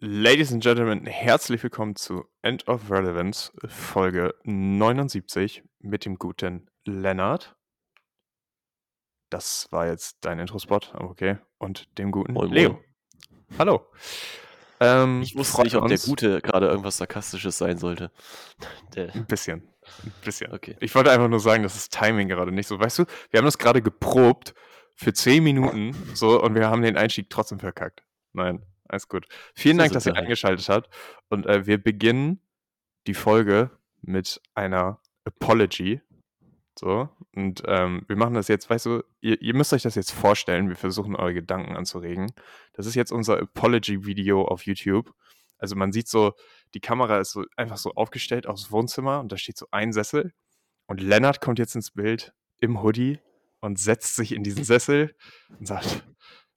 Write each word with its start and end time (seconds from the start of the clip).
Ladies 0.00 0.52
and 0.52 0.62
Gentlemen, 0.62 1.06
herzlich 1.06 1.62
willkommen 1.62 1.96
zu 1.96 2.24
End 2.42 2.68
of 2.68 2.90
Relevance, 2.90 3.50
Folge 3.66 4.34
79 4.44 5.64
mit 5.80 6.04
dem 6.04 6.16
guten 6.18 6.68
Lennart. 6.84 7.56
Das 9.30 9.66
war 9.72 9.88
jetzt 9.88 10.18
dein 10.20 10.38
Intro-Spot, 10.38 10.80
okay. 10.94 11.38
Und 11.58 11.98
dem 11.98 12.12
guten 12.12 12.32
Moin, 12.32 12.50
Leo. 12.52 12.70
moin. 12.74 12.84
Hallo. 13.58 13.86
Ähm, 14.80 15.20
Ich 15.22 15.34
wusste 15.36 15.62
nicht, 15.62 15.74
ob 15.74 15.88
der 15.88 15.98
Gute 15.98 16.40
gerade 16.42 16.68
irgendwas 16.68 16.98
Sarkastisches 16.98 17.58
sein 17.58 17.76
sollte. 17.78 18.12
Der, 18.94 19.12
Ein 19.12 19.26
bisschen. 19.26 19.68
Ein 20.04 20.12
bisschen. 20.24 20.52
okay. 20.52 20.76
Ich 20.78 20.94
wollte 20.94 21.10
einfach 21.10 21.28
nur 21.28 21.40
sagen, 21.40 21.64
dass 21.64 21.74
das 21.74 21.88
Timing 21.88 22.28
gerade 22.28 22.52
nicht 22.52 22.68
so. 22.68 22.78
Weißt 22.78 23.00
du, 23.00 23.04
wir 23.30 23.38
haben 23.38 23.44
das 23.46 23.58
gerade 23.58 23.82
geprobt 23.82 24.54
für 24.94 25.12
10 25.12 25.42
Minuten 25.42 25.92
so 26.14 26.40
und 26.40 26.54
wir 26.54 26.68
haben 26.70 26.82
den 26.82 26.96
Einstieg 26.96 27.28
trotzdem 27.30 27.58
verkackt. 27.58 28.04
Nein, 28.32 28.64
alles 28.88 29.08
gut. 29.08 29.26
Vielen 29.54 29.78
Dank, 29.78 29.92
dass 29.92 30.06
ihr 30.06 30.14
halt. 30.14 30.24
eingeschaltet 30.24 30.68
habt. 30.68 30.88
Und 31.28 31.46
äh, 31.46 31.66
wir 31.66 31.82
beginnen 31.82 32.40
die 33.06 33.14
Folge 33.14 33.70
mit 34.02 34.40
einer 34.54 35.00
Apology. 35.24 36.00
So, 36.78 37.08
und 37.34 37.62
ähm, 37.66 38.04
wir 38.06 38.16
machen 38.16 38.34
das 38.34 38.46
jetzt, 38.46 38.70
weißt 38.70 38.86
du, 38.86 39.02
ihr, 39.20 39.42
ihr 39.42 39.54
müsst 39.54 39.72
euch 39.72 39.82
das 39.82 39.96
jetzt 39.96 40.12
vorstellen, 40.12 40.68
wir 40.68 40.76
versuchen 40.76 41.16
eure 41.16 41.34
Gedanken 41.34 41.76
anzuregen. 41.76 42.32
Das 42.72 42.86
ist 42.86 42.94
jetzt 42.94 43.10
unser 43.10 43.40
Apology-Video 43.40 44.44
auf 44.44 44.64
YouTube. 44.64 45.12
Also 45.58 45.74
man 45.74 45.90
sieht 45.90 46.06
so, 46.06 46.34
die 46.74 46.80
Kamera 46.80 47.18
ist 47.18 47.32
so 47.32 47.44
einfach 47.56 47.78
so 47.78 47.92
aufgestellt 47.94 48.46
aufs 48.46 48.70
Wohnzimmer 48.70 49.18
und 49.18 49.32
da 49.32 49.36
steht 49.36 49.58
so 49.58 49.66
ein 49.72 49.92
Sessel. 49.92 50.32
Und 50.86 51.00
Lennart 51.00 51.40
kommt 51.40 51.58
jetzt 51.58 51.74
ins 51.74 51.90
Bild 51.90 52.32
im 52.60 52.80
Hoodie 52.82 53.18
und 53.60 53.78
setzt 53.78 54.14
sich 54.14 54.32
in 54.32 54.44
diesen 54.44 54.62
Sessel 54.64 55.14
und 55.58 55.66
sagt: 55.66 56.04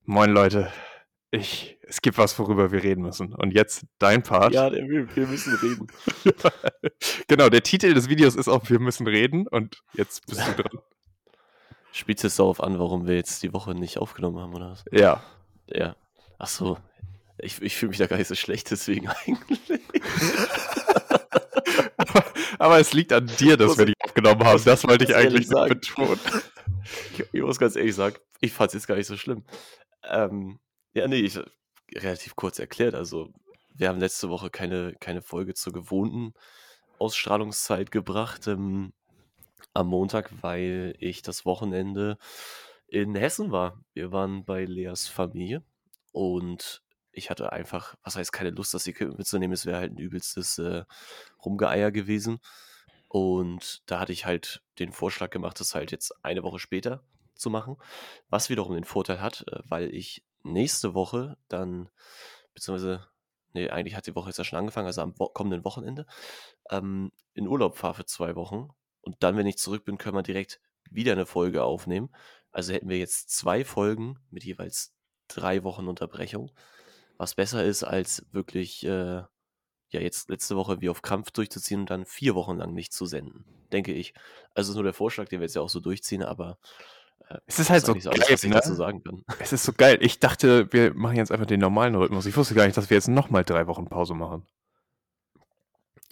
Moin 0.06 0.32
Leute, 0.32 0.72
ich, 1.32 1.78
es 1.84 2.02
gibt 2.02 2.18
was, 2.18 2.38
worüber 2.38 2.72
wir 2.74 2.84
reden 2.84 3.04
müssen. 3.04 3.34
Und 3.34 3.54
jetzt 3.54 3.86
dein 4.00 4.22
Part. 4.22 4.54
Ja, 4.54 4.70
wir, 4.72 5.16
wir 5.16 5.28
müssen 5.28 5.56
reden. 5.56 5.88
genau, 7.28 7.48
der 7.48 7.64
Titel 7.64 7.94
des 7.94 8.10
Videos 8.10 8.36
ist 8.36 8.50
auch 8.50 8.70
Wir 8.70 8.80
müssen 8.80 9.08
reden 9.08 9.48
und 9.48 9.82
jetzt 9.94 10.26
bist 10.28 10.42
du 10.46 10.62
dran. 10.62 10.80
Spielt 11.94 12.24
es 12.24 12.36
darauf 12.36 12.62
an, 12.62 12.80
warum 12.80 13.08
wir 13.08 13.16
jetzt 13.16 13.44
die 13.44 13.54
Woche 13.54 13.74
nicht 13.74 13.98
aufgenommen 13.98 14.40
haben, 14.40 14.54
oder 14.54 14.72
was? 14.72 14.84
Ja. 14.92 15.24
Ja. 15.68 15.96
Ach 16.38 16.48
so. 16.48 16.78
Ich, 17.38 17.62
ich 17.62 17.76
fühle 17.76 17.90
mich 17.90 17.98
da 17.98 18.08
gar 18.08 18.18
nicht 18.18 18.28
so 18.28 18.36
schlecht, 18.36 18.70
deswegen 18.70 19.08
eigentlich. 19.26 19.60
Aber 22.60 22.80
es 22.80 22.94
liegt 22.94 23.14
an 23.14 23.28
dir, 23.40 23.58
dass 23.58 23.78
wir 23.78 23.86
die 23.86 23.96
aufgenommen 24.00 24.44
haben. 24.44 24.62
Das 24.64 24.86
wollte 24.86 25.06
ich 25.06 25.16
eigentlich 25.16 25.48
betonen. 25.48 26.20
Ich, 27.14 27.26
ich 27.32 27.42
muss 27.42 27.58
ganz 27.58 27.76
ehrlich 27.76 27.96
sagen, 27.96 28.18
ich 28.42 28.54
fand 28.54 28.70
es 28.70 28.74
jetzt 28.76 28.88
gar 28.88 28.96
nicht 28.96 29.08
so 29.08 29.18
schlimm. 29.18 29.46
Ähm, 30.04 30.60
ja, 30.94 31.08
nee, 31.08 31.22
ich, 31.22 31.40
relativ 31.96 32.36
kurz 32.36 32.60
erklärt. 32.60 32.96
Also, 32.96 33.34
wir 33.74 33.90
haben 33.90 34.00
letzte 34.00 34.30
Woche 34.30 34.50
keine, 34.50 34.94
keine 35.00 35.22
Folge 35.22 35.54
zur 35.54 35.74
gewohnten 35.74 36.34
Ausstrahlungszeit 37.00 37.92
gebracht. 37.92 38.48
Ähm, 38.48 38.94
am 39.74 39.88
Montag, 39.88 40.32
weil 40.42 40.96
ich 41.00 41.22
das 41.22 41.46
Wochenende 41.46 42.18
in 42.88 43.16
Hessen 43.16 43.52
war. 43.52 43.84
Wir 43.94 44.12
waren 44.12 44.44
bei 44.44 44.66
Leas 44.66 45.08
Familie 45.08 45.64
und 46.12 46.84
ich 47.12 47.30
hatte 47.30 47.52
einfach, 47.52 47.96
was 48.04 48.16
heißt 48.16 48.34
keine 48.34 48.52
Lust, 48.52 48.74
das 48.74 48.88
Equipment 48.88 49.20
mitzunehmen. 49.20 49.54
Es 49.54 49.66
wäre 49.66 49.80
halt 49.80 49.94
ein 49.94 49.98
übelstes 49.98 50.58
äh, 50.58 50.84
Rumgeeier 51.44 51.92
gewesen. 51.92 52.40
Und 53.08 53.82
da 53.86 54.00
hatte 54.00 54.14
ich 54.14 54.26
halt 54.26 54.62
den 54.80 54.94
Vorschlag 54.94 55.30
gemacht, 55.30 55.60
das 55.60 55.76
halt 55.76 55.92
jetzt 55.92 56.14
eine 56.24 56.44
Woche 56.44 56.60
später 56.60 57.04
zu 57.36 57.50
machen. 57.50 57.76
Was 58.30 58.50
wiederum 58.50 58.76
den 58.76 58.86
Vorteil 58.86 59.22
hat, 59.22 59.46
äh, 59.48 59.60
weil 59.66 59.94
ich 59.94 60.24
nächste 60.44 60.94
Woche 60.94 61.38
dann, 61.48 61.90
beziehungsweise, 62.54 63.08
nee, 63.54 63.70
eigentlich 63.70 63.96
hat 63.96 64.08
die 64.08 64.16
Woche 64.16 64.30
jetzt 64.30 64.38
ja 64.38 64.44
schon 64.44 64.60
angefangen, 64.60 64.88
also 64.88 65.02
am 65.02 65.14
wo 65.18 65.28
kommenden 65.28 65.66
Wochenende, 65.66 66.06
ähm, 66.70 67.12
in 67.34 67.48
Urlaub 67.48 67.78
fahre 67.78 67.96
für 67.96 68.06
zwei 68.06 68.36
Wochen. 68.36 68.70
Und 69.02 69.18
dann, 69.24 69.38
wenn 69.38 69.48
ich 69.48 69.58
zurück 69.58 69.86
bin, 69.86 69.98
können 69.98 70.16
wir 70.16 70.24
direkt 70.24 70.62
wieder 70.90 71.14
eine 71.14 71.26
Folge 71.26 71.64
aufnehmen. 71.64 72.10
Also 72.52 72.74
hätten 72.74 72.90
wir 72.90 72.98
jetzt 72.98 73.30
zwei 73.30 73.64
Folgen 73.66 74.20
mit 74.30 74.44
jeweils 74.44 74.94
drei 75.28 75.64
Wochen 75.64 75.88
Unterbrechung. 75.88 76.52
Was 77.18 77.36
besser 77.36 77.64
ist, 77.64 77.84
als 77.84 78.26
wirklich, 78.32 78.84
äh, 78.84 79.24
ja, 79.90 80.00
jetzt 80.00 80.30
letzte 80.30 80.56
Woche 80.56 80.82
wie 80.82 80.90
auf 80.90 81.02
Krampf 81.02 81.32
durchzuziehen 81.32 81.82
und 81.82 81.90
dann 81.90 82.06
vier 82.06 82.36
Wochen 82.36 82.58
lang 82.58 82.74
nicht 82.74 82.94
zu 82.94 83.06
senden, 83.06 83.46
denke 83.72 83.94
ich. 83.94 84.14
Also 84.54 84.72
ist 84.72 84.76
nur 84.76 84.84
der 84.84 84.94
Vorschlag, 84.94 85.28
den 85.30 85.40
wir 85.40 85.46
jetzt 85.46 85.56
ja 85.56 85.62
auch 85.62 85.70
so 85.70 85.80
durchziehen, 85.80 86.24
aber 86.24 86.58
Es 87.46 87.60
ist 87.60 87.70
halt 87.70 87.86
so 87.86 87.94
alles, 87.94 88.06
geil, 88.06 88.26
was 88.30 88.44
ich 88.44 88.52
dazu 88.52 88.70
ne? 88.72 88.76
sagen 88.76 89.04
kann. 89.04 89.24
Es 89.40 89.54
ist 89.54 89.64
so 89.64 89.74
geil. 89.74 89.98
Ich 90.02 90.20
dachte, 90.20 90.72
wir 90.72 90.94
machen 90.94 91.16
jetzt 91.18 91.32
einfach 91.32 91.46
den 91.46 91.60
normalen 91.60 91.96
Rhythmus. 91.96 92.26
Ich 92.26 92.36
wusste 92.36 92.56
gar 92.56 92.66
nicht, 92.66 92.78
dass 92.78 92.90
wir 92.90 92.98
jetzt 92.98 93.08
nochmal 93.08 93.44
drei 93.44 93.68
Wochen 93.68 93.86
Pause 93.86 94.14
machen. 94.14 94.46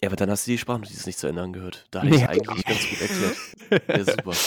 Ja, 0.02 0.08
aber 0.08 0.16
dann 0.16 0.30
hast 0.32 0.48
du 0.48 0.52
die 0.52 0.58
Sprachnotiz 0.58 1.06
nicht 1.06 1.20
zu 1.20 1.28
Ende 1.28 1.42
angehört. 1.42 1.88
Da 1.92 2.04
Nee, 2.04 2.22
hatte 2.24 2.38
ich 2.38 2.50
eigentlich 2.50 2.66
ganz 2.66 2.90
gut 2.90 3.02
erklärt. 3.02 4.08
Ja, 4.08 4.14
super. 4.16 4.32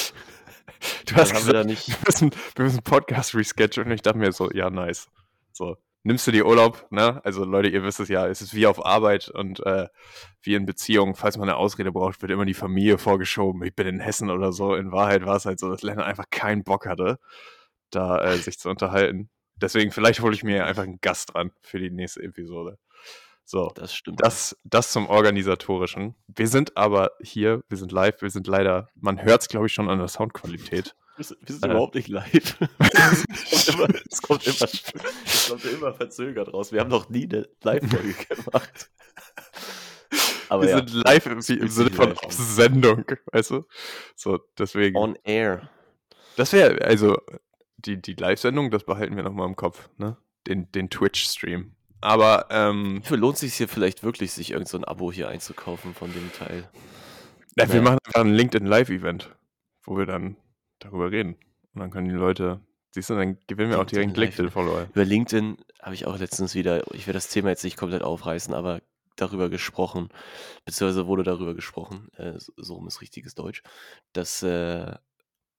Du 1.07 1.15
hast 1.15 1.33
wir 1.33 1.39
gesagt, 1.39 1.67
nicht. 1.67 1.89
wir 1.89 1.97
müssen, 2.07 2.31
wir 2.57 2.65
müssen 2.65 2.83
Podcast 2.83 3.37
reschedulen 3.37 3.91
und 3.91 3.95
ich 3.95 4.03
dachte 4.03 4.19
mir 4.19 4.33
so, 4.33 4.51
ja, 4.51 4.69
nice. 4.69 5.07
So, 5.53 5.77
nimmst 6.03 6.27
du 6.27 6.33
dir 6.33 6.47
Urlaub, 6.47 6.87
ne? 6.91 7.21
Also 7.25 7.45
Leute, 7.45 7.69
ihr 7.69 7.83
wisst 7.83 8.01
es 8.01 8.09
ja, 8.09 8.27
es 8.27 8.43
ist 8.43 8.55
wie 8.55 8.67
auf 8.67 8.85
Arbeit 8.85 9.29
und 9.29 9.65
äh, 9.65 9.89
wie 10.43 10.55
in 10.55 10.67
Beziehungen, 10.67 11.15
falls 11.15 11.37
man 11.37 11.49
eine 11.49 11.57
Ausrede 11.57 11.93
braucht, 11.93 12.23
wird 12.23 12.33
immer 12.33 12.45
die 12.45 12.55
Familie 12.55 12.99
vorgeschoben. 12.99 13.63
Ich 13.63 13.75
bin 13.75 13.87
in 13.87 14.01
Hessen 14.01 14.31
oder 14.31 14.53
so. 14.53 14.75
In 14.75 14.93
Wahrheit 14.93 15.25
war 15.27 15.37
es 15.37 15.47
halt 15.47 15.61
so, 15.61 15.71
dass 15.71 15.83
Lennart 15.83 16.07
einfach 16.07 16.27
keinen 16.31 16.65
Bock 16.65 16.87
hatte, 16.87 17.19
da 17.91 18.23
äh, 18.23 18.37
sich 18.37 18.59
zu 18.59 18.69
unterhalten. 18.69 19.31
Deswegen, 19.57 19.93
vielleicht 19.93 20.21
hole 20.21 20.35
ich 20.35 20.43
mir 20.43 20.67
einfach 20.67 20.83
einen 20.83 21.01
Gast 21.01 21.35
dran 21.35 21.53
für 21.61 21.79
die 21.79 21.91
nächste 21.91 22.23
Episode. 22.23 22.79
So, 23.45 23.71
Das 23.75 23.95
stimmt. 23.95 24.21
das, 24.21 24.57
das 24.65 24.93
zum 24.93 25.09
Organisatorischen. 25.09 26.15
Wir 26.27 26.49
sind 26.49 26.77
aber 26.77 27.11
hier, 27.21 27.63
wir 27.69 27.77
sind 27.77 27.93
live, 27.93 28.23
wir 28.23 28.31
sind 28.31 28.47
leider, 28.47 28.89
man 28.95 29.23
hört 29.23 29.43
es, 29.43 29.49
glaube 29.49 29.67
ich, 29.67 29.73
schon 29.73 29.89
an 29.91 29.99
der 29.99 30.09
Soundqualität. 30.09 30.95
Wir 31.17 31.25
sind, 31.25 31.39
wir 31.43 31.55
sind 31.55 31.65
Äh. 31.65 31.71
überhaupt 31.71 31.95
nicht 31.95 32.09
live. 32.09 32.33
es, 32.79 33.67
kommt 33.67 33.69
immer, 33.69 33.89
es, 34.11 34.23
kommt 34.23 34.47
immer, 34.47 34.69
es 35.25 35.49
kommt 35.49 35.65
immer 35.65 35.95
verzögert 35.95 36.53
raus. 36.53 36.73
Wir 36.73 36.81
haben 36.81 36.91
noch 36.91 37.09
nie 37.09 37.25
eine 37.25 37.49
Live-Folge 37.63 38.15
gemacht. 38.29 38.91
Aber 40.49 40.63
wir 40.63 40.71
ja, 40.71 40.77
sind 40.77 40.93
live 40.93 41.27
im, 41.27 41.33
im 41.33 41.69
Sinne 41.69 41.91
von 41.91 42.13
auf 42.19 42.33
Sendung, 42.33 43.05
weißt 43.33 43.51
du? 43.53 43.65
So, 44.15 44.39
deswegen. 44.59 44.97
on 44.97 45.17
air. 45.25 45.71
Das 46.37 46.53
wäre, 46.53 46.83
also, 46.85 47.17
die, 47.77 48.01
die 48.01 48.15
Live-Sendung, 48.15 48.71
das 48.71 48.85
behalten 48.85 49.17
wir 49.17 49.23
nochmal 49.23 49.49
im 49.49 49.57
Kopf, 49.57 49.89
ne? 49.99 50.17
Den, 50.47 50.71
den 50.73 50.91
Twitch-Stream. 50.91 51.75
Aber, 52.01 52.47
ähm, 52.51 53.01
Dafür 53.03 53.17
lohnt 53.17 53.39
sich 53.39 53.55
hier 53.55 53.69
vielleicht 53.69 54.03
wirklich, 54.03 54.33
sich 54.33 54.51
irgend 54.51 54.69
so 54.69 54.77
ein 54.77 54.85
Abo 54.85 55.13
hier 55.13 55.29
einzukaufen 55.29 55.95
von 55.95 56.13
dem 56.13 56.33
Teil. 56.33 56.69
ja, 57.57 57.73
wir 57.73 57.81
machen 57.81 57.99
einfach 58.05 58.21
ein 58.23 58.35
LinkedIn 58.35 58.67
Live-Event, 58.67 59.35
wo 59.85 59.97
wir 59.97 60.07
dann 60.07 60.37
darüber 60.85 61.11
reden. 61.11 61.37
Und 61.75 61.81
dann 61.81 61.91
können 61.91 62.09
die 62.09 62.15
Leute, 62.15 62.61
siehst 62.91 63.11
du, 63.11 63.15
dann 63.15 63.39
gewinnen 63.47 63.71
wir 63.71 63.79
auch 63.79 63.87
LinkedIn 63.91 64.15
direkt 64.15 64.17
Live. 64.17 64.39
LinkedIn-Follower. 64.39 64.89
Über 64.93 65.05
LinkedIn 65.05 65.57
habe 65.81 65.95
ich 65.95 66.07
auch 66.07 66.19
letztens 66.19 66.55
wieder, 66.55 66.83
ich 66.93 67.07
will 67.07 67.15
das 67.15 67.29
Thema 67.29 67.51
jetzt 67.51 67.65
nicht 67.65 67.77
komplett 67.77 68.03
aufreißen, 68.03 68.55
aber 68.55 68.83
darüber 69.17 69.51
gesprochen, 69.51 70.09
beziehungsweise 70.65 71.07
wurde 71.07 71.23
darüber 71.23 71.55
gesprochen, 71.55 72.09
äh, 72.17 72.39
so 72.39 72.53
so 72.57 72.75
rum 72.75 72.87
ist 72.89 73.01
richtiges 73.01 73.35
Deutsch, 73.35 73.63
dass, 74.13 74.43
äh, 74.43 74.95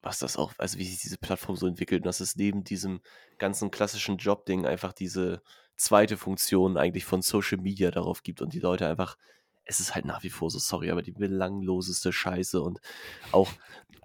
was 0.01 0.19
das 0.19 0.37
auch, 0.37 0.53
also 0.57 0.79
wie 0.79 0.85
sich 0.85 0.99
diese 0.99 1.17
Plattform 1.17 1.55
so 1.55 1.67
entwickelt 1.67 2.01
und 2.01 2.07
dass 2.07 2.19
es 2.19 2.35
neben 2.35 2.63
diesem 2.63 3.01
ganzen 3.37 3.71
klassischen 3.71 4.17
Job-Ding 4.17 4.65
einfach 4.65 4.91
diese 4.93 5.41
zweite 5.75 6.17
Funktion 6.17 6.77
eigentlich 6.77 7.05
von 7.05 7.21
Social 7.21 7.59
Media 7.59 7.91
darauf 7.91 8.23
gibt 8.23 8.41
und 8.41 8.53
die 8.53 8.59
Leute 8.59 8.87
einfach, 8.87 9.17
es 9.65 9.79
ist 9.79 9.95
halt 9.95 10.05
nach 10.05 10.23
wie 10.23 10.29
vor 10.29 10.49
so, 10.49 10.59
sorry, 10.59 10.91
aber 10.91 11.01
die 11.01 11.11
belangloseste 11.11 12.11
Scheiße 12.11 12.61
und 12.61 12.79
auch, 13.31 13.51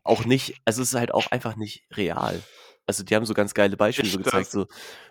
auch 0.09 0.25
nicht, 0.25 0.57
also 0.65 0.83
es 0.83 0.89
ist 0.93 0.99
halt 0.99 1.13
auch 1.15 1.31
einfach 1.31 1.57
nicht 1.57 1.85
real. 1.97 2.43
Also 2.87 3.05
die 3.05 3.15
haben 3.15 3.27
so 3.27 3.35
ganz 3.35 3.53
geile 3.53 3.77
Beispiele 3.77 4.09
so 4.09 4.19
gezeigt, 4.19 4.51
so, 4.51 4.67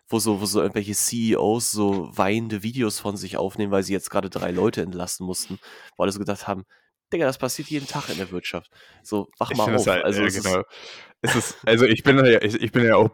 wo 0.08 0.18
so, 0.20 0.42
wo 0.42 0.46
so 0.46 0.62
irgendwelche 0.62 0.94
CEOs 0.96 1.72
so 1.72 2.10
weinende 2.12 2.64
Videos 2.64 3.00
von 3.00 3.18
sich 3.18 3.38
aufnehmen, 3.38 3.72
weil 3.72 3.84
sie 3.84 3.94
jetzt 3.94 4.10
gerade 4.10 4.30
drei 4.30 4.50
Leute 4.52 4.82
entlassen 4.82 5.26
mussten, 5.26 5.60
wo 5.96 6.04
alle 6.04 6.12
so 6.12 6.20
gedacht 6.20 6.48
haben, 6.48 6.66
Digga, 7.14 7.26
das 7.26 7.38
passiert 7.38 7.70
jeden 7.70 7.88
Tag 7.88 8.10
in 8.10 8.18
der 8.18 8.32
Wirtschaft. 8.32 8.72
So, 9.04 9.30
wach 9.38 9.54
mal 9.54 9.76
auf. 9.76 9.86
halt, 9.86 10.04
also 10.04 10.22
ja, 10.22 10.28
ist- 10.28 10.44
genau. 10.44 10.64
Ist, 11.22 11.58
also 11.66 11.86
ich 11.86 12.04
bin 12.04 12.18
ja, 12.18 12.42
ich, 12.42 12.56
ich 12.62 12.72
bin 12.72 12.84
ja 12.84 12.96
auch, 12.96 13.10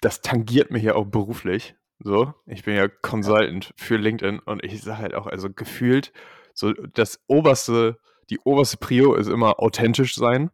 das 0.00 0.20
tangiert 0.20 0.70
mich 0.70 0.82
ja 0.82 0.94
auch 0.94 1.06
beruflich. 1.06 1.74
So, 1.98 2.34
ich 2.46 2.64
bin 2.64 2.74
ja 2.76 2.88
Consultant 2.88 3.72
für 3.76 3.96
LinkedIn 3.96 4.38
und 4.40 4.62
ich 4.64 4.82
sage 4.82 4.98
halt 4.98 5.14
auch, 5.14 5.26
also 5.26 5.48
gefühlt, 5.50 6.12
so 6.52 6.72
das 6.72 7.20
oberste, 7.26 7.98
die 8.30 8.38
oberste 8.40 8.76
Prio 8.76 9.14
ist 9.14 9.28
immer 9.28 9.60
authentisch 9.60 10.14
sein. 10.14 10.50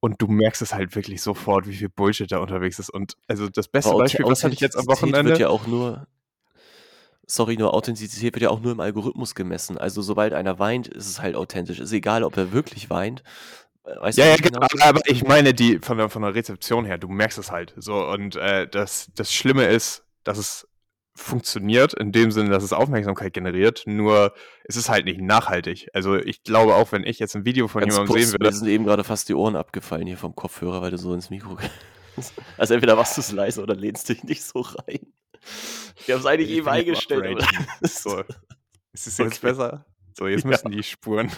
Und 0.00 0.20
du 0.22 0.28
merkst 0.28 0.62
es 0.62 0.72
halt 0.72 0.94
wirklich 0.96 1.20
sofort, 1.20 1.68
wie 1.68 1.74
viel 1.74 1.90
Bullshit 1.90 2.30
da 2.32 2.38
unterwegs 2.38 2.78
ist. 2.78 2.88
Und 2.88 3.16
also 3.28 3.48
das 3.48 3.68
beste 3.68 3.90
Aber 3.90 4.00
Beispiel, 4.00 4.24
was 4.24 4.42
hatte 4.42 4.54
ich 4.54 4.60
jetzt 4.60 4.76
am 4.76 4.88
Authentizität 4.88 5.12
Wochenende? 5.12 5.30
wird 5.30 5.40
ja 5.40 5.48
auch 5.48 5.66
nur, 5.66 6.06
sorry, 7.26 7.56
nur 7.56 7.74
Authentizität 7.74 8.34
wird 8.34 8.42
ja 8.42 8.50
auch 8.50 8.60
nur 8.60 8.72
im 8.72 8.80
Algorithmus 8.80 9.34
gemessen. 9.34 9.76
Also 9.76 10.00
sobald 10.00 10.32
einer 10.32 10.58
weint, 10.58 10.88
ist 10.88 11.06
es 11.06 11.20
halt 11.20 11.36
authentisch. 11.36 11.80
Ist 11.80 11.92
egal, 11.92 12.24
ob 12.24 12.36
er 12.38 12.52
wirklich 12.52 12.88
weint. 12.88 13.22
Äh, 13.84 14.00
Weißt 14.00 14.16
Ja, 14.16 14.26
ja, 14.26 14.36
genau. 14.36 14.60
will? 14.60 14.82
Aber 14.82 15.00
ich 15.04 15.22
meine, 15.24 15.52
die 15.52 15.78
von 15.80 15.98
der, 15.98 16.08
von 16.08 16.22
der 16.22 16.34
Rezeption 16.34 16.86
her, 16.86 16.96
du 16.96 17.08
merkst 17.08 17.38
es 17.38 17.50
halt. 17.50 17.74
So, 17.76 18.06
und 18.06 18.36
äh, 18.36 18.66
das, 18.66 19.10
das 19.14 19.34
Schlimme 19.34 19.66
ist, 19.66 20.04
dass 20.24 20.38
es 20.38 20.66
funktioniert, 21.16 21.92
in 21.94 22.12
dem 22.12 22.30
Sinne, 22.30 22.50
dass 22.50 22.62
es 22.62 22.72
Aufmerksamkeit 22.72 23.32
generiert, 23.32 23.82
nur 23.86 24.32
es 24.64 24.76
ist 24.76 24.88
halt 24.88 25.04
nicht 25.04 25.20
nachhaltig. 25.20 25.88
Also 25.92 26.16
ich 26.16 26.42
glaube 26.42 26.74
auch, 26.74 26.92
wenn 26.92 27.04
ich 27.04 27.18
jetzt 27.18 27.34
ein 27.36 27.44
Video 27.44 27.68
von 27.68 27.80
Ganz 27.80 27.94
jemandem 27.94 28.12
kurz, 28.14 28.22
sehen 28.22 28.32
mir 28.32 28.44
würde, 28.44 28.56
sind 28.56 28.68
eben 28.68 28.84
gerade 28.84 29.04
fast 29.04 29.28
die 29.28 29.34
Ohren 29.34 29.56
abgefallen 29.56 30.06
hier 30.06 30.16
vom 30.16 30.34
Kopfhörer, 30.34 30.82
weil 30.82 30.90
du 30.90 30.98
so 30.98 31.12
ins 31.12 31.30
Mikro 31.30 31.58
Also 32.56 32.74
entweder 32.74 32.96
machst 32.96 33.16
du 33.16 33.20
es 33.20 33.32
leise 33.32 33.62
oder 33.62 33.74
lehnst 33.74 34.08
dich 34.08 34.22
nicht 34.24 34.42
so 34.42 34.60
rein. 34.60 35.00
Wir 36.06 36.14
haben 36.14 36.20
es 36.20 36.26
eigentlich 36.26 36.50
Ich 36.50 36.56
eben 36.58 36.66
ja 36.66 36.72
eingestellt. 36.72 37.44
so, 37.82 38.22
ist 38.92 39.06
es 39.06 39.18
jetzt 39.18 39.38
Okay. 39.38 39.46
besser? 39.46 39.86
So, 40.16 40.26
jetzt 40.26 40.44
Ja. 40.44 40.50
müssen 40.50 40.70
die 40.70 40.82
Spuren. 40.82 41.30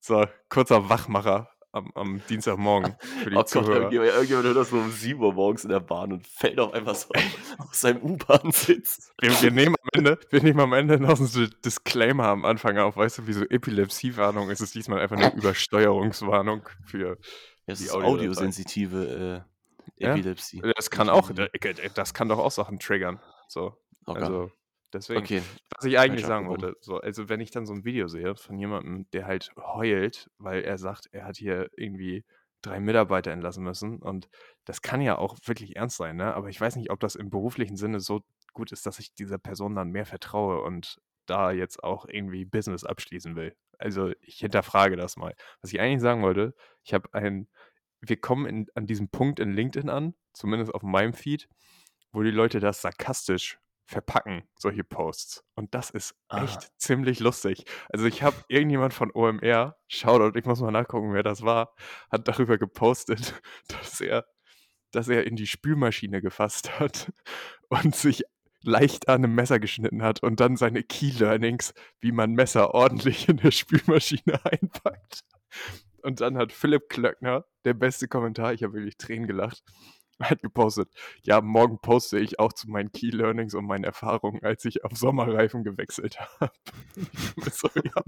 So, 0.00 0.26
kurzer 0.48 0.88
Wachmacher 0.88 1.48
am, 1.72 1.90
am 1.94 2.20
Dienstagmorgen 2.28 2.96
für 3.22 3.30
die 3.30 3.36
Oh 3.36 3.38
Gott, 3.40 3.48
Zuhörer. 3.48 3.74
irgendjemand, 3.76 4.12
irgendjemand 4.12 4.46
hört 4.46 4.56
das 4.56 4.70
so 4.70 4.76
um 4.76 4.90
7 4.90 5.20
Uhr 5.20 5.32
morgens 5.32 5.64
in 5.64 5.70
der 5.70 5.80
Bahn 5.80 6.12
und 6.12 6.26
fällt 6.26 6.60
auf 6.60 6.72
einmal 6.74 6.94
so 6.94 7.08
aus 7.58 7.80
seinem 7.80 8.02
U-Bahn-Sitz. 8.02 9.12
Wir, 9.20 9.30
wir, 9.42 9.50
nehmen 9.50 9.74
am 9.82 9.88
Ende, 9.94 10.18
wir 10.30 10.42
nehmen 10.42 10.60
am 10.60 10.72
Ende 10.72 11.00
noch 11.00 11.16
so 11.16 11.40
ein 11.40 11.50
Disclaimer 11.64 12.26
am 12.28 12.44
Anfang 12.44 12.78
auf, 12.78 12.96
weißt 12.96 13.18
du, 13.18 13.26
wie 13.26 13.32
so 13.32 13.44
Epilepsiewarnung 13.44 14.50
ist 14.50 14.60
es 14.60 14.70
diesmal 14.72 15.00
einfach 15.00 15.16
eine 15.16 15.32
Übersteuerungswarnung 15.36 16.68
für. 16.84 17.18
Das 17.66 17.78
Die 17.78 17.90
Audiodatei. 17.90 18.08
audiosensitive 18.12 19.44
äh, 19.98 20.02
Ja? 20.04 20.12
Epilepsie. 20.14 20.62
Das 20.76 20.90
kann 20.90 21.08
auch, 21.08 21.30
das 21.94 22.12
kann 22.14 22.28
doch 22.28 22.38
auch 22.38 22.50
Sachen 22.50 22.78
triggern. 22.78 23.20
So, 23.48 23.76
Oh 24.06 24.14
Gott. 24.14 24.22
also 24.22 24.50
deswegen. 24.92 25.20
okay, 25.20 25.42
Was 25.76 25.84
ich 25.84 25.98
eigentlich 25.98 26.22
Falsch 26.22 26.28
sagen 26.28 26.48
wollte, 26.48 26.76
so, 26.80 26.98
also 26.98 27.28
wenn 27.28 27.40
ich 27.40 27.50
dann 27.50 27.66
so 27.66 27.72
ein 27.72 27.84
Video 27.84 28.08
sehe 28.08 28.34
von 28.36 28.58
jemandem, 28.58 29.06
der 29.12 29.26
halt 29.26 29.50
heult, 29.56 30.30
weil 30.38 30.62
er 30.62 30.78
sagt, 30.78 31.08
er 31.12 31.24
hat 31.24 31.36
hier 31.36 31.68
irgendwie 31.76 32.24
drei 32.62 32.78
Mitarbeiter 32.80 33.32
entlassen 33.32 33.64
müssen 33.64 33.98
und 33.98 34.28
das 34.64 34.82
kann 34.82 35.00
ja 35.00 35.18
auch 35.18 35.36
wirklich 35.44 35.76
ernst 35.76 35.96
sein, 35.96 36.16
ne? 36.16 36.34
Aber 36.34 36.48
ich 36.48 36.60
weiß 36.60 36.76
nicht, 36.76 36.90
ob 36.90 37.00
das 37.00 37.16
im 37.16 37.28
beruflichen 37.28 37.76
Sinne 37.76 38.00
so 38.00 38.22
gut 38.52 38.70
ist, 38.72 38.86
dass 38.86 38.98
ich 38.98 39.14
dieser 39.14 39.38
Person 39.38 39.74
dann 39.74 39.90
mehr 39.90 40.06
vertraue 40.06 40.62
und 40.62 41.00
da 41.26 41.50
jetzt 41.50 41.82
auch 41.82 42.06
irgendwie 42.08 42.44
Business 42.44 42.84
abschließen 42.84 43.36
will. 43.36 43.56
Also 43.78 44.12
ich 44.20 44.38
hinterfrage 44.38 44.96
das 44.96 45.16
mal. 45.16 45.34
Was 45.60 45.72
ich 45.72 45.80
eigentlich 45.80 46.00
sagen 46.00 46.22
wollte, 46.22 46.54
ich 46.84 46.94
habe 46.94 47.12
ein, 47.12 47.48
wir 48.00 48.20
kommen 48.20 48.46
in, 48.46 48.66
an 48.74 48.86
diesem 48.86 49.08
Punkt 49.08 49.40
in 49.40 49.52
LinkedIn 49.52 49.88
an, 49.88 50.14
zumindest 50.32 50.74
auf 50.74 50.82
meinem 50.82 51.14
Feed, 51.14 51.48
wo 52.12 52.22
die 52.22 52.30
Leute 52.30 52.60
das 52.60 52.82
sarkastisch 52.82 53.58
verpacken, 53.86 54.42
solche 54.56 54.84
Posts. 54.84 55.44
Und 55.54 55.74
das 55.74 55.90
ist 55.90 56.14
Ah. 56.28 56.44
echt 56.44 56.70
ziemlich 56.78 57.20
lustig. 57.20 57.64
Also 57.90 58.06
ich 58.06 58.22
habe 58.22 58.36
irgendjemand 58.48 58.94
von 58.94 59.10
OMR, 59.12 59.76
Shoutout, 59.88 60.38
ich 60.38 60.44
muss 60.46 60.60
mal 60.60 60.70
nachgucken, 60.70 61.12
wer 61.12 61.22
das 61.22 61.42
war, 61.42 61.74
hat 62.10 62.26
darüber 62.28 62.58
gepostet, 62.58 63.34
dass 63.68 64.00
er, 64.00 64.24
dass 64.92 65.08
er 65.08 65.26
in 65.26 65.36
die 65.36 65.46
Spülmaschine 65.46 66.22
gefasst 66.22 66.78
hat 66.80 67.12
und 67.68 67.94
sich 67.94 68.24
leicht 68.64 69.08
an 69.08 69.24
einem 69.24 69.34
Messer 69.34 69.58
geschnitten 69.58 70.02
hat 70.02 70.22
und 70.22 70.38
dann 70.38 70.56
seine 70.56 70.84
Key 70.84 71.10
Learnings, 71.18 71.74
wie 72.00 72.12
man 72.12 72.32
Messer 72.32 72.74
ordentlich 72.74 73.28
in 73.28 73.38
der 73.38 73.50
Spülmaschine 73.50 74.40
einpackt. 74.44 75.24
Und 76.02 76.20
dann 76.20 76.36
hat 76.38 76.52
Philipp 76.52 76.88
Klöckner, 76.88 77.44
der 77.64 77.74
beste 77.74 78.08
Kommentar, 78.08 78.52
ich 78.52 78.62
habe 78.62 78.74
wirklich 78.74 78.96
Tränen 78.96 79.26
gelacht, 79.26 79.62
hat 80.20 80.42
gepostet, 80.42 80.90
ja, 81.22 81.40
morgen 81.40 81.78
poste 81.78 82.18
ich 82.18 82.38
auch 82.38 82.52
zu 82.52 82.70
meinen 82.70 82.92
Key 82.92 83.10
Learnings 83.10 83.54
und 83.54 83.66
meinen 83.66 83.84
Erfahrungen, 83.84 84.42
als 84.42 84.64
ich 84.64 84.84
auf 84.84 84.96
Sommerreifen 84.96 85.64
gewechselt 85.64 86.18
habe. 86.20 86.52
so, 87.50 87.68
ja, 87.74 88.02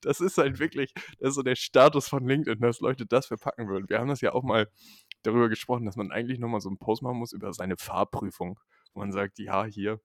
das 0.00 0.20
ist 0.20 0.38
halt 0.38 0.58
wirklich, 0.58 0.92
das 1.18 1.30
ist 1.30 1.34
so 1.34 1.42
der 1.42 1.56
Status 1.56 2.08
von 2.08 2.26
LinkedIn, 2.26 2.60
dass 2.60 2.80
Leute 2.80 3.06
das 3.06 3.26
verpacken 3.26 3.68
würden. 3.68 3.88
Wir 3.88 3.98
haben 3.98 4.08
das 4.08 4.20
ja 4.20 4.32
auch 4.32 4.42
mal 4.42 4.68
darüber 5.22 5.48
gesprochen, 5.48 5.86
dass 5.86 5.96
man 5.96 6.10
eigentlich 6.10 6.38
nochmal 6.38 6.60
so 6.60 6.68
einen 6.68 6.78
Post 6.78 7.02
machen 7.02 7.18
muss 7.18 7.32
über 7.32 7.52
seine 7.52 7.76
Fahrprüfung, 7.76 8.58
wo 8.92 9.00
man 9.00 9.12
sagt, 9.12 9.38
ja, 9.38 9.64
hier, 9.64 10.00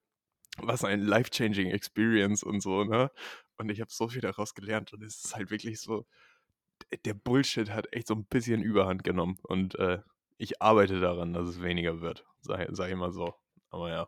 was 0.57 0.83
ein 0.83 1.01
life-changing 1.01 1.69
Experience 1.71 2.44
und 2.44 2.62
so, 2.62 2.83
ne? 2.83 3.12
Und 3.57 3.69
ich 3.69 3.81
habe 3.81 3.92
so 3.92 4.07
viel 4.07 4.21
daraus 4.21 4.53
gelernt 4.53 4.94
und 4.94 5.03
es 5.03 5.24
ist 5.25 5.35
halt 5.35 5.51
wirklich 5.51 5.81
so, 5.81 6.06
der 7.06 7.13
Bullshit 7.13 7.69
hat 7.71 7.94
echt 7.94 8.07
so 8.07 8.15
ein 8.15 8.25
bisschen 8.25 8.62
Überhand 8.62 9.03
genommen 9.03 9.38
und 9.44 9.75
äh, 9.75 10.00
ich 10.39 10.62
arbeite 10.62 11.00
daran, 11.00 11.33
dass 11.33 11.47
es 11.47 11.62
weniger 11.62 12.01
wird, 12.01 12.25
sei, 12.41 12.68
sei 12.71 12.89
immer 12.89 13.12
so. 13.12 13.36
Aber 13.69 13.89
ja, 13.89 14.07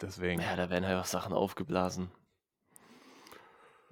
deswegen. 0.00 0.40
ja, 0.40 0.56
da 0.56 0.70
werden 0.70 0.86
halt 0.86 0.98
auch 0.98 1.06
Sachen 1.06 1.32
aufgeblasen. 1.32 2.10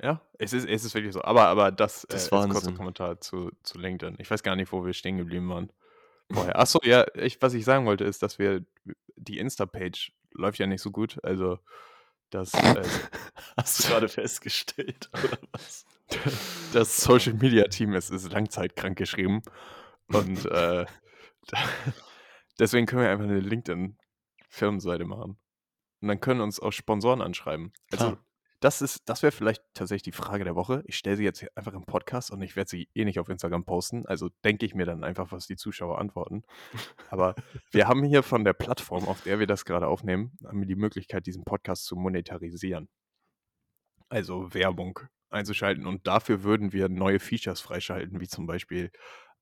Ja, 0.03 0.23
es 0.39 0.55
ist, 0.55 0.67
es 0.67 0.85
ist 0.85 0.95
wirklich 0.95 1.13
so. 1.13 1.23
Aber, 1.23 1.47
aber 1.49 1.71
das, 1.71 2.07
Das 2.09 2.23
äh, 2.23 2.25
ist 2.25 2.31
kurzer 2.31 2.55
Wahnsinn. 2.55 2.77
Kommentar 2.77 3.21
zu, 3.21 3.53
zu 3.63 3.79
LinkedIn. 3.79 4.17
Ich 4.19 4.31
weiß 4.31 4.43
gar 4.43 4.57
nicht, 4.57 4.73
wo 4.73 4.85
wir 4.85 4.95
stehen 4.95 5.19
geblieben 5.19 5.51
waren. 5.51 5.71
Vorher. 6.33 6.59
Achso, 6.59 6.81
ja, 6.85 7.05
ich, 7.15 7.41
was 7.43 7.53
ich 7.53 7.67
sagen 7.67 7.85
wollte, 7.85 8.05
ist, 8.05 8.23
dass 8.23 8.39
wir 8.39 8.65
die 9.17 9.39
Insta-Page 9.39 10.13
läuft 10.33 10.59
ja 10.59 10.67
nicht 10.67 10.81
so 10.81 10.91
gut. 10.91 11.23
Also, 11.23 11.59
das, 12.31 12.55
äh, 12.55 12.83
Hast 13.59 13.85
du 13.85 13.89
gerade 13.89 14.09
festgestellt, 14.09 15.11
oder 15.13 15.39
was? 15.53 15.85
das 16.73 16.97
Social 16.97 17.35
Media 17.35 17.65
Team 17.65 17.93
ist, 17.93 18.11
ist 18.11 18.33
langzeitkrank 18.33 18.97
geschrieben. 18.97 19.43
Und 20.07 20.47
äh, 20.47 20.87
deswegen 22.59 22.87
können 22.87 23.03
wir 23.03 23.11
einfach 23.11 23.25
eine 23.25 23.41
LinkedIn-Firmenseite 23.41 25.05
machen. 25.05 25.39
Und 26.01 26.09
dann 26.09 26.21
können 26.21 26.41
uns 26.41 26.61
auch 26.61 26.73
Sponsoren 26.73 27.21
anschreiben. 27.21 27.73
Also, 27.93 28.07
Klar. 28.07 28.25
das 28.61 28.81
ist, 28.81 29.09
das 29.09 29.23
wäre 29.23 29.33
vielleicht 29.33 29.63
tatsächlich 29.75 30.03
die 30.03 30.13
Frage 30.13 30.45
der 30.45 30.55
Woche. 30.55 30.83
Ich 30.87 30.97
stelle 30.97 31.17
sie 31.17 31.25
jetzt 31.25 31.41
hier 31.41 31.51
einfach 31.55 31.75
im 31.75 31.85
Podcast 31.85 32.31
und 32.31 32.41
ich 32.41 32.57
werde 32.57 32.71
sie 32.71 32.89
eh 32.95 33.05
nicht 33.05 33.21
auf 33.21 33.29
Instagram 33.29 33.65
posten. 33.65 34.07
Also 34.07 34.31
denke 34.45 34.65
ich 34.65 34.75
mir 34.75 34.87
dann 34.87 35.05
einfach, 35.05 35.31
was 35.31 35.47
die 35.47 35.57
Zuschauer 35.57 35.99
antworten. 35.99 36.43
Aber 37.11 37.35
wir 37.71 37.87
haben 37.87 38.03
hier 38.03 38.23
von 38.23 38.45
der 38.45 38.55
Plattform, 38.55 39.07
auf 39.07 39.23
der 39.23 39.39
wir 39.41 39.47
das 39.47 39.65
gerade 39.65 39.89
aufnehmen, 39.89 40.39
haben 40.47 40.61
wir 40.61 40.67
die 40.67 40.77
Möglichkeit, 40.77 41.27
diesen 41.27 41.45
Podcast 41.45 41.85
zu 41.85 41.97
monetarisieren. 41.97 42.89
Also 44.09 44.55
Werbung 44.55 45.01
einzuschalten. 45.29 45.87
Und 45.87 46.07
dafür 46.07 46.43
würden 46.43 46.73
wir 46.73 46.89
neue 46.89 47.21
Features 47.21 47.61
freischalten, 47.61 48.21
wie 48.21 48.29
zum 48.29 48.47
Beispiel 48.47 48.91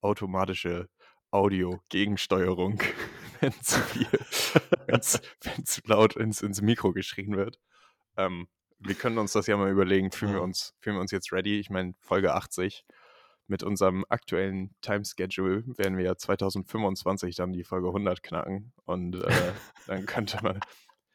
automatische 0.01 0.89
Audio-Gegensteuerung, 1.31 2.81
wenn 3.39 3.53
zu 3.61 3.79
viel, 3.81 4.07
wenn 4.87 5.65
zu 5.65 5.81
laut 5.85 6.15
ins, 6.15 6.41
ins 6.41 6.61
Mikro 6.61 6.91
geschrien 6.93 7.35
wird. 7.35 7.59
Ähm, 8.17 8.47
wir 8.79 8.95
können 8.95 9.17
uns 9.17 9.33
das 9.33 9.47
ja 9.47 9.57
mal 9.57 9.69
überlegen, 9.69 10.11
fühlen 10.11 10.33
wir 10.33 10.41
uns, 10.41 10.73
fühlen 10.79 10.95
wir 10.95 11.01
uns 11.01 11.11
jetzt 11.11 11.31
ready? 11.31 11.59
Ich 11.59 11.69
meine, 11.69 11.93
Folge 11.99 12.33
80. 12.33 12.85
Mit 13.47 13.63
unserem 13.63 14.05
aktuellen 14.09 14.75
Timeschedule 14.81 15.63
werden 15.77 15.97
wir 15.97 16.05
ja 16.05 16.15
2025 16.15 17.35
dann 17.35 17.51
die 17.51 17.63
Folge 17.63 17.87
100 17.87 18.21
knacken. 18.21 18.73
Und 18.85 19.15
äh, 19.15 19.53
dann 19.87 20.05
könnte 20.05 20.37
man, 20.43 20.59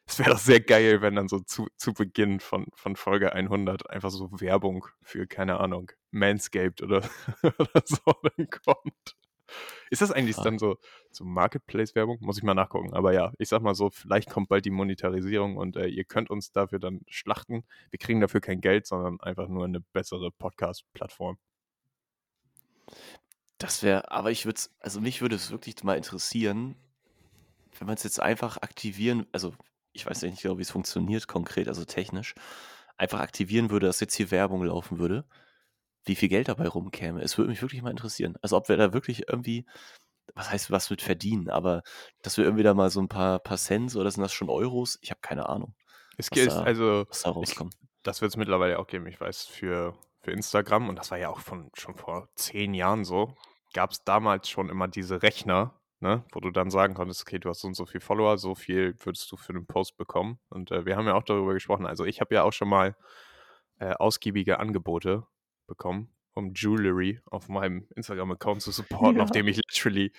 es 0.05 0.19
wäre 0.19 0.31
doch 0.31 0.39
sehr 0.39 0.59
geil, 0.59 1.01
wenn 1.01 1.15
dann 1.15 1.27
so 1.27 1.39
zu, 1.39 1.67
zu 1.77 1.93
Beginn 1.93 2.39
von, 2.39 2.67
von 2.75 2.95
Folge 2.95 3.33
100 3.33 3.89
einfach 3.89 4.11
so 4.11 4.29
Werbung 4.39 4.85
für, 5.01 5.27
keine 5.27 5.59
Ahnung, 5.59 5.91
Manscaped 6.11 6.81
oder, 6.81 7.09
oder 7.43 7.81
so 7.85 8.01
dann 8.35 8.49
kommt. 8.49 9.15
Ist 9.89 10.01
das 10.01 10.11
eigentlich 10.11 10.37
Ah. 10.37 10.43
dann 10.43 10.59
so, 10.59 10.77
so 11.11 11.23
Marketplace-Werbung? 11.25 12.17
Muss 12.21 12.37
ich 12.37 12.43
mal 12.43 12.53
nachgucken. 12.53 12.93
Aber 12.93 13.13
ja, 13.13 13.31
ich 13.37 13.49
sag 13.49 13.61
mal 13.61 13.75
so, 13.75 13.89
vielleicht 13.89 14.29
kommt 14.29 14.49
bald 14.49 14.65
die 14.65 14.71
Monetarisierung 14.71 15.57
und 15.57 15.75
äh, 15.77 15.87
ihr 15.87 16.03
könnt 16.05 16.29
uns 16.29 16.51
dafür 16.51 16.79
dann 16.79 17.01
schlachten. 17.07 17.63
Wir 17.91 17.99
kriegen 17.99 18.21
dafür 18.21 18.41
kein 18.41 18.61
Geld, 18.61 18.87
sondern 18.87 19.19
einfach 19.21 19.47
nur 19.47 19.65
eine 19.65 19.79
bessere 19.81 20.31
Podcast-Plattform. 20.31 21.37
Das 23.57 23.83
wäre, 23.83 24.11
aber 24.11 24.31
ich 24.31 24.45
würde 24.45 24.57
es, 24.57 24.75
also 24.79 24.99
mich 24.99 25.21
würde 25.21 25.35
es 25.35 25.51
wirklich 25.51 25.81
mal 25.83 25.95
interessieren, 25.95 26.75
wenn 27.79 27.87
man 27.87 27.95
es 27.95 28.03
jetzt 28.03 28.19
einfach 28.21 28.57
aktivieren, 28.57 29.25
also 29.31 29.53
ich 29.93 30.05
weiß 30.05 30.21
ja 30.21 30.29
nicht 30.29 30.41
genau, 30.41 30.57
wie 30.57 30.61
es 30.63 30.71
funktioniert 30.71 31.27
konkret, 31.27 31.67
also 31.67 31.85
technisch, 31.85 32.35
einfach 32.97 33.19
aktivieren 33.21 33.69
würde, 33.69 33.87
dass 33.87 33.99
jetzt 34.01 34.15
hier 34.15 34.31
Werbung 34.31 34.63
laufen 34.63 34.99
würde, 34.99 35.25
wie 36.05 36.15
viel 36.15 36.29
Geld 36.29 36.47
dabei 36.47 36.67
rumkäme. 36.67 37.21
Es 37.21 37.37
würde 37.37 37.49
mich 37.49 37.61
wirklich 37.61 37.81
mal 37.81 37.89
interessieren. 37.91 38.35
Also 38.41 38.57
ob 38.57 38.69
wir 38.69 38.77
da 38.77 38.93
wirklich 38.93 39.27
irgendwie, 39.27 39.65
was 40.33 40.49
heißt 40.51 40.71
was 40.71 40.89
mit 40.89 41.01
verdienen, 41.01 41.49
aber 41.49 41.81
dass 42.21 42.37
wir 42.37 42.43
irgendwie 42.45 42.63
da 42.63 42.73
mal 42.73 42.89
so 42.89 42.99
ein 43.01 43.09
paar, 43.09 43.39
paar 43.39 43.57
Cents 43.57 43.95
oder 43.95 44.09
sind 44.11 44.21
das 44.21 44.33
schon 44.33 44.49
Euros? 44.49 44.97
Ich 45.01 45.11
habe 45.11 45.21
keine 45.21 45.49
Ahnung, 45.49 45.75
Es 46.17 46.29
geht, 46.29 46.49
da- 46.51 46.63
also, 46.63 47.05
was 47.09 47.23
da 47.23 47.31
rauskommt. 47.31 47.73
das 48.03 48.21
wird 48.21 48.29
es 48.29 48.37
mittlerweile 48.37 48.79
auch 48.79 48.87
geben. 48.87 49.07
Ich 49.07 49.19
weiß, 49.19 49.45
für, 49.45 49.97
für 50.21 50.31
Instagram, 50.31 50.89
und 50.89 50.97
das 50.97 51.11
war 51.11 51.17
ja 51.17 51.29
auch 51.29 51.39
von, 51.39 51.69
schon 51.73 51.95
vor 51.95 52.29
zehn 52.35 52.73
Jahren 52.73 53.03
so, 53.05 53.35
gab 53.73 53.91
es 53.91 54.03
damals 54.03 54.47
schon 54.49 54.69
immer 54.69 54.87
diese 54.87 55.21
Rechner, 55.23 55.79
ne, 55.99 56.23
wo 56.33 56.39
du 56.39 56.51
dann 56.51 56.69
sagen 56.69 56.93
konntest, 56.93 57.21
okay, 57.23 57.39
du 57.39 57.49
hast 57.49 57.61
so 57.61 57.67
und 57.67 57.73
so 57.73 57.85
viel 57.85 57.99
Follower, 58.01 58.37
so 58.37 58.53
viel 58.55 58.95
würdest 59.03 59.31
du 59.31 59.37
für 59.37 59.53
den 59.53 59.65
Post 59.65 59.97
bekommen. 59.97 60.39
Und 60.49 60.71
äh, 60.71 60.85
wir 60.85 60.95
haben 60.97 61.07
ja 61.07 61.15
auch 61.15 61.23
darüber 61.23 61.53
gesprochen. 61.53 61.85
Also 61.85 62.05
ich 62.05 62.21
habe 62.21 62.35
ja 62.35 62.43
auch 62.43 62.53
schon 62.53 62.69
mal 62.69 62.95
äh, 63.79 63.93
ausgiebige 63.93 64.59
Angebote 64.59 65.25
bekommen, 65.67 66.13
um 66.33 66.53
Jewelry 66.53 67.21
auf 67.25 67.49
meinem 67.49 67.87
Instagram-Account 67.95 68.61
zu 68.61 68.71
supporten, 68.71 69.21
auf 69.21 69.29
Ja. 69.29 69.33
dem 69.33 69.47
ich 69.47 69.57
literally 69.57 70.11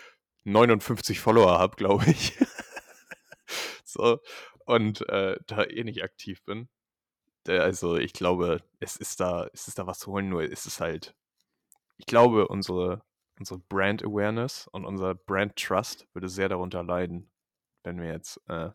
59 0.45 1.21
Follower 1.21 1.59
habe, 1.59 1.76
glaube 1.76 2.05
ich. 2.07 2.37
so, 3.85 4.19
und 4.65 5.09
äh, 5.09 5.37
da 5.47 5.65
eh 5.65 5.85
nicht 5.85 6.03
aktiv 6.03 6.43
bin. 6.45 6.69
Also 7.49 7.97
ich 7.97 8.12
glaube, 8.12 8.62
es 8.81 8.97
ist 8.97 9.21
da, 9.21 9.49
es 9.53 9.69
ist 9.69 9.79
da 9.79 9.87
was 9.87 10.00
zu 10.00 10.11
holen, 10.12 10.29
nur 10.29 10.43
es 10.43 10.67
ist 10.67 10.81
halt, 10.81 11.15
ich 11.97 12.07
glaube, 12.07 12.49
unsere, 12.49 13.03
unsere 13.38 13.61
Brand 13.61 14.05
Awareness 14.05 14.67
und 14.73 14.85
unser 14.85 15.15
Brand 15.15 15.55
Trust 15.57 16.09
würde 16.12 16.29
sehr 16.29 16.49
darunter 16.49 16.83
leiden, 16.83 17.31
wenn 17.85 18.00
wir 18.00 18.09
jetzt 18.09 18.41
äh, 18.49 18.71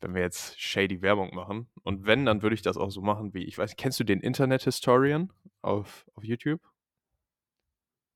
wenn 0.00 0.14
wir 0.14 0.22
jetzt 0.22 0.60
shady 0.60 1.02
Werbung 1.02 1.34
machen. 1.34 1.68
Und 1.82 2.06
wenn, 2.06 2.24
dann 2.24 2.42
würde 2.42 2.54
ich 2.54 2.62
das 2.62 2.76
auch 2.76 2.90
so 2.90 3.00
machen 3.00 3.34
wie, 3.34 3.44
ich 3.44 3.58
weiß, 3.58 3.76
kennst 3.76 3.98
du 4.00 4.04
den 4.04 4.20
Internet 4.20 4.62
Historian 4.62 5.32
auf, 5.62 6.06
auf 6.14 6.24
YouTube? 6.24 6.60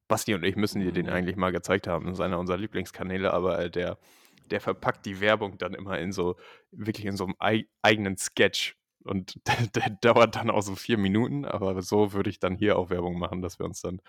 Basti 0.09 0.35
und 0.35 0.45
ich 0.45 0.57
müssen 0.57 0.81
dir 0.81 0.93
den 0.93 1.09
eigentlich 1.09 1.37
mal 1.37 1.53
gezeigt 1.53 1.87
haben. 1.87 2.07
Das 2.07 2.15
ist 2.15 2.21
einer 2.21 2.39
unserer 2.39 2.59
Lieblingskanäle, 2.59 3.33
aber 3.33 3.59
äh, 3.59 3.71
der, 3.71 3.99
der 4.51 4.61
verpackt 4.61 5.07
die 5.07 5.21
Werbung 5.21 5.57
dann 5.59 5.75
immer 5.75 5.99
in 5.99 6.13
so, 6.13 6.37
wirklich 6.71 7.07
in 7.07 7.17
so 7.17 7.25
einem 7.25 7.35
ei 7.39 7.67
eigenen 7.83 8.17
Sketch. 8.17 8.77
Und 9.05 9.41
der, 9.47 9.67
der 9.69 9.91
dauert 10.01 10.37
dann 10.37 10.51
auch 10.51 10.61
so 10.63 10.75
vier 10.77 10.99
Minuten, 10.99 11.45
aber 11.45 11.81
so 11.83 12.13
würde 12.13 12.31
ich 12.31 12.39
dann 12.39 12.55
hier 12.55 12.79
auch 12.79 12.91
Werbung 12.91 13.19
machen, 13.19 13.41
dass 13.43 13.59
wir 13.59 13.65
uns 13.67 13.81
dann, 13.81 14.01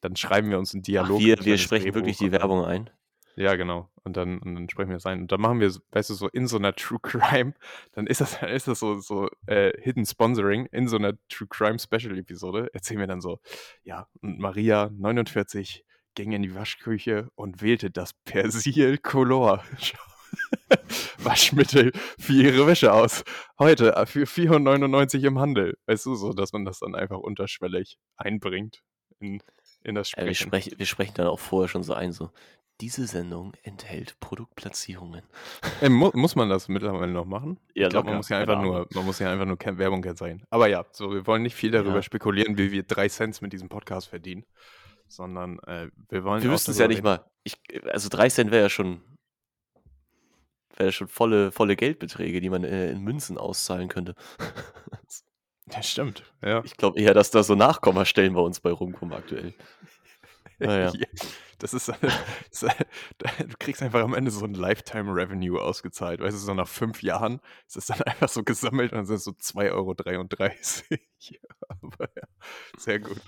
dann 0.00 0.14
schreiben 0.16 0.50
wir 0.50 0.58
uns 0.58 0.72
einen 0.72 0.82
Ach, 0.82 0.86
Dialog. 0.86 1.18
ein 1.20 1.24
wir, 1.26 1.44
wir 1.44 1.58
sprechen 1.58 1.94
wirklich 1.94 2.18
Drehbuch 2.18 2.18
die 2.18 2.24
und 2.26 2.32
dann- 2.32 2.40
Werbung 2.40 2.64
ein. 2.64 2.90
Ja, 3.36 3.54
genau. 3.56 3.88
Und 4.04 4.16
dann, 4.16 4.38
und 4.38 4.54
dann 4.54 4.68
sprechen 4.68 4.88
wir 4.90 4.96
das 4.96 5.06
ein. 5.06 5.22
Und 5.22 5.32
dann 5.32 5.40
machen 5.40 5.60
wir, 5.60 5.72
weißt 5.92 6.10
du, 6.10 6.14
so 6.14 6.28
in 6.28 6.46
so 6.46 6.56
einer 6.56 6.74
True 6.74 6.98
Crime, 7.00 7.54
dann 7.92 8.06
ist 8.06 8.20
das, 8.20 8.38
dann 8.40 8.50
ist 8.50 8.68
das 8.68 8.80
so, 8.80 9.00
so 9.00 9.28
äh, 9.46 9.72
Hidden 9.80 10.04
Sponsoring 10.04 10.66
in 10.66 10.88
so 10.88 10.96
einer 10.96 11.14
True 11.28 11.48
Crime 11.48 11.78
Special 11.78 12.16
Episode. 12.18 12.68
Erzählen 12.72 13.00
wir 13.00 13.06
dann 13.06 13.20
so, 13.20 13.38
ja, 13.82 14.08
und 14.20 14.38
Maria, 14.38 14.90
49, 14.92 15.84
ging 16.14 16.32
in 16.32 16.42
die 16.42 16.54
Waschküche 16.54 17.28
und 17.36 17.62
wählte 17.62 17.90
das 17.90 18.12
Persil 18.24 18.98
Color 18.98 19.62
Waschmittel 21.18 21.92
für 22.18 22.32
ihre 22.32 22.66
Wäsche 22.66 22.92
aus. 22.92 23.24
Heute 23.58 23.94
äh, 23.96 24.06
für 24.06 24.24
4,99 24.26 25.24
im 25.26 25.38
Handel. 25.38 25.76
Weißt 25.86 26.06
du, 26.06 26.14
so, 26.14 26.32
dass 26.32 26.52
man 26.52 26.64
das 26.64 26.80
dann 26.80 26.94
einfach 26.94 27.18
unterschwellig 27.18 27.98
einbringt 28.16 28.82
in, 29.18 29.42
in 29.82 29.94
das 29.94 30.08
Äh, 30.14 30.26
wir, 30.26 30.34
Sprechen. 30.34 30.34
sprechen, 30.34 30.78
wir 30.78 30.86
sprechen 30.86 31.14
dann 31.14 31.26
auch 31.26 31.38
vorher 31.40 31.68
schon 31.68 31.82
so 31.82 31.94
ein, 31.94 32.12
so, 32.12 32.30
diese 32.80 33.06
Sendung 33.06 33.52
enthält 33.62 34.18
Produktplatzierungen. 34.20 35.22
Äh, 35.80 35.88
mu 35.88 36.10
muss 36.14 36.34
man 36.36 36.48
das 36.48 36.68
mittlerweile 36.68 37.12
noch 37.12 37.26
machen? 37.26 37.58
Ja, 37.74 37.86
ich 37.86 37.90
glaube, 37.90 38.08
man 38.08 38.16
muss 38.16 38.28
ja 38.28 38.38
einfach 38.38 38.60
nur, 38.60 38.88
man 38.94 39.04
muss 39.04 39.18
ja 39.18 39.30
einfach 39.30 39.46
nur 39.46 39.58
Werbung 39.78 40.04
sein. 40.16 40.42
Aber 40.50 40.68
ja, 40.68 40.84
so 40.92 41.12
wir 41.12 41.26
wollen 41.26 41.42
nicht 41.42 41.54
viel 41.54 41.70
darüber 41.70 41.96
Ja. 41.96 42.02
spekulieren, 42.02 42.56
wie 42.58 42.72
wir 42.72 42.82
drei 42.82 43.08
Cents 43.08 43.40
mit 43.40 43.52
diesem 43.52 43.68
Podcast 43.68 44.08
verdienen, 44.08 44.44
sondern 45.08 45.58
äh, 45.60 45.88
wir 46.08 46.24
wollen. 46.24 46.42
Wir 46.42 46.50
wüssten 46.50 46.70
es 46.72 46.78
ja 46.78 46.88
nicht 46.88 47.02
mal. 47.02 47.24
Ich, 47.42 47.56
also 47.90 48.08
3 48.10 48.28
Cent 48.28 48.50
wäre 48.50 48.62
ja 48.64 48.68
schon, 48.68 49.02
wäre 50.76 50.88
ja 50.88 50.92
schon 50.92 51.08
volle, 51.08 51.52
volle 51.52 51.76
Geldbeträge, 51.76 52.40
die 52.40 52.50
man 52.50 52.64
äh, 52.64 52.90
in 52.90 53.00
Münzen 53.00 53.38
auszahlen 53.38 53.88
könnte. 53.88 54.14
reden. 54.38 54.54
Ja, 55.72 55.82
stimmt. 55.82 56.24
Ja. 56.42 56.62
Ich 56.64 56.76
glaube 56.76 56.98
eher, 56.98 57.14
dass 57.14 57.30
da 57.30 57.42
so 57.42 57.54
Nachkommastellen 57.54 58.34
bei 58.34 58.40
uns 58.40 58.60
bei 58.60 58.70
rumkommen 58.72 59.16
aktuell. 59.16 59.54
Naja. 60.60 60.92
Ja, 60.98 61.06
Das 61.58 61.74
ist, 61.74 61.88
das, 61.88 62.60
du 62.60 63.54
kriegst 63.58 63.82
einfach 63.82 64.02
am 64.02 64.14
Ende 64.14 64.30
so 64.30 64.44
ein 64.44 64.54
Lifetime 64.54 65.14
Revenue 65.14 65.60
ausgezahlt. 65.60 66.20
Weißt 66.20 66.34
du, 66.34 66.40
so 66.40 66.54
nach 66.54 66.68
fünf 66.68 67.02
Jahren 67.02 67.40
ist 67.66 67.76
es 67.76 67.86
dann 67.86 68.00
einfach 68.02 68.28
so 68.28 68.42
gesammelt 68.42 68.92
und 68.92 68.98
dann 68.98 69.06
sind 69.06 69.16
es 69.16 69.24
so 69.24 69.32
2,33 69.32 69.72
Euro. 69.72 69.94
Aber 71.82 72.08
ja, 72.16 72.22
sehr 72.78 72.98
gut. 73.00 73.20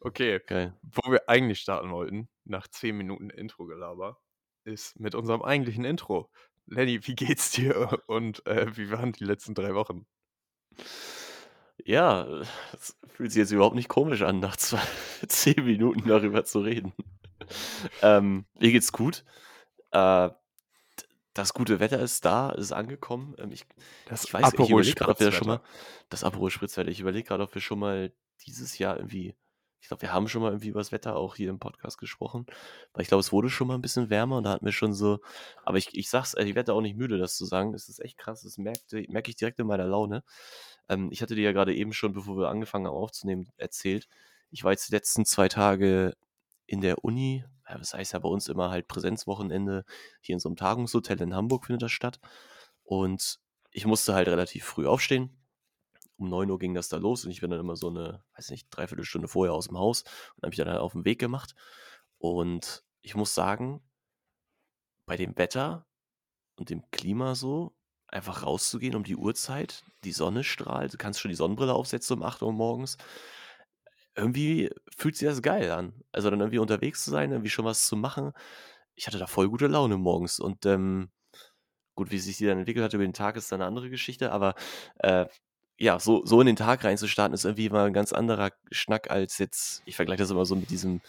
Okay, 0.00 0.40
Geil. 0.46 0.74
wo 0.82 1.10
wir 1.10 1.28
eigentlich 1.28 1.60
starten 1.60 1.90
wollten, 1.90 2.28
nach 2.44 2.68
10 2.68 2.96
Minuten 2.96 3.30
Intro-Gelaber, 3.30 4.20
ist 4.64 4.98
mit 4.98 5.14
unserem 5.14 5.42
eigentlichen 5.42 5.84
Intro. 5.84 6.30
Lenny, 6.66 7.06
wie 7.06 7.14
geht's 7.14 7.50
dir 7.52 8.02
und 8.06 8.44
äh, 8.46 8.76
wie 8.76 8.90
waren 8.90 9.12
die 9.12 9.24
letzten 9.24 9.54
drei 9.54 9.74
Wochen? 9.74 10.06
Ja, 11.88 12.26
es 12.74 12.98
fühlt 13.14 13.32
sich 13.32 13.40
jetzt 13.40 13.50
überhaupt 13.50 13.74
nicht 13.74 13.88
komisch 13.88 14.20
an, 14.20 14.40
nach 14.40 14.58
zwei, 14.58 14.82
zehn 15.26 15.64
Minuten 15.64 16.06
darüber 16.06 16.44
zu 16.44 16.60
reden. 16.60 16.92
ähm, 18.02 18.44
mir 18.60 18.72
geht's 18.72 18.92
gut. 18.92 19.24
Äh, 19.92 20.28
das 21.32 21.54
gute 21.54 21.80
Wetter 21.80 21.98
ist 21.98 22.26
da, 22.26 22.50
ist 22.50 22.72
angekommen. 22.72 23.34
Ähm, 23.38 23.52
ich, 23.52 23.64
Das 24.04 24.24
ich 24.24 24.34
weiß, 24.34 24.52
ich 24.52 24.68
überlege 24.68 24.96
gerade, 24.96 25.12
ob 25.12 25.20
wir 25.20 25.32
schon 25.32 25.46
mal, 25.46 25.62
das 26.10 26.24
Aperol 26.24 26.50
Spritzwetter, 26.50 26.90
ich 26.90 27.00
überlege 27.00 27.26
gerade, 27.26 27.42
ob 27.42 27.54
wir 27.54 27.62
schon 27.62 27.78
mal 27.78 28.12
dieses 28.44 28.76
Jahr 28.76 28.98
irgendwie, 28.98 29.34
ich 29.80 29.88
glaube, 29.88 30.02
wir 30.02 30.12
haben 30.12 30.28
schon 30.28 30.42
mal 30.42 30.50
irgendwie 30.50 30.68
über 30.68 30.80
das 30.80 30.92
Wetter 30.92 31.16
auch 31.16 31.36
hier 31.36 31.48
im 31.48 31.58
Podcast 31.58 31.96
gesprochen, 31.96 32.44
weil 32.92 33.00
ich 33.00 33.08
glaube, 33.08 33.20
es 33.20 33.32
wurde 33.32 33.48
schon 33.48 33.66
mal 33.66 33.76
ein 33.76 33.80
bisschen 33.80 34.10
wärmer 34.10 34.36
und 34.36 34.44
da 34.44 34.50
hatten 34.50 34.66
wir 34.66 34.72
schon 34.72 34.92
so, 34.92 35.20
aber 35.64 35.78
ich, 35.78 35.96
ich 35.96 36.10
sag's, 36.10 36.34
äh, 36.34 36.44
ich 36.44 36.54
werde 36.54 36.74
auch 36.74 36.82
nicht 36.82 36.98
müde, 36.98 37.16
das 37.16 37.34
zu 37.34 37.46
sagen, 37.46 37.72
es 37.72 37.88
ist 37.88 38.00
echt 38.00 38.18
krass, 38.18 38.42
das 38.42 38.58
merke 38.58 39.06
merk 39.08 39.26
ich 39.28 39.36
direkt 39.36 39.58
in 39.58 39.66
meiner 39.66 39.86
Laune. 39.86 40.22
Ähm, 40.88 41.10
ich 41.12 41.22
hatte 41.22 41.34
dir 41.34 41.42
ja 41.42 41.52
gerade 41.52 41.74
eben 41.74 41.92
schon, 41.92 42.12
bevor 42.12 42.36
wir 42.36 42.48
angefangen 42.48 42.86
haben 42.86 42.94
aufzunehmen, 42.94 43.50
erzählt, 43.56 44.08
ich 44.50 44.64
war 44.64 44.72
jetzt 44.72 44.88
die 44.88 44.94
letzten 44.94 45.24
zwei 45.24 45.48
Tage 45.48 46.16
in 46.66 46.80
der 46.80 47.04
Uni, 47.04 47.44
ja, 47.68 47.78
das 47.78 47.94
heißt 47.94 48.12
ja 48.12 48.18
bei 48.18 48.28
uns 48.28 48.48
immer 48.48 48.70
halt 48.70 48.88
Präsenzwochenende, 48.88 49.84
hier 50.20 50.34
in 50.34 50.40
so 50.40 50.48
einem 50.48 50.56
Tagungshotel 50.56 51.20
in 51.20 51.34
Hamburg 51.34 51.66
findet 51.66 51.82
das 51.82 51.92
statt 51.92 52.20
und 52.84 53.40
ich 53.70 53.86
musste 53.86 54.14
halt 54.14 54.28
relativ 54.28 54.64
früh 54.64 54.86
aufstehen. 54.86 55.34
Um 56.16 56.28
9 56.28 56.50
Uhr 56.50 56.58
ging 56.58 56.74
das 56.74 56.88
da 56.88 56.96
los 56.96 57.24
und 57.24 57.30
ich 57.30 57.40
bin 57.40 57.50
dann 57.50 57.60
immer 57.60 57.76
so 57.76 57.88
eine, 57.88 58.24
weiß 58.34 58.50
nicht, 58.50 58.68
dreiviertel 58.70 59.04
Stunde 59.04 59.28
vorher 59.28 59.54
aus 59.54 59.68
dem 59.68 59.78
Haus 59.78 60.02
und 60.02 60.42
habe 60.42 60.48
mich 60.48 60.56
dann 60.56 60.68
halt 60.68 60.80
auf 60.80 60.92
den 60.92 61.04
Weg 61.04 61.20
gemacht. 61.20 61.54
Und 62.18 62.82
ich 63.02 63.14
muss 63.14 63.34
sagen, 63.34 63.80
bei 65.06 65.16
dem 65.16 65.36
Wetter 65.38 65.86
und 66.56 66.70
dem 66.70 66.82
Klima 66.90 67.36
so, 67.36 67.77
einfach 68.08 68.42
rauszugehen 68.44 68.94
um 68.96 69.04
die 69.04 69.16
Uhrzeit, 69.16 69.84
die 70.04 70.12
Sonne 70.12 70.44
strahlt, 70.44 70.94
du 70.94 70.98
kannst 70.98 71.20
schon 71.20 71.30
die 71.30 71.36
Sonnenbrille 71.36 71.74
aufsetzen 71.74 72.16
um 72.16 72.22
8 72.22 72.42
Uhr 72.42 72.52
morgens. 72.52 72.96
Irgendwie 74.14 74.70
fühlt 74.96 75.16
sich 75.16 75.28
das 75.28 75.42
geil 75.42 75.70
an. 75.70 75.92
Also 76.12 76.30
dann 76.30 76.40
irgendwie 76.40 76.58
unterwegs 76.58 77.04
zu 77.04 77.10
sein, 77.10 77.30
irgendwie 77.30 77.50
schon 77.50 77.64
was 77.64 77.86
zu 77.86 77.96
machen. 77.96 78.32
Ich 78.94 79.06
hatte 79.06 79.18
da 79.18 79.26
voll 79.26 79.48
gute 79.48 79.68
Laune 79.68 79.96
morgens 79.96 80.40
und 80.40 80.66
ähm, 80.66 81.10
gut, 81.94 82.10
wie 82.10 82.18
sich 82.18 82.38
die 82.38 82.46
dann 82.46 82.58
entwickelt 82.58 82.84
hat 82.84 82.94
über 82.94 83.04
den 83.04 83.12
Tag, 83.12 83.36
ist 83.36 83.52
dann 83.52 83.60
eine 83.60 83.68
andere 83.68 83.90
Geschichte, 83.90 84.32
aber 84.32 84.54
äh, 84.98 85.26
ja, 85.78 86.00
so, 86.00 86.24
so 86.24 86.40
in 86.40 86.46
den 86.46 86.56
Tag 86.56 86.84
reinzustarten, 86.84 87.34
ist 87.34 87.44
irgendwie 87.44 87.70
mal 87.70 87.86
ein 87.86 87.92
ganz 87.92 88.12
anderer 88.12 88.50
Schnack 88.72 89.10
als 89.10 89.38
jetzt, 89.38 89.82
ich 89.84 89.96
vergleiche 89.96 90.22
das 90.22 90.30
immer 90.30 90.44
so 90.44 90.56
mit 90.56 90.70
diesem 90.70 91.00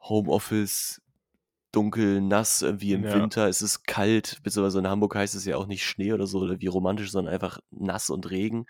Homeoffice, 0.00 1.00
dunkel, 1.72 2.20
nass, 2.20 2.62
irgendwie 2.62 2.92
im 2.92 3.04
Ja. 3.04 3.14
Winter, 3.14 3.48
es 3.48 3.62
ist 3.62 3.86
kalt, 3.86 4.40
beziehungsweise 4.42 4.78
in 4.78 4.88
Hamburg 4.88 5.14
heißt 5.14 5.34
es 5.34 5.44
ja 5.44 5.56
auch 5.56 5.66
nicht 5.66 5.84
Schnee 5.84 6.12
oder 6.12 6.26
so 6.26 6.38
oder 6.40 6.60
wie 6.60 6.66
romantisch, 6.66 7.10
sondern 7.10 7.32
einfach 7.32 7.60
nass 7.70 8.10
und 8.10 8.30
Regen 8.30 8.66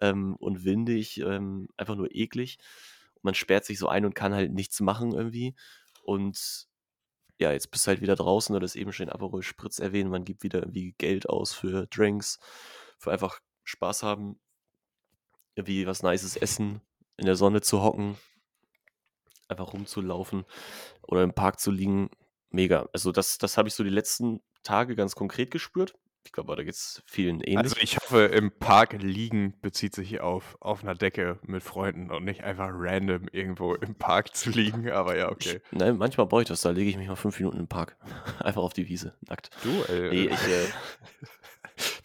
ähm, 0.00 0.36
und 0.36 0.64
windig, 0.64 1.18
ähm, 1.20 1.68
einfach 1.76 1.94
nur 1.94 2.14
eklig. 2.14 2.58
Und 3.14 3.24
man 3.24 3.34
sperrt 3.34 3.64
sich 3.64 3.78
so 3.78 3.88
ein 3.88 4.04
und 4.04 4.14
kann 4.14 4.34
halt 4.34 4.52
nichts 4.52 4.80
machen 4.80 5.12
irgendwie. 5.12 5.54
Und 6.02 6.66
ja, 7.38 7.52
jetzt 7.52 7.70
bist 7.70 7.86
du 7.86 7.88
halt 7.90 8.00
wieder 8.00 8.16
draußen, 8.16 8.54
oder 8.54 8.62
das 8.64 8.76
eben 8.76 8.92
schon 8.92 9.08
Aperol 9.08 9.42
Spritz 9.42 9.78
erwähnt, 9.78 10.10
man 10.10 10.24
gibt 10.24 10.42
wieder 10.42 10.60
irgendwie 10.60 10.94
Geld 10.98 11.28
aus 11.28 11.54
für 11.54 11.86
Drinks, 11.86 12.38
für 12.98 13.12
einfach 13.12 13.40
Spaß 13.64 14.02
haben, 14.02 14.38
irgendwie 15.54 15.86
was 15.86 16.02
Nices 16.02 16.36
essen, 16.36 16.80
in 17.16 17.26
der 17.26 17.36
Sonne 17.36 17.60
zu 17.60 17.82
hocken, 17.82 18.16
einfach 19.48 19.72
rumzulaufen 19.72 20.44
oder 21.02 21.22
im 21.22 21.34
Park 21.34 21.60
zu 21.60 21.70
liegen. 21.70 22.10
Mega. 22.52 22.88
Also 22.92 23.12
das, 23.12 23.38
das 23.38 23.58
habe 23.58 23.68
ich 23.68 23.74
so 23.74 23.82
die 23.82 23.90
letzten 23.90 24.40
Tage 24.62 24.94
ganz 24.94 25.14
konkret 25.14 25.50
gespürt. 25.50 25.94
Ich 26.24 26.30
glaube, 26.30 26.54
da 26.54 26.62
geht 26.62 26.74
es 26.74 27.02
vielen 27.04 27.40
ähnlich. 27.40 27.58
Also 27.58 27.76
ich 27.80 27.96
hoffe, 27.96 28.26
im 28.26 28.52
Park 28.52 28.92
liegen 29.02 29.60
bezieht 29.60 29.94
sich 29.94 30.20
auf, 30.20 30.56
auf 30.60 30.82
einer 30.82 30.94
Decke 30.94 31.40
mit 31.42 31.62
Freunden 31.64 32.10
und 32.10 32.24
nicht 32.24 32.44
einfach 32.44 32.68
random 32.72 33.26
irgendwo 33.32 33.74
im 33.74 33.96
Park 33.96 34.36
zu 34.36 34.50
liegen, 34.50 34.88
aber 34.90 35.16
ja, 35.16 35.30
okay. 35.30 35.60
Ich, 35.70 35.78
nein, 35.78 35.96
manchmal 35.98 36.26
brauche 36.26 36.42
ich 36.42 36.48
das, 36.48 36.60
da 36.60 36.70
lege 36.70 36.90
ich 36.90 36.96
mich 36.96 37.08
mal 37.08 37.16
fünf 37.16 37.38
Minuten 37.40 37.58
im 37.58 37.66
Park. 37.66 37.96
Einfach 38.38 38.62
auf 38.62 38.72
die 38.72 38.88
Wiese, 38.88 39.14
nackt. 39.28 39.50
Du, 39.64 39.92
ey. 39.92 40.10
Nee, 40.10 40.24
ich, 40.26 40.46
äh, 40.46 40.66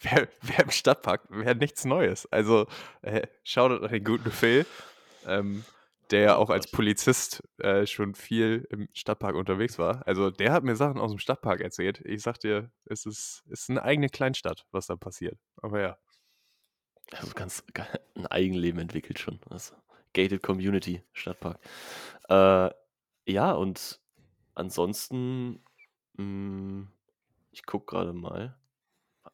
wer, 0.02 0.28
wer 0.42 0.60
im 0.64 0.70
Stadtpark 0.70 1.22
wäre 1.30 1.54
nichts 1.54 1.84
Neues. 1.84 2.26
Also, 2.32 2.66
äh, 3.02 3.26
schaut 3.44 3.82
an 3.82 3.88
den 3.88 4.04
guten 4.04 4.32
Phil, 4.32 4.66
ähm, 5.26 5.64
der 6.10 6.20
ja 6.20 6.36
auch 6.36 6.50
als. 6.50 6.70
Polizist 6.70 7.42
äh, 7.58 7.86
schon 7.86 8.14
viel 8.14 8.66
im 8.70 8.88
Stadtpark 8.92 9.34
unterwegs 9.36 9.78
war. 9.78 10.06
Also, 10.06 10.30
der 10.30 10.52
hat 10.52 10.64
mir 10.64 10.76
Sachen 10.76 10.98
aus 11.00 11.10
dem 11.10 11.18
Stadtpark 11.18 11.60
erzählt. 11.60 12.00
Ich 12.04 12.22
sag 12.22 12.38
dir, 12.40 12.70
es 12.84 13.06
ist, 13.06 13.44
es 13.50 13.62
ist 13.62 13.70
eine 13.70 13.82
eigene 13.82 14.08
Kleinstadt, 14.08 14.66
was 14.70 14.86
da 14.86 14.96
passiert. 14.96 15.38
Aber 15.56 15.80
ja. 15.80 15.98
also 17.12 17.32
ganz, 17.34 17.64
ga- 17.74 17.86
ein 18.14 18.26
Eigenleben 18.26 18.80
entwickelt 18.80 19.18
schon. 19.18 19.40
Also, 19.50 19.74
Gated 20.14 20.42
Community, 20.42 21.02
Stadtpark. 21.12 21.58
Äh, 22.28 22.70
ja, 23.30 23.52
und 23.52 24.00
ansonsten, 24.54 25.62
mh, 26.16 26.86
ich 27.52 27.64
gucke 27.66 27.86
gerade 27.86 28.12
mal. 28.12 28.56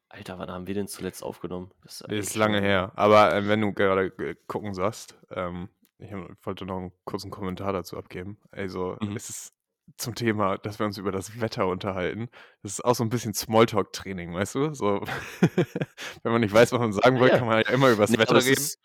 Alter, 0.09 0.39
wann 0.39 0.51
haben 0.51 0.67
wir 0.67 0.75
denn 0.75 0.87
zuletzt 0.89 1.23
aufgenommen? 1.23 1.73
Das 1.83 2.01
Ist 2.01 2.03
eigentlich 2.09 2.35
lange 2.37 2.61
her. 2.61 2.93
Aber 2.95 3.35
äh, 3.35 3.49
wenn 3.49 3.61
du 3.61 3.73
gerade 3.73 4.07
äh, 4.19 4.37
gucken 4.47 4.75
sagst, 4.75 5.17
ähm, 5.31 5.69
ich 5.99 6.11
wollte 6.43 6.65
noch 6.67 6.79
einen 6.79 6.93
kurzen 7.05 7.31
Kommentar 7.31 7.73
dazu 7.73 7.97
abgeben. 7.97 8.39
Also, 8.51 8.97
Mhm. 9.01 9.17
es 9.17 9.31
ist 9.31 9.55
zum 9.99 10.15
Thema, 10.15 10.57
dass 10.59 10.79
wir 10.79 10.87
uns 10.87 10.97
über 10.99 11.13
das 11.13 11.41
Wetter 11.41 11.67
unterhalten. 11.69 12.29
Das 12.63 12.73
ist 12.73 12.85
auch 12.85 12.95
so 12.95 13.05
ein 13.05 13.11
bisschen 13.11 13.35
Smalltalk-Training, 13.35 14.33
weißt 14.35 14.55
du? 14.55 14.75
So, 14.75 15.03
wenn 16.23 16.33
man 16.33 16.41
nicht 16.41 16.55
weiß, 16.55 16.73
was 16.73 16.81
man 16.81 16.93
sagen 16.93 17.21
will, 17.21 17.29
Ja. 17.29 17.39
kann 17.39 17.47
man 17.47 17.63
ja 17.63 17.71
immer 17.71 17.91
über 17.91 18.03
das 18.03 18.11
Nee, 18.11 18.17
aber 18.17 18.23
Wetter 18.37 18.45
reden. 18.47 18.53
ist, 18.63 18.79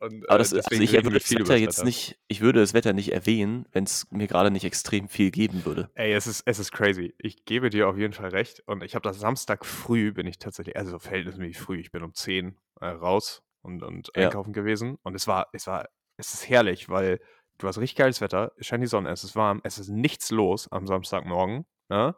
Und, 0.00 0.28
Aber 0.28 0.36
äh, 0.36 0.38
das, 0.38 0.52
also 0.52 0.60
deswegen 0.70 0.82
ich 0.84 0.92
würde 0.92 1.10
das 1.18 1.30
Wetter 1.30 1.56
jetzt 1.56 1.78
Wetter. 1.78 1.84
nicht, 1.86 2.18
ich 2.28 2.40
würde 2.40 2.60
das 2.60 2.72
Wetter 2.74 2.92
nicht 2.92 3.12
erwähnen, 3.12 3.66
wenn 3.72 3.82
es 3.84 4.06
mir 4.12 4.28
gerade 4.28 4.50
nicht 4.52 4.64
extrem 4.64 5.08
viel 5.08 5.30
geben 5.32 5.64
würde. 5.64 5.90
Ey, 5.94 6.12
es 6.12 6.26
ist, 6.28 6.42
es 6.46 6.58
ist 6.60 6.70
crazy. 6.70 7.14
Ich 7.18 7.44
gebe 7.46 7.68
dir 7.70 7.88
auf 7.88 7.96
jeden 7.96 8.12
Fall 8.12 8.28
recht. 8.28 8.62
Und 8.66 8.84
ich 8.84 8.94
habe 8.94 9.02
das 9.02 9.18
Samstag 9.18 9.64
früh, 9.66 10.12
bin 10.12 10.26
ich 10.26 10.38
tatsächlich, 10.38 10.76
also 10.76 10.98
verhältnismäßig 11.00 11.58
früh, 11.58 11.80
ich 11.80 11.90
bin 11.90 12.04
um 12.04 12.14
10 12.14 12.58
äh, 12.80 12.86
raus 12.86 13.42
und, 13.62 13.82
und 13.82 14.12
Ja. 14.14 14.24
einkaufen 14.26 14.52
gewesen. 14.52 14.98
Und 15.02 15.14
es 15.16 15.26
war, 15.26 15.48
es 15.52 15.66
war, 15.66 15.88
es 16.18 16.34
ist 16.34 16.48
herrlich, 16.48 16.88
weil 16.90 17.20
du 17.56 17.66
hast 17.66 17.78
richtig 17.78 17.96
geiles 17.96 18.20
Wetter, 18.20 18.52
es 18.58 18.66
scheint 18.66 18.82
die 18.82 18.88
Sonne, 18.88 19.10
es 19.10 19.24
ist 19.24 19.36
warm, 19.36 19.60
es 19.64 19.78
ist 19.78 19.88
nichts 19.88 20.30
los 20.30 20.70
am 20.70 20.86
Samstagmorgen. 20.86 21.64
Ne? 21.88 22.14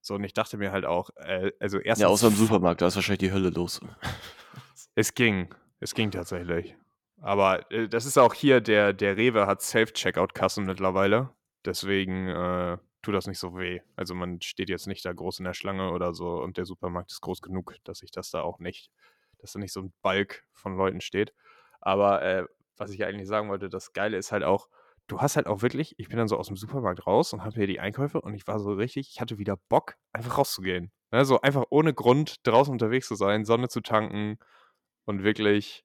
So, 0.00 0.14
und 0.14 0.24
ich 0.24 0.32
dachte 0.32 0.56
mir 0.58 0.70
halt 0.70 0.84
auch, 0.84 1.10
äh, 1.16 1.50
also 1.58 1.78
erstens. 1.78 2.02
Ja, 2.02 2.08
außer 2.08 2.28
im 2.28 2.34
Supermarkt, 2.34 2.80
da 2.80 2.86
ist 2.86 2.94
wahrscheinlich 2.94 3.18
die 3.28 3.32
Hölle 3.32 3.50
los. 3.50 3.80
Es 4.94 5.14
ging. 5.14 5.54
Es 5.78 5.94
ging 5.94 6.10
tatsächlich. 6.10 6.74
Aber 7.20 7.70
äh, 7.70 7.88
das 7.88 8.04
ist 8.04 8.18
auch 8.18 8.34
hier, 8.34 8.60
der, 8.60 8.92
der 8.92 9.16
Rewe 9.16 9.46
hat 9.46 9.62
Self-Checkout-Kassen 9.62 10.64
mittlerweile. 10.64 11.30
Deswegen 11.64 12.26
äh, 12.26 12.78
tut 13.02 13.14
das 13.14 13.28
nicht 13.28 13.38
so 13.38 13.56
weh. 13.56 13.80
Also 13.94 14.16
man 14.16 14.40
steht 14.40 14.68
jetzt 14.68 14.88
nicht 14.88 15.04
da 15.04 15.12
groß 15.12 15.38
in 15.38 15.44
der 15.44 15.54
Schlange 15.54 15.92
oder 15.92 16.14
so 16.14 16.42
und 16.42 16.56
der 16.56 16.64
Supermarkt 16.64 17.12
ist 17.12 17.20
groß 17.20 17.42
genug, 17.42 17.76
dass 17.84 17.98
sich 17.98 18.10
das 18.10 18.32
da 18.32 18.42
auch 18.42 18.58
nicht, 18.58 18.90
dass 19.38 19.52
da 19.52 19.60
nicht 19.60 19.72
so 19.72 19.82
ein 19.82 19.92
Balk 20.02 20.42
von 20.52 20.76
Leuten 20.76 21.00
steht. 21.00 21.32
Aber 21.80 22.22
äh, 22.22 22.44
was 22.78 22.90
ich 22.90 23.04
eigentlich 23.04 23.28
sagen 23.28 23.48
wollte, 23.48 23.68
das 23.68 23.92
Geile 23.92 24.16
ist 24.16 24.32
halt 24.32 24.44
auch, 24.44 24.68
du 25.06 25.20
hast 25.20 25.36
halt 25.36 25.46
auch 25.46 25.62
wirklich, 25.62 25.94
ich 25.98 26.08
bin 26.08 26.18
dann 26.18 26.28
so 26.28 26.36
aus 26.36 26.48
dem 26.48 26.56
Supermarkt 26.56 27.06
raus 27.06 27.32
und 27.32 27.44
habe 27.44 27.58
mir 27.58 27.66
die 27.66 27.80
Einkäufe 27.80 28.20
und 28.20 28.34
ich 28.34 28.46
war 28.46 28.58
so 28.60 28.72
richtig, 28.72 29.10
ich 29.12 29.20
hatte 29.20 29.38
wieder 29.38 29.56
Bock, 29.68 29.94
einfach 30.12 30.38
rauszugehen. 30.38 30.92
Ne? 31.10 31.24
So 31.24 31.40
einfach 31.40 31.64
ohne 31.70 31.94
Grund 31.94 32.46
draußen 32.46 32.72
unterwegs 32.72 33.08
zu 33.08 33.14
sein, 33.14 33.44
Sonne 33.44 33.68
zu 33.68 33.80
tanken 33.80 34.38
und 35.06 35.22
wirklich 35.24 35.84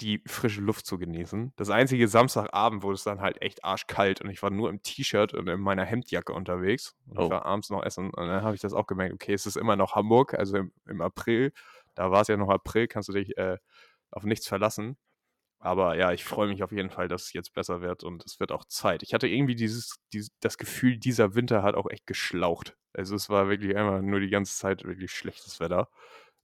die 0.00 0.22
frische 0.26 0.62
Luft 0.62 0.86
zu 0.86 0.96
genießen. 0.98 1.52
Das 1.56 1.68
einzige 1.68 2.08
Samstagabend 2.08 2.82
wurde 2.82 2.94
es 2.94 3.04
dann 3.04 3.20
halt 3.20 3.42
echt 3.42 3.64
arschkalt 3.64 4.22
und 4.22 4.30
ich 4.30 4.42
war 4.42 4.48
nur 4.50 4.70
im 4.70 4.82
T-Shirt 4.82 5.34
und 5.34 5.46
in 5.46 5.60
meiner 5.60 5.84
Hemdjacke 5.84 6.32
unterwegs. 6.32 6.96
Und 7.06 7.18
Oh. 7.18 7.24
ich 7.24 7.30
war 7.30 7.44
abends 7.44 7.68
noch 7.68 7.82
essen 7.82 8.06
und 8.06 8.26
dann 8.26 8.42
habe 8.42 8.54
ich 8.54 8.62
das 8.62 8.72
auch 8.72 8.86
gemerkt, 8.86 9.12
okay, 9.12 9.34
es 9.34 9.44
ist 9.44 9.56
immer 9.56 9.76
noch 9.76 9.96
Hamburg, 9.96 10.32
also 10.34 10.56
im, 10.56 10.72
im 10.86 11.02
April, 11.02 11.52
da 11.96 12.10
war 12.10 12.22
es 12.22 12.28
ja 12.28 12.38
noch 12.38 12.48
April, 12.48 12.88
kannst 12.88 13.10
du 13.10 13.12
dich 13.12 13.36
äh, 13.36 13.58
auf 14.10 14.24
nichts 14.24 14.48
verlassen. 14.48 14.96
Aber 15.62 15.94
ja, 15.96 16.10
ich 16.12 16.24
freue 16.24 16.48
mich 16.48 16.62
auf 16.62 16.72
jeden 16.72 16.88
Fall, 16.90 17.06
dass 17.06 17.24
es 17.24 17.32
jetzt 17.34 17.52
besser 17.52 17.82
wird 17.82 18.02
und 18.02 18.24
es 18.24 18.40
wird 18.40 18.50
auch 18.50 18.64
Zeit. 18.64 19.02
Ich 19.02 19.12
hatte 19.12 19.28
irgendwie 19.28 19.54
dieses, 19.54 19.96
dieses, 20.12 20.30
das 20.40 20.56
Gefühl, 20.56 20.96
dieser 20.96 21.34
Winter 21.34 21.62
hat 21.62 21.74
auch 21.74 21.88
echt 21.90 22.06
geschlaucht. 22.06 22.74
Also 22.94 23.14
es 23.14 23.28
war 23.28 23.48
wirklich 23.48 23.76
einfach 23.76 24.00
nur 24.00 24.20
die 24.20 24.30
ganze 24.30 24.56
Zeit 24.56 24.84
wirklich 24.84 25.12
schlechtes 25.12 25.60
Wetter. 25.60 25.88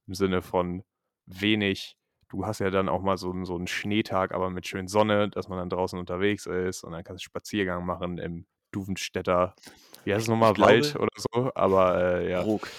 Im 0.07 0.13
Sinne 0.13 0.41
von 0.41 0.83
wenig. 1.25 1.95
Du 2.29 2.45
hast 2.45 2.59
ja 2.59 2.69
dann 2.69 2.89
auch 2.89 3.01
mal 3.01 3.17
so, 3.17 3.31
einen- 3.31 3.45
so 3.45 3.55
einen 3.55 3.67
Schneetag, 3.67 4.33
aber 4.33 4.49
mit 4.49 4.67
schön 4.67 4.87
Sonne, 4.87 5.29
dass 5.29 5.47
man 5.47 5.57
dann 5.57 5.69
draußen 5.69 5.97
unterwegs 5.97 6.45
ist 6.45 6.83
und 6.83 6.91
dann 6.91 7.03
kannst 7.03 7.23
du 7.23 7.25
Spaziergang 7.25 7.85
machen 7.85 8.17
im 8.19 8.45
Duvenstädter, 8.71 9.55
wie 10.03 10.13
heißt 10.13 10.23
es 10.23 10.27
nochmal, 10.29 10.53
Wald 10.57 10.95
oder 10.95 11.09
so. 11.15 11.51
Aber 11.55 12.01
äh, 12.21 12.29
ja, 12.29 12.43
Bruck, 12.43 12.69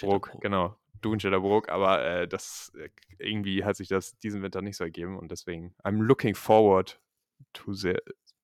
Brok. 0.00 0.32
genau. 0.40 0.76
Bruck, 1.02 1.68
aber 1.68 2.04
äh, 2.04 2.28
das 2.28 2.72
äh, 2.76 2.88
irgendwie 3.18 3.64
hat 3.64 3.76
sich 3.76 3.88
das 3.88 4.18
diesen 4.18 4.42
Winter 4.42 4.62
nicht 4.62 4.76
so 4.76 4.84
ergeben 4.84 5.18
und 5.18 5.30
deswegen 5.30 5.74
I'm 5.82 6.02
looking 6.02 6.34
forward 6.34 7.00
to 7.52 7.72
sehr, 7.72 8.00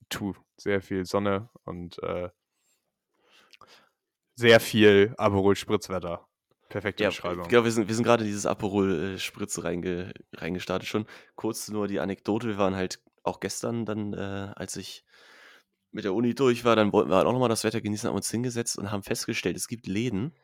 to 0.09 0.35
sehr 0.57 0.81
viel 0.83 1.05
Sonne 1.07 1.49
und 1.65 2.03
äh, 2.03 2.31
sehr 4.35 4.61
viel 4.61 5.15
Aperol 5.19 5.57
Spritzwetter. 5.57 6.27
Perfekte 6.69 7.03
Ja, 7.03 7.11
Beschreibung. 7.11 7.49
genau, 7.49 7.65
wir 7.65 7.71
sind, 7.71 7.89
wir 7.89 7.95
sind 7.95 8.05
gerade 8.05 8.25
in 8.25 8.29
dieses 8.29 8.47
Aperol-Spritz 8.47 9.63
reinge, 9.63 10.15
reingestartet 10.33 10.89
schon. 10.89 11.07
Kurz 11.35 11.69
nur 11.69 11.87
die 11.87 12.01
Anekdote, 12.01 12.49
wir 12.49 12.57
waren 12.59 12.75
halt 12.75 13.03
auch 13.23 13.41
gestern 13.41 13.85
dann, 13.85 14.15
äh, 14.15 14.53
als 14.57 14.77
ich 14.77 15.05
mit 15.91 16.05
der 16.05 16.15
Uni 16.15 16.35
durch 16.35 16.65
war, 16.65 16.75
dann 16.75 16.93
wollten 16.93 17.11
wir 17.11 17.17
halt 17.17 17.27
auch 17.27 17.33
nochmal 17.33 17.51
das 17.51 17.65
Wetter 17.65 17.83
genießen, 17.83 18.09
haben 18.09 18.17
uns 18.17 18.31
hingesetzt 18.31 18.79
und 18.79 18.91
haben 18.91 19.03
festgestellt, 19.03 19.57
es 19.57 19.69
gibt 19.69 19.87
Läden. 19.87 20.35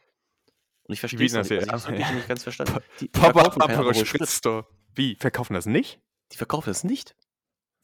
Und 0.89 0.95
ich 0.95 1.01
verstehe 1.01 1.27
es 1.27 1.35
nicht, 1.35 1.51
das 1.51 1.69
also 1.69 1.91
ich 1.91 2.11
nicht 2.13 2.27
ganz 2.29 2.43
verstanden. 2.43 2.79
Die, 3.01 3.09
die 3.13 4.05
Spritz 4.07 4.37
Store. 4.39 4.67
Wie? 4.95 5.17
Verkaufen 5.17 5.55
das 5.55 5.67
nicht? 5.67 6.01
Die 6.33 6.37
verkaufen 6.39 6.71
das 6.71 6.83
nicht. 6.83 7.15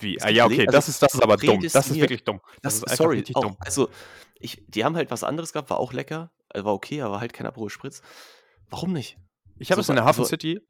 Wie? 0.00 0.16
Es 0.16 0.22
Ah 0.24 0.30
ja, 0.30 0.46
okay, 0.46 0.60
also 0.66 0.72
das 0.72 0.88
ist, 0.88 1.02
das 1.02 1.14
ist 1.14 1.22
aber 1.22 1.36
dumm. 1.36 1.60
Das 1.60 1.74
ist 1.88 1.94
wirklich 1.94 2.24
dumm. 2.24 2.40
Das, 2.62 2.80
Das, 2.80 2.92
ist 2.92 2.96
sorry, 2.98 3.18
richtig 3.18 3.36
auch, 3.36 3.42
dumm. 3.42 3.56
also 3.60 3.90
ich, 4.40 4.62
die 4.66 4.84
haben 4.84 4.96
halt 4.96 5.10
was 5.10 5.22
anderes 5.22 5.52
gehabt, 5.52 5.70
war 5.70 5.78
auch 5.78 5.92
lecker, 5.92 6.32
äh, 6.48 6.64
war 6.64 6.72
okay, 6.72 7.02
aber 7.02 7.20
halt 7.20 7.32
kein 7.32 7.46
Aperol 7.46 7.70
Spritz. 7.70 8.02
Warum 8.70 8.92
nicht? 8.92 9.18
Ich 9.58 9.70
habe 9.70 9.80
So 9.82 9.86
es 9.86 9.88
in 9.90 9.96
der 9.96 10.04
Hafen 10.04 10.24
so- 10.24 10.28
City. 10.30 10.60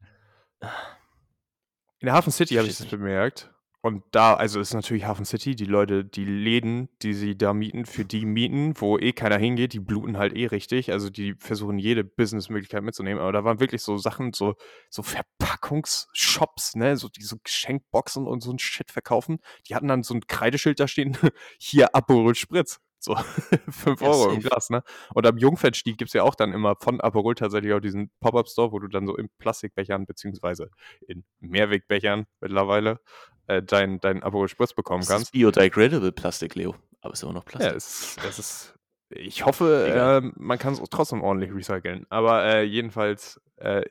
In 1.99 2.05
der 2.07 2.13
Hafen 2.13 2.31
City 2.31 2.55
habe 2.55 2.67
ich 2.67 2.77
das 2.77 2.85
bemerkt. 2.87 3.49
Und 3.85 4.01
da, 4.09 4.33
also 4.33 4.59
ist 4.59 4.73
natürlich 4.73 5.05
Hafen 5.05 5.25
City, 5.25 5.55
die 5.55 5.65
Leute, 5.65 6.03
die 6.03 6.25
Läden, 6.25 6.89
die 7.03 7.13
sie 7.13 7.37
da 7.37 7.53
mieten, 7.53 7.85
für 7.85 8.03
die 8.03 8.25
mieten, 8.25 8.73
wo 8.81 8.97
eh 8.97 9.11
keiner 9.11 9.37
hingeht, 9.37 9.73
die 9.73 9.79
bluten 9.79 10.17
halt 10.17 10.35
eh 10.35 10.47
richtig. 10.47 10.91
Also 10.91 11.11
die 11.11 11.35
versuchen 11.35 11.77
jede 11.77 12.03
Businessmöglichkeit 12.03 12.81
mitzunehmen. 12.81 13.21
Aber 13.21 13.31
da 13.31 13.43
waren 13.43 13.59
wirklich 13.59 13.83
so 13.83 13.99
Sachen, 13.99 14.33
so, 14.33 14.55
so 14.89 15.03
Verpackungsshops, 15.03 16.75
ne, 16.75 16.97
so 16.97 17.09
die 17.09 17.21
so 17.21 17.35
Geschenkboxen 17.43 18.25
und 18.25 18.41
so 18.41 18.51
ein 18.53 18.57
Shit 18.57 18.89
verkaufen. 18.89 19.37
Die 19.69 19.75
hatten 19.75 19.87
dann 19.87 20.01
so 20.01 20.15
ein 20.15 20.25
Kreideschild 20.25 20.79
da 20.79 20.87
stehen, 20.87 21.15
hier 21.59 21.93
Aperol 21.93 22.33
Spritz. 22.33 22.79
So, 23.05 23.15
5 23.69 24.01
Ja, 24.01 24.07
Euro 24.09 24.31
im. 24.31 24.39
Glas, 24.41 24.69
ne? 24.69 24.83
Und 25.13 25.25
am 25.25 25.37
Jungfernstieg 25.37 25.97
gibt 25.97 26.09
es 26.09 26.13
ja 26.13 26.23
auch 26.23 26.35
dann 26.35 26.51
immer 26.53 26.75
von 26.81 26.99
Aperol 27.01 27.35
tatsächlich 27.35 27.71
auch 27.73 27.79
diesen 27.79 28.11
Pop-Up-Store, 28.19 28.71
wo 28.71 28.79
du 28.79 28.87
dann 28.87 29.05
so 29.07 29.15
in 29.15 29.29
Plastikbechern 29.39 30.05
beziehungsweise 30.05 30.69
in 31.07 31.23
Mehrwegbechern 31.39 32.25
mittlerweile 32.41 32.99
äh, 33.47 33.61
dein, 33.63 33.99
dein 33.99 34.23
Aperol 34.23 34.47
Spritz 34.49 34.73
bekommen 34.73 35.01
Das 35.01 35.09
kannst. 35.09 35.25
ist 35.27 35.31
biodegradable 35.31 36.11
Plastik, 36.11 36.55
Leo. 36.55 36.75
Aber 37.01 37.13
es 37.13 37.19
ist 37.19 37.23
immer 37.23 37.33
noch 37.33 37.45
Ja, 37.45 37.49
Plastik. 37.59 37.75
es, 37.77 38.17
es 38.27 38.39
ist. 38.39 38.71
Ich 39.09 39.45
hoffe, 39.45 39.87
ähm, 39.95 40.33
man 40.35 40.57
kann 40.57 40.73
es 40.73 40.81
trotzdem 40.89 41.21
ordentlich 41.21 41.53
recyceln. 41.53 42.07
Aber 42.09 42.43
äh, 42.43 42.63
jedenfalls 42.63 43.39
äh, 43.57 43.83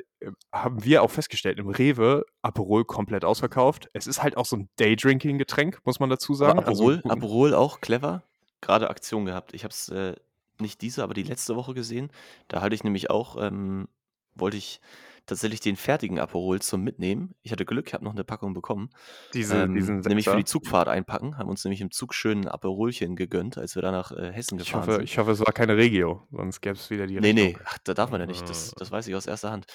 haben 0.53 0.85
wir 0.85 1.05
auch 1.05 1.11
festgestellt, 1.11 1.61
im 1.61 1.69
Rewe 1.69 2.27
Aperol 2.43 2.85
komplett 2.85 3.25
ausverkauft. 3.25 3.89
Es 3.93 4.09
ist 4.09 4.25
halt 4.25 4.37
auch 4.37 4.45
so 4.45 4.57
ein 4.57 4.69
Daydrinking-Getränk, 4.77 5.79
muss 5.85 6.01
man 6.01 6.11
dazu 6.11 6.35
sagen. 6.35 6.59
Aber 6.59 6.67
Also 6.67 6.83
Aperol, 6.83 6.97
guten- 6.97 7.11
Aperol 7.13 7.55
auch 7.55 7.81
clever. 7.81 8.25
Gerade 8.65 8.89
Aktion 8.89 9.27
gehabt. 9.27 9.53
Ich 9.53 9.63
habe 9.65 9.73
es 9.73 9.91
äh, 9.91 10.15
nicht 10.59 10.81
diese, 10.81 11.03
aber 11.03 11.13
die 11.13 11.23
letzte 11.23 11.55
Woche 11.55 11.75
gesehen. 11.75 12.11
Da 12.49 12.63
hatte 12.63 12.75
ich 12.75 12.83
nämlich 12.83 13.11
auch, 13.11 13.37
ähm, 13.39 13.89
wollte 14.35 14.57
ich 14.57 14.81
tatsächlich 15.27 15.61
den 15.61 15.77
fertigen 15.77 16.19
Aperol 16.19 16.61
zum 16.61 16.83
Mitnehmen. 16.83 17.35
Ich 17.43 17.53
hatte 17.53 17.65
Glück, 17.65 17.87
ich 17.89 17.95
habe 17.95 18.05
noch 18.05 18.13
eine 18.13 18.25
Packung 18.25 18.55
bekommen. 18.55 18.91
diese, 19.33 19.63
ähm, 19.63 19.75
diesen 19.75 20.01
nämlich 20.01 20.29
für 20.29 20.37
die 20.37 20.45
Zugfahrt 20.45 20.89
einpacken. 20.89 21.39
Haben 21.39 21.49
uns 21.49 21.65
nämlich 21.65 21.81
im 21.81 21.91
Zug 21.91 22.15
schön 22.15 22.43
ein 22.43 22.49
Aperolchen 22.49 23.17
gegönnt, 23.17 23.59
als 23.59 23.75
wir 23.75 23.83
da 23.83 23.91
nach 23.91 24.13
äh, 24.13 24.33
Hessen 24.33 24.59
Ich 24.59 24.67
gefahren 24.67 24.83
hoffe, 24.83 24.93
sind. 24.97 25.05
ich 25.05 25.19
hoffe, 25.19 25.31
es 25.33 25.41
war 25.41 25.53
keine 25.53 25.77
Regio, 25.77 26.27
sonst 26.31 26.61
gäbe 26.61 26.75
es 26.77 26.91
wieder 26.91 27.07
die 27.07 27.21
Nee, 27.21 27.33
nee, 27.33 27.43
Rechnung. 27.47 27.63
ach, 27.67 27.79
da 27.85 27.95
darf 27.95 28.11
man 28.11 28.21
ja 28.21 28.27
nicht. 28.27 28.49
Das, 28.49 28.73
Äh. 28.73 28.77
das 28.79 28.91
weiß 28.91 29.07
ich 29.09 29.15
aus 29.15 29.27
erster 29.27 29.51
Hand. 29.51 29.67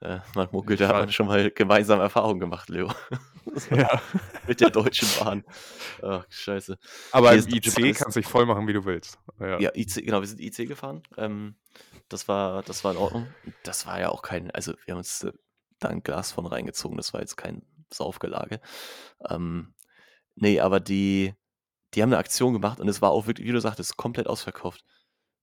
Äh, 0.00 0.18
man 0.34 0.48
munkelt, 0.52 0.80
Ich 0.80 0.86
da 0.86 0.92
hat 0.94 1.02
man 1.02 1.12
schon 1.12 1.26
mal 1.26 1.50
gemeinsam 1.50 2.00
Erfahrungen 2.00 2.40
gemacht, 2.40 2.68
Leo. 2.68 2.88
Ja. 3.70 4.02
Mit 4.46 4.60
der 4.60 4.70
Deutschen 4.70 5.08
Bahn. 5.20 5.44
Ach, 6.02 6.26
scheiße. 6.28 6.76
Aber 7.12 7.32
Nee, 7.34 7.38
im 7.38 7.54
IC 7.54 7.94
kannst 7.96 8.16
du 8.16 8.20
dich 8.20 8.28
voll 8.28 8.44
machen, 8.44 8.66
wie 8.66 8.72
du 8.72 8.84
willst. 8.84 9.18
Ja. 9.40 9.58
Ja, 9.60 9.70
IC, 9.74 10.04
genau, 10.04 10.20
wir 10.20 10.26
sind 10.26 10.40
IC 10.40 10.66
gefahren. 10.68 11.02
Ähm, 11.16 11.54
das, 12.08 12.28
war, 12.28 12.62
das 12.62 12.84
war 12.84 12.92
in 12.92 12.98
Ordnung. 12.98 13.28
Das 13.62 13.86
war 13.86 14.00
ja 14.00 14.10
auch 14.10 14.22
kein, 14.22 14.50
also 14.50 14.74
wir 14.84 14.92
haben 14.92 14.98
uns 14.98 15.24
äh, 15.24 15.32
da 15.78 15.88
ein 15.88 16.02
Glas 16.02 16.32
von 16.32 16.46
reingezogen, 16.46 16.96
das 16.96 17.12
war 17.12 17.20
jetzt 17.20 17.36
kein 17.36 17.62
Saufgelage. 17.92 18.60
Ähm, 19.28 19.74
nee, 20.34 20.60
aber 20.60 20.80
die, 20.80 21.34
die 21.94 22.02
haben 22.02 22.10
eine 22.10 22.18
Aktion 22.18 22.52
gemacht 22.52 22.80
und 22.80 22.88
es 22.88 23.02
war 23.02 23.10
auch 23.10 23.26
wirklich, 23.26 23.46
wie 23.46 23.52
du 23.52 23.60
sagtest, 23.60 23.96
komplett 23.96 24.26
ausverkauft. 24.26 24.84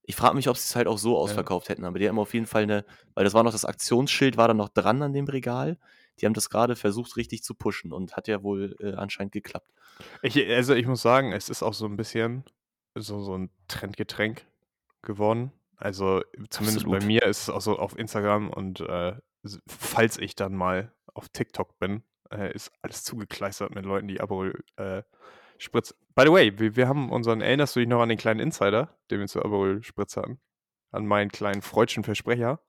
Ich 0.06 0.16
frage 0.16 0.36
mich, 0.36 0.50
ob 0.50 0.58
sie 0.58 0.68
es 0.68 0.76
halt 0.76 0.88
auch 0.88 0.98
so 0.98 1.18
ausverkauft 1.18 1.70
hätten, 1.70 1.86
aber 1.86 1.98
die 1.98 2.10
haben 2.10 2.20
auf 2.20 2.34
jeden 2.34 2.46
Fall 2.46 2.64
eine, 2.64 2.86
weil 3.14 3.24
das 3.24 3.34
war 3.34 3.44
noch 3.44 3.54
das 3.54 3.64
Aktionsschild, 3.64 4.36
war 4.36 4.50
dann 4.50 4.58
noch 4.58 4.70
dran 4.70 5.02
an 5.02 5.14
dem 5.14 5.26
Regal. 5.26 5.78
Die 6.20 6.26
haben 6.26 6.34
das 6.34 6.50
gerade 6.50 6.76
versucht, 6.76 7.16
richtig 7.16 7.42
zu 7.42 7.56
pushen 7.56 7.94
und 7.94 8.18
hat 8.18 8.28
ja 8.28 8.44
wohl 8.44 8.76
äh, 8.80 8.94
anscheinend 8.94 9.32
geklappt. 9.32 9.72
Ich, 10.22 10.38
also 10.50 10.74
ich 10.74 10.86
muss 10.86 11.02
sagen, 11.02 11.32
es 11.32 11.50
ist 11.50 11.64
auch 11.64 11.74
so 11.74 11.86
ein 11.86 11.96
bisschen 11.96 12.44
so, 12.96 13.22
so 13.22 13.38
ein 13.38 13.50
Trendgetränk 13.68 14.46
geworden. 15.02 15.52
Also 15.78 16.22
zumindest 16.50 16.86
bei 16.86 16.98
Absolut. 16.98 17.06
mir 17.06 17.24
ist 17.24 17.44
es 17.44 17.50
auch 17.50 17.62
so 17.62 17.78
auf 17.78 17.98
Instagram 17.98 18.50
und 18.50 18.80
äh, 18.82 19.16
falls 19.68 20.18
ich 20.18 20.36
dann 20.36 20.56
mal 20.56 20.94
auf 21.14 21.30
TikTok 21.30 21.78
bin, 21.80 22.04
äh, 22.32 22.54
ist 22.54 22.72
alles 22.82 23.04
zugekleistert 23.04 23.76
mit 23.76 23.86
Leuten, 23.86 24.08
die 24.08 24.22
Aperol 24.22 24.64
äh, 24.78 25.04
Spritz. 25.58 25.96
By 26.16 26.24
the 26.26 26.32
way, 26.32 26.60
wir, 26.60 26.76
wir 26.76 26.88
haben 26.88 27.12
unseren, 27.12 27.42
erinnerst 27.42 27.76
du 27.76 27.80
dich 27.80 27.90
noch 27.90 28.02
an 28.02 28.10
den 28.10 28.18
kleinen 28.18 28.40
Insider, 28.40 28.98
den 29.12 29.20
wir 29.20 29.28
zu 29.28 29.40
Aperol 29.40 29.84
Spritz 29.84 30.18
hatten? 30.18 30.40
An 30.92 31.06
meinen 31.06 31.32
kleinen 31.32 31.62
freudschen 31.62 32.04
Versprecher? 32.04 32.60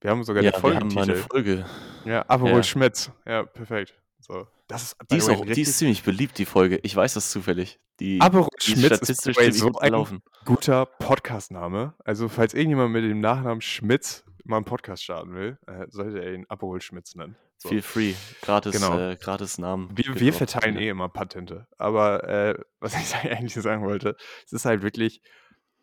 Wir 0.00 0.10
haben 0.10 0.24
sogar 0.24 0.42
ja, 0.42 0.50
den 0.50 0.62
wir 0.62 0.74
haben 0.74 0.88
mal 0.88 1.02
eine. 1.04 1.16
Folge. 1.16 1.64
Ja, 2.04 2.22
Aperol 2.28 2.56
Ja. 2.56 2.62
Schmitz. 2.62 3.10
Ja, 3.24 3.44
perfekt. 3.44 3.94
So, 4.18 4.46
das 4.66 4.82
ist, 4.82 4.96
Die 5.10 5.16
ist, 5.16 5.28
auch, 5.28 5.44
die 5.44 5.60
ist 5.60 5.78
ziemlich 5.78 6.02
beliebt, 6.02 6.38
die 6.38 6.44
Folge. 6.44 6.78
Ich 6.82 6.94
weiß 6.94 7.14
das 7.14 7.30
zufällig. 7.30 7.80
Die, 8.02 8.18
die 8.18 8.70
Schmitz 8.72 8.82
ist 8.82 8.96
statistisch 8.96 9.36
ziemlich 9.36 9.58
so 9.58 9.78
ein 9.78 10.22
guter 10.44 10.86
Podcastname. 10.86 11.94
Also, 12.04 12.28
falls 12.28 12.52
irgendjemand 12.52 12.92
mit 12.92 13.04
dem 13.04 13.20
Nachnamen 13.20 13.60
Schmitz 13.60 14.24
mal 14.44 14.56
einen 14.56 14.64
Podcast 14.64 15.04
starten 15.04 15.34
will, 15.34 15.58
äh, 15.66 15.86
sollte 15.88 16.20
er 16.22 16.34
ihn 16.34 16.44
Aperol 16.48 16.80
Schmitz 16.80 17.14
nennen. 17.14 17.36
So. 17.58 17.68
Feel 17.68 17.82
free. 17.82 18.14
Gratis, 18.40 18.72
Genau. 18.72 18.98
äh, 18.98 19.16
gratis 19.16 19.58
Namen. 19.58 19.90
Wir, 19.94 20.18
wir 20.18 20.32
verteilen 20.32 20.76
eh 20.76 20.88
immer 20.88 21.08
Patente. 21.08 21.68
Aber 21.78 22.28
äh, 22.28 22.58
was 22.80 22.94
ich 23.00 23.14
eigentlich 23.30 23.54
sagen 23.54 23.84
wollte, 23.84 24.16
es 24.44 24.52
ist 24.52 24.64
halt 24.64 24.82
wirklich 24.82 25.22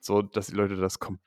so, 0.01 0.21
dass 0.21 0.47
die 0.47 0.55
Leute 0.55 0.75
das 0.75 0.99
kom 0.99 1.19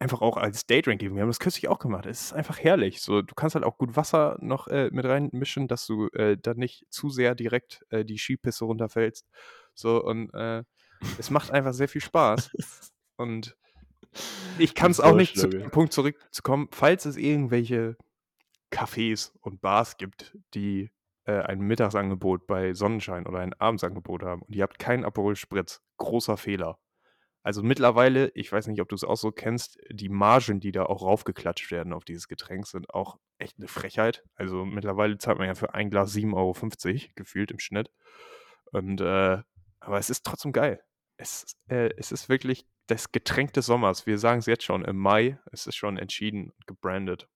einfach 0.00 0.20
auch 0.20 0.36
als 0.36 0.66
Daydrink 0.66 1.00
geben. 1.00 1.14
Wir 1.14 1.22
haben 1.22 1.28
das 1.28 1.38
kürzlich 1.38 1.68
auch 1.68 1.78
gemacht. 1.78 2.06
Es 2.06 2.22
ist 2.22 2.32
einfach 2.32 2.58
herrlich. 2.58 3.00
So, 3.00 3.22
du 3.22 3.34
kannst 3.36 3.54
halt 3.54 3.64
auch 3.64 3.78
gut 3.78 3.94
Wasser 3.94 4.36
noch 4.40 4.66
äh, 4.66 4.90
mit 4.90 5.04
reinmischen, 5.06 5.68
dass 5.68 5.86
du 5.86 6.08
äh, 6.08 6.36
dann 6.36 6.56
nicht 6.56 6.84
zu 6.90 7.08
sehr 7.08 7.36
direkt 7.36 7.86
äh, 7.90 8.04
die 8.04 8.18
Skipiste 8.18 8.64
runterfällst. 8.64 9.28
So, 9.74 10.02
und 10.02 10.32
äh, 10.34 10.64
es 11.18 11.30
macht 11.30 11.50
einfach 11.50 11.72
sehr 11.72 11.88
viel 11.88 12.00
Spaß. 12.00 12.50
Und 13.16 13.56
ich 14.58 14.74
kann 14.74 14.90
es 14.90 15.00
auch 15.00 15.14
nicht 15.14 15.34
zu 15.34 15.42
Vorschläge. 15.42 15.64
dem 15.64 15.70
Punkt 15.70 15.92
zurückzukommen, 15.92 16.68
falls 16.72 17.04
es 17.04 17.16
irgendwelche 17.16 17.96
Cafés 18.70 19.32
und 19.40 19.60
Bars 19.60 19.96
gibt, 19.96 20.36
die 20.54 20.90
äh, 21.24 21.40
ein 21.40 21.60
Mittagsangebot 21.60 22.46
bei 22.46 22.74
Sonnenschein 22.74 23.26
oder 23.26 23.38
ein 23.38 23.54
Abendsangebot 23.54 24.22
haben 24.22 24.42
und 24.42 24.54
ihr 24.56 24.62
habt 24.62 24.78
keinen 24.78 25.04
Aperol 25.04 25.36
Spritz, 25.36 25.82
großer 25.98 26.36
Fehler. 26.36 26.78
Also 27.44 27.62
mittlerweile, 27.62 28.30
ich 28.34 28.52
weiß 28.52 28.68
nicht, 28.68 28.80
ob 28.80 28.88
du 28.88 28.94
es 28.94 29.02
auch 29.02 29.16
so 29.16 29.32
kennst, 29.32 29.78
die 29.90 30.08
Margen, 30.08 30.60
die 30.60 30.70
da 30.70 30.84
auch 30.86 31.02
raufgeklatscht 31.02 31.70
werden 31.72 31.92
auf 31.92 32.04
dieses 32.04 32.28
Getränk, 32.28 32.66
sind 32.66 32.94
auch 32.94 33.18
echt 33.38 33.58
eine 33.58 33.66
Frechheit. 33.66 34.24
Also 34.36 34.64
mittlerweile 34.64 35.18
zahlt 35.18 35.38
man 35.38 35.48
ja 35.48 35.54
für 35.54 35.74
ein 35.74 35.90
Glas 35.90 36.14
7,50 36.14 36.34
Euro 36.34 37.12
gefühlt 37.16 37.50
im 37.50 37.58
Schnitt. 37.58 37.90
Und 38.70 39.00
äh, 39.00 39.42
aber 39.82 39.98
es 39.98 40.10
ist 40.10 40.24
trotzdem 40.24 40.52
geil. 40.52 40.82
Es, 41.16 41.56
äh, 41.68 41.90
es 41.96 42.12
ist 42.12 42.28
wirklich 42.28 42.66
das 42.86 43.12
Getränk 43.12 43.52
des 43.52 43.66
Sommers. 43.66 44.06
Wir 44.06 44.18
sagen 44.18 44.40
es 44.40 44.46
jetzt 44.46 44.64
schon 44.64 44.84
im 44.84 44.96
Mai. 44.96 45.38
Es 45.52 45.66
ist 45.66 45.76
schon 45.76 45.98
entschieden 45.98 46.50
und 46.50 46.66
gebrandet. 46.66 47.28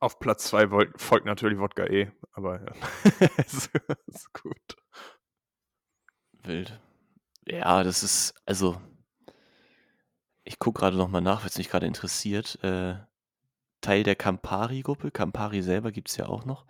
Auf 0.00 0.18
Platz 0.18 0.48
2 0.48 0.68
folgt 0.96 1.26
natürlich 1.26 1.58
Wodka 1.58 1.86
E, 1.86 2.10
aber 2.32 2.60
ja. 2.60 2.72
es 3.38 3.70
ist, 4.06 4.32
gut. 4.34 4.76
Wild. 6.42 6.78
Ja, 7.46 7.82
das 7.82 8.02
ist, 8.02 8.34
also, 8.44 8.80
ich 10.44 10.58
gucke 10.58 10.80
gerade 10.80 10.96
nochmal 10.96 11.22
nach, 11.22 11.40
weil 11.40 11.48
es 11.48 11.58
mich 11.58 11.68
gerade 11.68 11.86
interessiert. 11.86 12.62
Äh, 12.62 12.96
Teil 13.80 14.02
der 14.02 14.16
Campari-Gruppe. 14.16 15.10
Campari 15.10 15.62
selber 15.62 15.92
gibt 15.92 16.10
es 16.10 16.16
ja 16.16 16.26
auch 16.26 16.44
noch. 16.44 16.66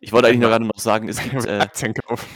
Ich 0.00 0.12
wollte 0.12 0.28
eigentlich 0.28 0.40
nur 0.40 0.50
gerade 0.50 0.64
noch 0.64 0.78
sagen, 0.78 1.08
es 1.08 1.18
gibt. 1.22 1.44
Äh, 1.44 1.58
Aktien 1.58 1.92
kaufen. 1.94 2.28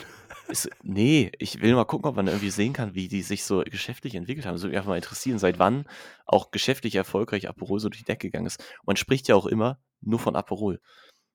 Es, 0.49 0.69
nee, 0.83 1.31
ich 1.39 1.61
will 1.61 1.75
mal 1.75 1.85
gucken, 1.85 2.09
ob 2.09 2.17
man 2.17 2.27
irgendwie 2.27 2.51
sehen 2.51 2.73
kann, 2.73 2.95
wie 2.95 3.09
die 3.09 3.23
sich 3.23 3.45
so 3.45 3.63
geschäftlich 3.65 4.15
entwickelt 4.15 4.47
haben. 4.47 4.55
Das 4.55 4.63
würde 4.63 4.71
mich 4.71 4.79
einfach 4.79 4.91
mal 4.91 4.97
interessieren, 4.97 5.39
seit 5.39 5.59
wann 5.59 5.87
auch 6.27 6.51
geschäftlich 6.51 6.95
erfolgreich 6.95 7.49
Aperol 7.49 7.81
so 7.81 7.89
durch 7.89 7.99
die 8.01 8.05
Decke 8.05 8.29
gegangen 8.29 8.47
ist. 8.47 8.63
Man 8.85 8.97
spricht 8.97 9.29
ja 9.29 9.35
auch 9.37 9.47
immer 9.47 9.79
nur 10.01 10.19
von 10.19 10.37
Aperol. 10.37 10.81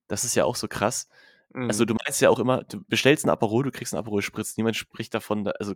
Das 0.08 0.24
ist 0.24 0.36
ja 0.36 0.46
auch 0.46 0.56
so 0.56 0.68
krass. 0.68 1.08
Also 1.54 1.84
Mhm. 1.84 1.88
du 1.88 1.94
meinst 2.06 2.22
ja 2.22 2.30
auch 2.30 2.40
immer, 2.40 2.64
du 2.64 2.82
bestellst 2.88 3.26
ein 3.26 3.30
Aperol, 3.30 3.64
du 3.64 3.72
kriegst 3.72 3.94
einen 3.94 4.00
Aperol 4.00 4.22
Spritz. 4.22 4.56
Niemand 4.58 4.76
spricht 4.78 5.14
davon, 5.14 5.44
da- 5.44 5.52
also 5.52 5.74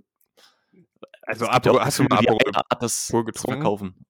Also 1.23 1.45
gibt 1.45 1.65
ja 1.65 1.71
Aperol, 1.71 1.81
hast 1.85 1.99
du 1.99 2.03
mal 2.03 2.19
Aperol 2.19 2.39
Art, 2.53 2.81
das 2.81 3.07
getrunken? 3.07 3.33
verkaufen. 3.35 4.05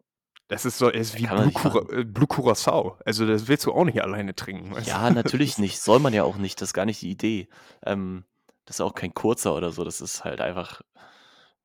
Das 0.47 0.63
ist 0.63 0.77
so, 0.77 0.89
ist 0.89 1.17
wie 1.17 1.25
Blue, 1.25 1.51
Cura, 1.51 1.91
äh, 1.91 2.03
Blue 2.03 2.27
Curacao. 2.27 2.97
Also 3.03 3.25
das 3.25 3.47
willst 3.47 3.65
du 3.65 3.73
auch 3.73 3.83
nicht 3.83 4.01
alleine 4.03 4.35
trinken. 4.35 4.75
weißt 4.75 4.87
Ja, 4.87 5.09
natürlich 5.09 5.57
nicht. 5.57 5.81
Soll 5.81 5.99
man 5.99 6.13
ja 6.13 6.23
auch 6.23 6.37
nicht. 6.37 6.61
Das 6.61 6.69
ist 6.69 6.73
gar 6.73 6.85
nicht 6.85 7.01
die 7.01 7.09
Idee. 7.09 7.49
Ähm, 7.83 8.25
das 8.65 8.77
ist 8.77 8.81
auch 8.81 8.93
kein 8.95 9.13
kurzer 9.13 9.55
oder 9.55 9.71
so. 9.71 9.83
Das 9.83 10.01
ist 10.01 10.23
halt 10.23 10.41
einfach, 10.41 10.81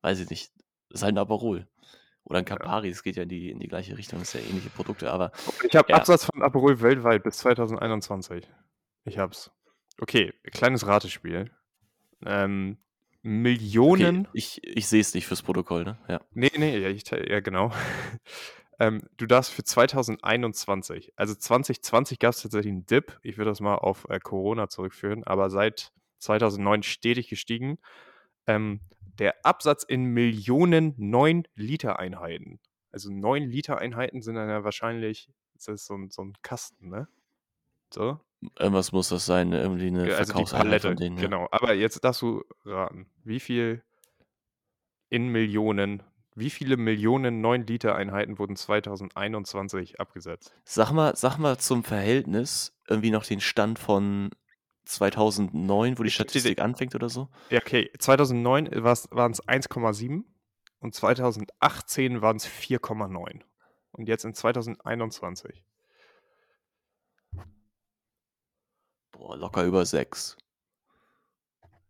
weiß 0.01 0.19
ich 0.19 0.29
nicht. 0.29 0.51
Das 0.89 0.99
ist 0.99 1.03
halt 1.03 1.15
ein 1.15 1.19
Aperol. 1.19 1.67
Oder 2.23 2.39
ein 2.39 2.45
Ja. 2.45 2.55
Campari. 2.55 2.89
Es 2.89 3.01
geht 3.03 3.15
ja 3.15 3.23
in 3.23 3.29
die, 3.29 3.49
in 3.49 3.59
die 3.59 3.67
gleiche 3.67 3.97
Richtung. 3.97 4.19
Das 4.19 4.31
sind 4.31 4.43
ja 4.43 4.49
ähnliche 4.49 4.69
Produkte. 4.69 5.11
Aber 5.11 5.31
Ich 5.67 5.75
habe 5.75 5.89
ja, 5.91 5.95
Absatz 5.97 6.25
von 6.25 6.41
Aperol 6.43 6.81
weltweit 6.81 7.23
bis 7.23 7.37
2021. 7.37 8.47
Ich 9.05 9.17
hab's. 9.17 9.51
Okay, 9.99 10.33
kleines 10.51 10.85
Ratespiel. 10.85 11.51
Ähm, 12.25 12.77
okay, 12.77 13.19
Millionen. 13.23 14.27
ich, 14.33 14.63
ich 14.63 14.87
sehe 14.87 15.01
es 15.01 15.13
nicht 15.13 15.27
fürs 15.27 15.41
Protokoll, 15.41 15.83
ne? 15.83 15.97
Ja. 16.07 16.21
Nee, 16.33 16.51
nee, 16.57 16.77
ja, 16.77 16.89
ich, 16.89 17.09
ja 17.09 17.39
genau. 17.39 17.71
ähm, 18.79 19.01
du 19.17 19.25
darfst 19.25 19.51
für 19.51 19.63
2021, 19.63 21.13
also 21.15 21.33
2020 21.35 22.19
gab 22.19 22.33
es 22.33 22.41
tatsächlich 22.41 22.71
einen 22.71 22.85
Dip. 22.85 23.19
Ich 23.23 23.37
würde 23.37 23.51
das 23.51 23.59
mal 23.59 23.75
auf 23.75 24.05
äh, 24.09 24.19
Corona 24.19 24.69
zurückführen, 24.69 25.23
aber 25.23 25.49
seit 25.49 25.91
2009 26.21 26.83
stetig 26.83 27.29
gestiegen. 27.29 27.77
Ähm, 28.47 28.81
der 29.19 29.45
Absatz 29.45 29.83
in 29.83 30.05
Millionen 30.05 30.93
9 30.97 31.47
Liter 31.55 31.99
Einheiten. 31.99 32.59
Also 32.91 33.11
9 33.11 33.43
Liter 33.43 33.77
Einheiten 33.77 34.21
sind 34.21 34.35
dann 34.35 34.49
ja 34.49 34.63
wahrscheinlich, 34.63 35.29
das 35.55 35.67
ist 35.67 35.85
so 35.85 35.95
ein, 35.95 36.09
so 36.09 36.23
ein 36.23 36.33
Kasten, 36.41 36.89
ne? 36.89 37.07
So. 37.93 38.19
Irgendwas 38.57 38.91
muss 38.91 39.09
das 39.09 39.25
sein. 39.25 39.49
ne? 39.49 39.61
Irgendwie 39.61 39.87
eine 39.87 40.09
Ja, 40.09 40.17
Also 40.17 40.33
die 40.33 40.45
Verkaufseinheit 40.47 40.81
von 40.81 40.97
ja. 40.97 41.09
genau. 41.21 41.47
Aber 41.51 41.73
jetzt 41.73 42.03
darfst 42.03 42.21
du 42.21 42.43
raten, 42.65 43.07
wie 43.23 43.39
viel 43.39 43.83
in 45.09 45.27
Millionen, 45.27 46.01
wie 46.35 46.49
viele 46.49 46.77
Millionen 46.77 47.41
9 47.41 47.67
Liter 47.67 47.95
Einheiten 47.95 48.39
wurden 48.39 48.55
2021 48.55 49.99
abgesetzt? 49.99 50.55
Sag 50.63 50.91
mal, 50.91 51.15
sag 51.15 51.37
mal 51.37 51.59
zum 51.59 51.83
Verhältnis 51.83 52.75
irgendwie 52.87 53.11
noch 53.11 53.25
den 53.25 53.41
Stand 53.41 53.77
von 53.77 54.31
2009, 54.85 55.97
wo 55.97 56.03
die 56.03 56.07
Ich 56.07 56.15
Statistik 56.15 56.59
anfängt 56.59 56.95
oder 56.95 57.09
so. 57.09 57.29
Ja, 57.49 57.59
okay. 57.59 57.91
2009 57.97 58.69
waren 58.83 59.31
es 59.31 59.43
1,7 59.47 60.23
und 60.79 60.95
2018 60.95 62.21
waren 62.21 62.37
es 62.37 62.47
4,9. 62.47 63.41
Und 63.91 64.07
jetzt 64.07 64.25
in 64.25 64.33
2021. 64.33 65.63
Boah, 69.11 69.37
locker 69.37 69.63
über 69.63 69.85
sechs. 69.85 70.37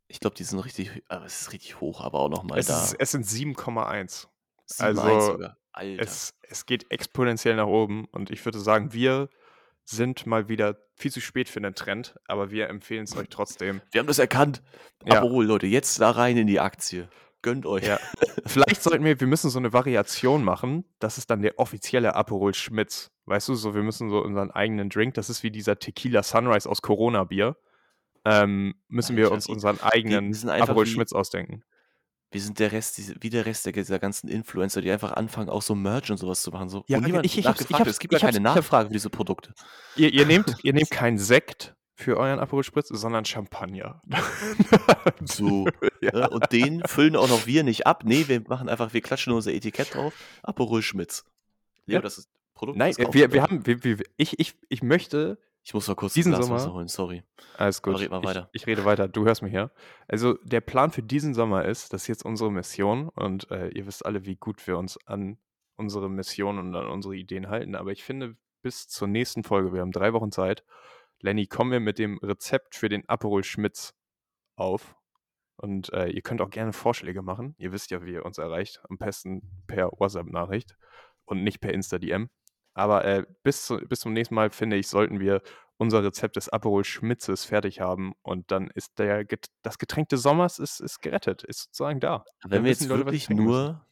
Ich 0.08 0.20
glaube, 0.20 0.36
die 0.36 0.44
sind 0.44 0.60
richtig, 0.60 1.04
aber 1.08 1.26
es 1.26 1.42
ist 1.42 1.54
richtig 1.54 1.80
hoch, 1.80 2.02
aber 2.02 2.20
auch 2.20 2.30
nochmal 2.30 2.60
Es, 2.60 2.68
da. 2.68 2.84
ist, 2.84 2.96
es 3.00 3.12
sind 3.12 3.26
7,1. 3.26 4.28
7,1 4.68 4.82
Also 4.84 5.22
sogar. 5.22 5.58
Alter. 5.74 6.04
es, 6.04 6.34
es 6.42 6.66
geht 6.66 6.92
exponentiell 6.92 7.56
nach 7.56 7.68
oben 7.68 8.06
und 8.12 8.30
ich 8.30 8.44
würde 8.44 8.60
sagen, 8.60 8.92
wir 8.92 9.30
sind 9.92 10.26
mal 10.26 10.50
wieder 10.50 10.78
viel 10.96 11.12
zu 11.12 11.22
spät 11.22 11.50
für 11.50 11.60
einen 11.60 11.76
Trend, 11.76 12.16
aber 12.26 12.52
wir 12.52 12.70
empfehlen 12.70 13.04
es 13.04 13.16
euch 13.16 13.28
trotzdem. 13.30 13.82
Wir 13.92 14.00
haben 14.00 14.08
das 14.08 14.20
erkannt. 14.20 14.64
Ja. 15.06 15.18
Aperol, 15.18 15.46
Leute, 15.46 15.68
jetzt 15.68 16.00
da 16.00 16.12
rein 16.12 16.38
in 16.38 16.48
die 16.48 16.60
Aktie. 16.60 17.08
Gönnt 17.44 17.66
euch. 17.66 17.86
Ja. 17.86 18.00
Vielleicht 18.46 18.84
sollten 18.84 19.04
wir, 19.04 19.20
wir 19.20 19.28
müssen 19.28 19.50
so 19.50 19.58
eine 19.58 19.74
Variation 19.74 20.44
machen. 20.44 20.86
Das 21.00 21.18
ist 21.18 21.30
dann 21.32 21.42
der 21.42 21.58
offizielle 21.58 22.16
Aperol 22.16 22.54
Schmitz. 22.54 23.12
Weißt 23.26 23.50
du, 23.50 23.56
so 23.56 23.74
wir 23.74 23.82
müssen 23.82 24.10
so 24.10 24.20
unseren 24.24 24.52
eigenen 24.52 24.90
Drink, 24.90 25.16
das 25.16 25.30
ist 25.30 25.42
wie 25.42 25.52
dieser 25.52 25.80
Tequila 25.80 26.22
Sunrise 26.22 26.70
aus 26.70 26.82
Corona 26.82 27.24
Bier. 27.24 27.58
Ähm, 28.26 28.76
müssen 28.88 29.18
wir 29.18 29.32
uns 29.32 29.48
unseren 29.48 29.80
eigenen 29.82 30.34
Aperol 30.50 30.86
Schmitz 30.86 31.14
ausdenken. 31.14 31.64
Wir 32.32 32.42
sind 32.42 32.60
der 32.60 32.72
Rest, 32.72 33.22
wie 33.22 33.30
der 33.30 33.46
Rest 33.46 33.66
dieser 33.66 34.00
ganzen 34.00 34.30
Influencer, 34.30 34.82
die 34.82 34.90
einfach 34.90 35.12
anfangen, 35.12 35.50
auch 35.50 35.62
so 35.62 35.76
Merch 35.76 36.10
und 36.12 36.18
sowas 36.18 36.42
zu 36.42 36.52
machen. 36.52 36.70
So, 36.70 36.84
Ja, 36.88 37.00
niemand 37.02 37.26
ich- 37.26 37.38
ich 37.38 37.44
nachgefragt 37.46 37.88
Es 37.88 38.00
gibt 38.00 38.14
hab's- 38.14 38.22
keine 38.22 38.40
Nachfrage 38.40 38.88
für 38.88 38.94
diese 38.94 39.10
Produkte. 39.10 39.54
Ihr, 39.98 40.14
ihr, 40.14 40.26
nehmt, 40.26 40.56
ihr 40.64 40.72
nehmt 40.74 40.90
keinen 40.90 41.18
Sekt 41.18 41.76
für 41.96 42.18
euren 42.18 42.40
Aperol 42.40 42.64
Spritz, 42.64 42.88
sondern 42.88 43.26
Champagner. 43.26 44.02
So. 45.26 45.68
ja. 46.02 46.12
Ne? 46.14 46.30
Und 46.30 46.52
den 46.52 46.82
füllen 46.86 47.16
auch 47.16 47.28
noch 47.30 47.46
wir 47.46 47.64
nicht 47.64 47.86
ab. 47.88 48.04
Nee, 48.06 48.28
wir 48.28 48.42
machen 48.48 48.70
einfach, 48.70 48.94
wir 48.94 49.02
klatschen 49.02 49.32
nur 49.32 49.38
unser 49.38 49.54
Etikett 49.54 49.94
drauf. 49.94 50.14
Aperol 50.44 50.82
Schmitz. 50.82 51.26
Leo, 51.86 51.98
Ja. 51.98 52.02
das 52.02 52.18
ist 52.18 52.30
Produkt. 52.54 52.78
Nein, 52.78 52.94
wir, 53.12 53.32
wir 53.32 53.42
haben, 53.44 53.66
wir, 53.66 53.84
wir, 53.84 53.98
ich, 54.18 54.40
ich, 54.40 54.56
ich 54.70 54.82
möchte 54.84 55.38
Ich 55.64 55.74
muss 55.74 55.88
mal 55.88 55.96
kurz 55.96 56.14
diesen 56.14 56.34
Sommer- 56.42 56.74
holen, 56.74 56.88
sorry. 56.88 57.24
Alles 57.58 57.82
gut. 57.82 57.94
Red 58.00 58.12
ich, 58.52 58.62
ich 58.62 58.68
rede 58.68 58.84
weiter. 58.86 59.08
Du 59.08 59.26
hörst 59.26 59.42
mich 59.44 59.54
ja. 59.54 59.72
Also 60.08 60.34
der 60.44 60.62
Plan 60.62 60.92
für 60.92 61.04
diesen 61.04 61.34
Sommer 61.34 61.66
ist, 61.66 61.94
das 61.94 62.04
ist 62.04 62.08
jetzt 62.08 62.26
unsere 62.26 62.52
Mission 62.52 63.10
und 63.10 63.50
äh, 63.52 63.70
ihr 63.70 63.86
wisst 63.86 64.06
alle, 64.06 64.26
wie 64.26 64.36
gut 64.36 64.66
wir 64.66 64.78
uns 64.78 64.98
an 65.06 65.38
unsere 65.78 66.10
Mission 66.10 66.58
und 66.58 66.76
an 66.76 66.88
unsere 66.88 67.16
Ideen 67.16 67.48
halten. 67.50 67.76
Aber 67.76 67.92
ich 67.92 68.04
finde, 68.04 68.36
bis 68.64 68.88
zur 68.88 69.08
nächsten 69.08 69.44
Folge, 69.44 69.74
wir 69.74 69.82
haben 69.82 69.92
drei 69.92 70.14
Wochen 70.14 70.32
Zeit, 70.32 70.64
Lenny, 71.20 71.46
kommen 71.46 71.72
wir 71.72 71.80
mit 71.80 72.00
dem 72.00 72.18
Rezept 72.20 72.76
für 72.76 72.90
den 72.90 73.08
Aperol 73.08 73.44
Schmitz 73.44 73.94
auf. 74.56 74.96
Und 75.58 75.94
äh, 75.94 76.08
ihr 76.08 76.24
könnt 76.24 76.42
auch 76.42 76.50
gerne 76.50 76.74
Vorschläge 76.74 77.22
machen. 77.22 77.54
Ihr 77.60 77.72
wisst 77.72 77.92
ja, 77.92 78.04
wie 78.04 78.14
ihr 78.14 78.26
uns 78.26 78.40
erreicht. 78.40 78.82
Am 78.90 78.98
besten 78.98 79.64
per 79.68 79.92
WhatsApp-Nachricht 79.92 80.76
und 81.26 81.44
nicht 81.44 81.62
per 81.62 81.72
Insta-DM. 81.72 82.32
Aber 82.74 83.04
äh, 83.06 83.26
bis, 83.44 83.66
zu, 83.66 83.78
bis 83.78 84.00
zum 84.00 84.14
nächsten 84.14 84.36
Mal, 84.36 84.50
finde 84.50 84.78
ich, 84.78 84.88
sollten 84.88 85.20
wir 85.20 85.42
unser 85.78 86.04
Rezept 86.04 86.36
des 86.36 86.48
Aperol 86.50 86.84
Schmitzes 86.84 87.44
fertig 87.44 87.82
haben 87.82 88.14
und 88.22 88.52
dann 88.52 88.70
ist 88.70 89.00
der, 89.00 89.26
Get- 89.26 89.50
das 89.64 89.78
Getränk 89.80 90.10
des 90.10 90.22
Sommers 90.22 90.60
ist, 90.60 90.80
ist 90.80 91.02
gerettet, 91.02 91.44
ist 91.44 91.64
sozusagen 91.64 92.00
da. 92.00 92.24
Wenn 92.44 92.52
Dann 92.52 92.64
wir 92.66 92.72
jetzt 92.72 92.88
Leute, 92.88 93.06
wirklich 93.06 93.30
nur, 93.30 93.86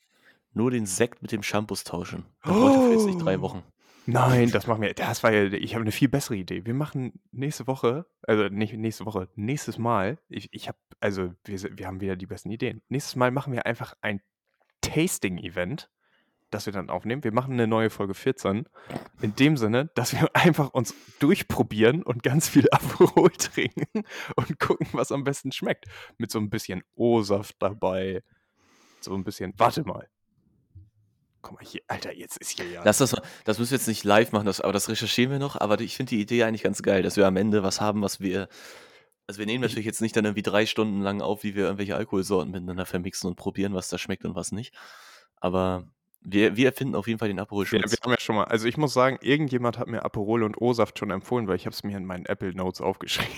nur 0.54 0.70
den 0.72 0.86
Sekt 0.86 1.22
mit 1.24 1.32
dem 1.32 1.42
Shampoos 1.44 1.84
tauschen, 1.84 2.26
dann 2.44 2.54
braucht 2.54 2.76
ihr 2.76 2.82
für 2.88 2.94
jetzt 2.94 3.06
nicht 3.06 3.22
drei 3.24 3.38
Oh. 3.38 3.42
Wochen. 3.42 3.64
Nein, 4.06 4.50
das 4.50 4.66
machen 4.66 4.82
wir. 4.82 4.94
Das 4.96 5.24
war 5.24 5.32
ja, 5.32 5.44
ich 5.52 5.76
habe 5.76 5.82
eine 5.84 5.92
viel 5.92 6.10
bessere 6.10 6.36
Idee. 6.36 6.66
Wir 6.66 6.74
machen 6.74 7.20
nächste 7.32 7.68
Woche, 7.68 8.06
also 8.24 8.44
nicht 8.50 8.74
nächste 8.74 9.06
Woche, 9.06 9.28
nächstes 9.36 9.78
Mal. 9.78 10.18
Ich, 10.30 10.50
ich 10.52 10.68
habe, 10.68 10.78
also 11.00 11.34
wir, 11.44 11.78
wir 11.78 11.86
haben 11.86 12.02
wieder 12.02 12.16
die 12.16 12.26
besten 12.26 12.50
Ideen. 12.50 12.82
Nächstes 12.88 13.16
Mal 13.16 13.30
machen 13.30 13.54
wir 13.54 13.66
einfach 13.68 13.94
ein 14.02 14.22
Tasting-Event, 14.82 15.90
das 16.50 16.66
wir 16.66 16.74
dann 16.74 16.90
aufnehmen. 16.90 17.24
Wir 17.24 17.34
machen 17.34 17.54
eine 17.54 17.68
neue 17.68 17.90
Folge 17.90 18.14
14. 18.14 18.68
In 19.22 19.36
dem 19.36 19.58
Sinne, 19.58 19.90
dass 19.96 20.14
wir 20.14 20.30
einfach 20.36 20.70
uns 20.74 20.94
durchprobieren 21.20 22.04
und 22.04 22.24
ganz 22.24 22.50
viel 22.50 22.68
Aperol 22.72 23.32
trinken 23.32 24.04
und 24.36 24.60
gucken, 24.60 24.88
was 24.94 25.12
am 25.12 25.24
besten 25.24 25.52
schmeckt. 25.52 25.86
Mit 26.18 26.32
so 26.32 26.40
ein 26.40 26.50
bisschen 26.50 26.84
O-Saft 26.96 27.56
dabei. 27.60 28.24
So 29.02 29.14
ein 29.14 29.24
bisschen. 29.24 29.54
Warte 29.58 29.84
mal. 29.84 30.08
Guck 31.42 31.54
mal 31.54 31.66
hier, 31.66 31.82
Alter, 31.88 32.14
jetzt 32.14 32.38
ist 32.38 32.60
hier 32.60 32.70
ja. 32.70 32.82
Lass 32.84 32.98
das, 32.98 33.16
das 33.46 33.60
müssen 33.60 33.72
wir 33.72 33.78
jetzt 33.78 33.88
nicht 33.88 34.04
live 34.04 34.34
machen, 34.34 34.46
das, 34.46 34.60
aber 34.60 34.74
das 34.74 34.90
recherchieren 34.90 35.32
wir 35.32 35.40
noch. 35.40 35.56
Aber 35.56 35.80
ich 35.80 35.96
finde 35.96 36.10
die 36.10 36.22
Idee 36.22 36.44
eigentlich 36.44 36.64
ganz 36.64 36.82
geil, 36.82 37.02
dass 37.02 37.16
wir 37.16 37.26
am 37.28 37.38
Ende 37.38 37.64
was 37.64 37.80
haben, 37.80 38.02
was 38.02 38.20
wir. 38.20 38.50
Also 39.26 39.40
wir 39.40 39.46
nehmen 39.46 39.62
natürlich 39.62 39.86
jetzt 39.86 40.02
nicht 40.02 40.16
dann 40.16 40.26
irgendwie 40.26 40.42
drei 40.42 40.66
Stunden 40.66 41.02
lang 41.02 41.22
auf, 41.22 41.44
wie 41.44 41.56
wir 41.56 41.66
irgendwelche 41.66 41.96
Alkoholsorten 41.96 42.52
miteinander 42.52 42.88
vermixen 42.88 43.30
und 43.30 43.36
probieren, 43.36 43.76
was 43.76 43.88
da 43.88 44.00
schmeckt 44.00 44.26
und 44.26 44.36
was 44.36 44.52
nicht. 44.52 44.74
Aber 45.38 45.88
wir, 46.22 46.58
wir 46.58 46.68
erfinden 46.68 46.96
auf 46.96 47.08
jeden 47.08 47.20
Fall 47.20 47.30
den 47.30 47.40
Aperol 47.40 47.66
wir, 47.72 47.80
wir 47.80 47.98
haben 48.04 48.12
ja 48.12 48.20
schon 48.20 48.36
mal, 48.36 48.46
also 48.46 48.68
ich 48.68 48.78
muss 48.78 48.94
sagen, 48.94 49.18
irgendjemand 49.22 49.78
hat 49.78 49.88
mir 49.88 50.04
Aperol 50.04 50.44
und 50.44 50.60
O-Saft 50.62 51.00
schon 51.00 51.12
empfohlen, 51.12 51.48
weil 51.48 51.56
ich 51.56 51.66
habe 51.66 51.74
es 51.74 51.84
mir 51.84 51.98
in 51.98 52.06
meinen 52.06 52.26
Apple 52.26 52.54
Notes 52.54 52.82
aufgeschrieben. 52.82 53.32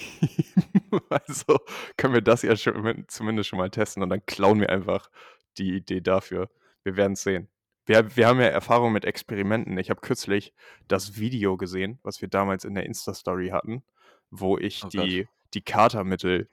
also 1.10 1.60
können 1.98 2.14
wir 2.14 2.22
das 2.22 2.42
ja 2.42 2.56
schon, 2.56 3.06
zumindest 3.08 3.50
schon 3.50 3.60
mal 3.60 3.70
testen 3.70 4.02
und 4.04 4.10
dann 4.10 4.26
klauen 4.26 4.60
wir 4.60 4.70
einfach 4.70 5.10
die 5.58 5.76
Idee 5.76 6.02
dafür. 6.02 6.50
Wir 6.84 6.98
werden 6.98 7.14
es 7.14 7.24
sehen 7.24 7.48
wir, 7.86 8.16
wir 8.16 8.28
haben 8.28 8.40
ja 8.40 8.48
Erfahrung 8.48 8.94
mit 8.94 9.06
Experimenten. 9.06 9.78
Ich 9.78 9.90
habe 9.90 10.02
kürzlich 10.02 10.54
das 10.88 11.18
Video 11.18 11.58
gesehen, 11.58 12.00
was 12.04 12.22
wir 12.22 12.28
damals 12.28 12.64
in 12.64 12.76
der 12.76 12.86
Insta-Story 12.86 13.50
hatten, 13.50 13.84
wo 14.30 14.58
ich 14.58 14.84
oh 14.84 14.88
die, 14.90 15.28
die 15.54 15.62
Katermittel 15.62 16.50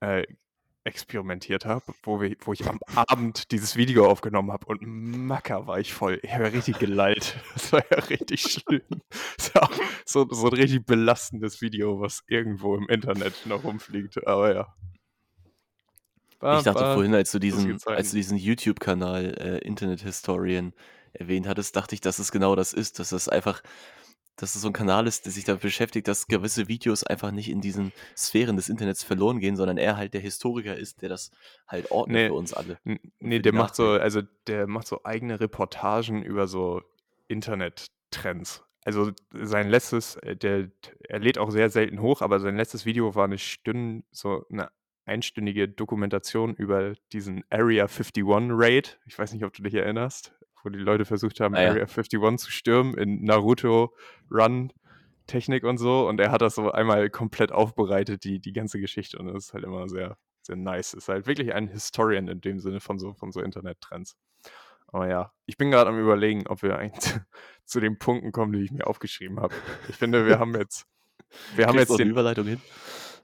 äh, 0.00 0.24
experimentiert 0.84 1.66
habe, 1.66 1.84
wo, 2.02 2.20
wo 2.20 2.52
ich 2.52 2.66
am 2.66 2.80
Abend 2.94 3.50
dieses 3.50 3.76
Video 3.76 4.08
aufgenommen 4.08 4.52
habe 4.52 4.66
und 4.66 4.80
Macker 4.82 5.66
war 5.66 5.78
ich 5.78 5.92
voll. 5.92 6.18
Ich 6.22 6.32
habe 6.32 6.44
ja 6.44 6.50
richtig 6.50 6.78
gelallt. 6.78 7.36
Das 7.54 7.72
war 7.72 7.82
ja 7.90 7.98
richtig 7.98 8.42
schlimm. 8.42 9.02
So, 10.06 10.26
so, 10.30 10.46
ein 10.46 10.54
richtig 10.54 10.86
belastendes 10.86 11.60
Video, 11.60 12.00
was 12.00 12.22
irgendwo 12.28 12.76
im 12.76 12.88
Internet 12.88 13.34
noch 13.46 13.64
rumfliegt. 13.64 14.26
Aber 14.26 14.54
ja. 14.54 14.74
Ich 16.58 16.64
dachte 16.64 16.94
vorhin, 16.94 17.14
als 17.14 17.32
du 17.32 17.38
diesen, 17.38 17.78
als 17.86 18.10
du 18.10 18.16
diesen 18.16 18.38
YouTube-Kanal 18.38 19.34
äh, 19.38 19.58
Internet 19.58 20.02
Historian 20.02 20.72
erwähnt 21.12 21.48
hattest, 21.48 21.74
dachte 21.74 21.94
ich, 21.94 22.00
dass 22.00 22.18
es 22.20 22.30
genau 22.30 22.54
das 22.54 22.72
ist, 22.72 23.00
dass 23.00 23.12
es 23.12 23.28
einfach, 23.28 23.60
dass 24.38 24.54
es 24.54 24.62
so 24.62 24.68
ein 24.68 24.72
Kanal 24.72 25.06
ist, 25.06 25.26
der 25.26 25.32
sich 25.32 25.44
damit 25.44 25.62
beschäftigt, 25.62 26.08
dass 26.08 26.28
gewisse 26.28 26.68
Videos 26.68 27.04
einfach 27.04 27.32
nicht 27.32 27.50
in 27.50 27.60
diesen 27.60 27.92
Sphären 28.16 28.56
des 28.56 28.68
Internets 28.68 29.02
verloren 29.02 29.40
gehen, 29.40 29.56
sondern 29.56 29.76
er 29.76 29.96
halt 29.96 30.14
der 30.14 30.20
Historiker 30.20 30.76
ist, 30.76 31.02
der 31.02 31.08
das 31.08 31.30
halt 31.66 31.90
ordnet 31.90 32.22
nee, 32.22 32.26
für 32.28 32.34
uns 32.34 32.54
alle. 32.54 32.78
Nee, 33.18 33.40
der 33.40 33.52
macht 33.52 33.74
so, 33.74 33.90
also 33.90 34.22
der 34.46 34.66
macht 34.66 34.86
so 34.86 35.04
eigene 35.04 35.40
Reportagen 35.40 36.22
über 36.22 36.46
so 36.46 36.82
Internet-Trends. 37.26 38.64
Also 38.84 39.10
sein 39.32 39.68
letztes, 39.68 40.16
äh, 40.16 40.36
der, 40.36 40.70
er 41.00 41.18
lädt 41.18 41.36
auch 41.36 41.50
sehr 41.50 41.68
selten 41.68 42.00
hoch, 42.00 42.22
aber 42.22 42.40
sein 42.40 42.56
letztes 42.56 42.86
Video 42.86 43.14
war 43.14 43.24
eine 43.24 43.38
Stunde, 43.38 44.04
so 44.12 44.46
eine 44.50 44.70
einstündige 45.04 45.68
Dokumentation 45.68 46.54
über 46.54 46.94
diesen 47.12 47.42
Area 47.50 47.84
51 47.84 48.24
Raid. 48.26 49.00
Ich 49.06 49.18
weiß 49.18 49.32
nicht, 49.32 49.44
ob 49.44 49.52
du 49.52 49.62
dich 49.62 49.74
erinnerst, 49.74 50.32
wo 50.62 50.70
die 50.70 50.78
Leute 50.78 51.04
versucht 51.04 51.40
haben, 51.40 51.54
ah, 51.54 51.62
ja. 51.62 51.70
Area 51.70 51.84
51 51.84 52.38
zu 52.38 52.50
stürmen 52.50 52.94
in 52.94 53.24
Naruto 53.24 53.94
Run 54.30 54.72
Technik 55.28 55.62
und 55.62 55.78
so. 55.78 56.08
Und 56.08 56.18
er 56.18 56.32
hat 56.32 56.42
das 56.42 56.56
so 56.56 56.72
einmal 56.72 57.08
komplett 57.10 57.52
aufbereitet, 57.52 58.24
die, 58.24 58.40
die 58.40 58.52
ganze 58.52 58.80
Geschichte. 58.80 59.18
Und 59.18 59.26
das 59.26 59.46
ist 59.46 59.54
halt 59.54 59.64
immer 59.64 59.88
sehr, 59.88 60.16
sehr 60.42 60.56
nice. 60.56 60.94
Ist 60.94 61.08
halt 61.08 61.26
wirklich 61.26 61.54
ein 61.54 61.68
Historian 61.68 62.26
in 62.26 62.40
dem 62.40 62.58
Sinne 62.58 62.80
von 62.80 62.98
so, 62.98 63.14
von 63.14 63.30
so 63.30 63.40
Internet-Trends. 63.40 64.16
Aber 64.88 65.08
ja, 65.08 65.32
ich 65.46 65.58
bin 65.58 65.70
gerade 65.70 65.90
am 65.90 65.98
überlegen, 65.98 66.46
ob 66.48 66.62
wir 66.62 66.78
eigentlich 66.78 67.14
zu 67.64 67.78
den 67.78 67.98
Punkten 67.98 68.32
kommen, 68.32 68.52
die 68.52 68.62
ich 68.62 68.72
mir 68.72 68.86
aufgeschrieben 68.86 69.38
habe. 69.38 69.54
Ich 69.88 69.96
finde, 69.96 70.26
wir 70.26 70.38
haben 70.38 70.54
jetzt, 70.54 70.86
wir 71.54 71.66
haben 71.66 71.78
jetzt 71.78 71.98
den 71.98 72.08
Überleitung 72.08 72.46
hin. 72.46 72.60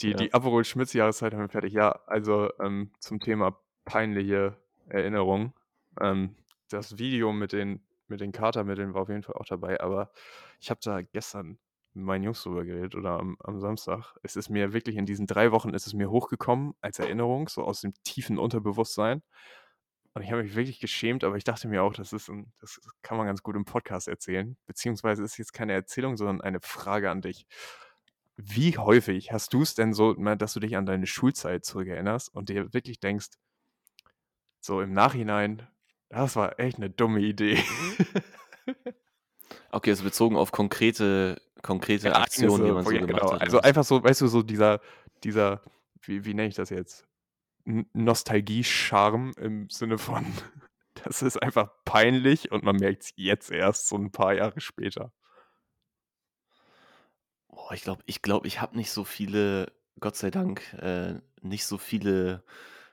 Die, 0.00 0.10
ja. 0.10 0.16
die 0.16 0.34
Aperol 0.34 0.64
Schmitz 0.64 0.92
Jahreszeit 0.92 1.32
haben 1.32 1.40
wir 1.40 1.48
fertig. 1.48 1.72
Ja, 1.72 2.00
also 2.06 2.50
ähm, 2.60 2.92
zum 2.98 3.20
Thema 3.20 3.58
peinliche 3.84 4.56
Erinnerungen. 4.88 5.54
Ähm, 6.00 6.36
das 6.74 6.98
Video 6.98 7.32
mit 7.32 7.52
den, 7.52 7.82
mit 8.08 8.20
den 8.20 8.32
Katermitteln 8.32 8.94
war 8.94 9.02
auf 9.02 9.08
jeden 9.08 9.22
Fall 9.22 9.36
auch 9.36 9.46
dabei, 9.46 9.80
aber 9.80 10.10
ich 10.60 10.70
habe 10.70 10.80
da 10.82 11.02
gestern 11.02 11.58
mit 11.94 12.04
meinen 12.04 12.24
Jungs 12.24 12.42
drüber 12.42 12.64
geredet 12.64 12.94
oder 12.94 13.18
am, 13.20 13.36
am 13.40 13.60
Samstag. 13.60 14.16
Es 14.22 14.36
ist 14.36 14.48
mir 14.50 14.72
wirklich 14.72 14.96
in 14.96 15.06
diesen 15.06 15.26
drei 15.26 15.52
Wochen 15.52 15.70
ist 15.70 15.86
es 15.86 15.94
mir 15.94 16.10
hochgekommen 16.10 16.74
als 16.80 16.98
Erinnerung, 16.98 17.48
so 17.48 17.62
aus 17.62 17.80
dem 17.80 17.94
tiefen 18.02 18.38
Unterbewusstsein. 18.38 19.22
Und 20.12 20.22
ich 20.22 20.30
habe 20.30 20.42
mich 20.42 20.54
wirklich 20.54 20.80
geschämt, 20.80 21.24
aber 21.24 21.36
ich 21.36 21.44
dachte 21.44 21.66
mir 21.68 21.82
auch, 21.82 21.92
das 21.92 22.12
ist 22.12 22.28
ein, 22.28 22.52
das 22.60 22.80
kann 23.02 23.16
man 23.16 23.26
ganz 23.26 23.42
gut 23.42 23.56
im 23.56 23.64
Podcast 23.64 24.06
erzählen. 24.06 24.56
Beziehungsweise 24.66 25.24
ist 25.24 25.38
jetzt 25.38 25.52
keine 25.52 25.72
Erzählung, 25.72 26.16
sondern 26.16 26.40
eine 26.40 26.60
Frage 26.60 27.10
an 27.10 27.20
dich 27.20 27.46
wie 28.36 28.76
häufig 28.78 29.32
hast 29.32 29.52
du 29.52 29.62
es 29.62 29.74
denn 29.74 29.94
so, 29.94 30.14
dass 30.14 30.54
du 30.54 30.60
dich 30.60 30.76
an 30.76 30.86
deine 30.86 31.06
Schulzeit 31.06 31.64
zurückerinnerst 31.64 32.34
und 32.34 32.48
dir 32.48 32.72
wirklich 32.72 32.98
denkst, 33.00 33.28
so 34.60 34.80
im 34.80 34.92
Nachhinein, 34.92 35.68
das 36.14 36.36
war 36.36 36.58
echt 36.58 36.76
eine 36.76 36.90
dumme 36.90 37.20
Idee. 37.20 37.58
okay, 39.70 39.90
also 39.90 40.04
bezogen 40.04 40.36
auf 40.36 40.52
konkrete, 40.52 41.40
konkrete 41.62 42.08
ja, 42.08 42.16
Aktionen, 42.16 42.64
die 42.64 42.72
man 42.72 42.84
so 42.84 42.90
gemacht 42.90 43.08
genau. 43.08 43.32
hat. 43.32 43.42
Also 43.42 43.60
einfach 43.60 43.84
so, 43.84 44.02
weißt 44.02 44.20
du, 44.20 44.26
so 44.28 44.42
dieser, 44.42 44.80
dieser, 45.22 45.62
wie, 46.02 46.24
wie 46.24 46.34
nenne 46.34 46.48
ich 46.48 46.54
das 46.54 46.70
jetzt? 46.70 47.06
Nostalgie-Charme 47.64 49.32
im 49.38 49.70
Sinne 49.70 49.98
von, 49.98 50.26
das 51.04 51.22
ist 51.22 51.42
einfach 51.42 51.70
peinlich 51.84 52.52
und 52.52 52.62
man 52.62 52.76
merkt 52.76 53.04
es 53.04 53.12
jetzt 53.16 53.50
erst 53.50 53.88
so 53.88 53.96
ein 53.96 54.12
paar 54.12 54.34
Jahre 54.34 54.60
später. 54.60 55.12
Boah, 57.48 57.72
ich 57.72 57.82
glaube, 57.82 58.02
ich, 58.06 58.20
glaub, 58.20 58.44
ich 58.44 58.60
habe 58.60 58.76
nicht 58.76 58.90
so 58.90 59.04
viele, 59.04 59.72
Gott 60.00 60.16
sei 60.16 60.30
Dank, 60.30 60.72
äh, 60.74 61.14
nicht 61.40 61.66
so 61.66 61.78
viele 61.78 62.44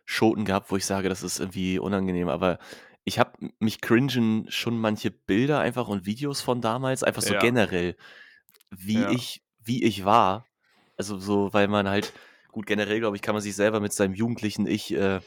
Schoten 0.06 0.46
gehabt, 0.46 0.72
wo 0.72 0.78
ich 0.78 0.86
sage, 0.86 1.10
das 1.10 1.24
ist 1.24 1.40
irgendwie 1.40 1.80
unangenehm. 1.80 2.30
Aber 2.30 2.60
ich 3.12 3.20
habe 3.20 3.52
mich 3.60 3.82
cringen 3.82 4.46
schon 4.50 4.80
manche 4.80 5.12
Bilder 5.12 5.60
einfach 5.60 5.90
und 5.90 6.06
Videos 6.06 6.40
von 6.40 6.62
damals, 6.62 7.04
einfach 7.04 7.22
so 7.22 7.34
Ja. 7.34 7.42
generell, 7.42 7.98
wie 8.72 9.02
Ja. 9.02 9.12
ich, 9.16 9.44
wie 9.60 9.84
ich 9.84 10.06
war. 10.06 10.48
Also 10.98 11.20
so, 11.20 11.52
weil 11.54 11.68
man 11.68 11.90
halt, 11.90 12.14
gut, 12.52 12.66
generell, 12.68 13.00
glaube 13.02 13.18
ich, 13.18 13.22
kann 13.22 13.36
man 13.36 13.42
sich 13.42 13.56
selber 13.56 13.82
mit 13.82 13.94
seinem 13.94 14.14
jugendlichen 14.14 14.66
Ich 14.66 14.94
äh, 14.94 15.20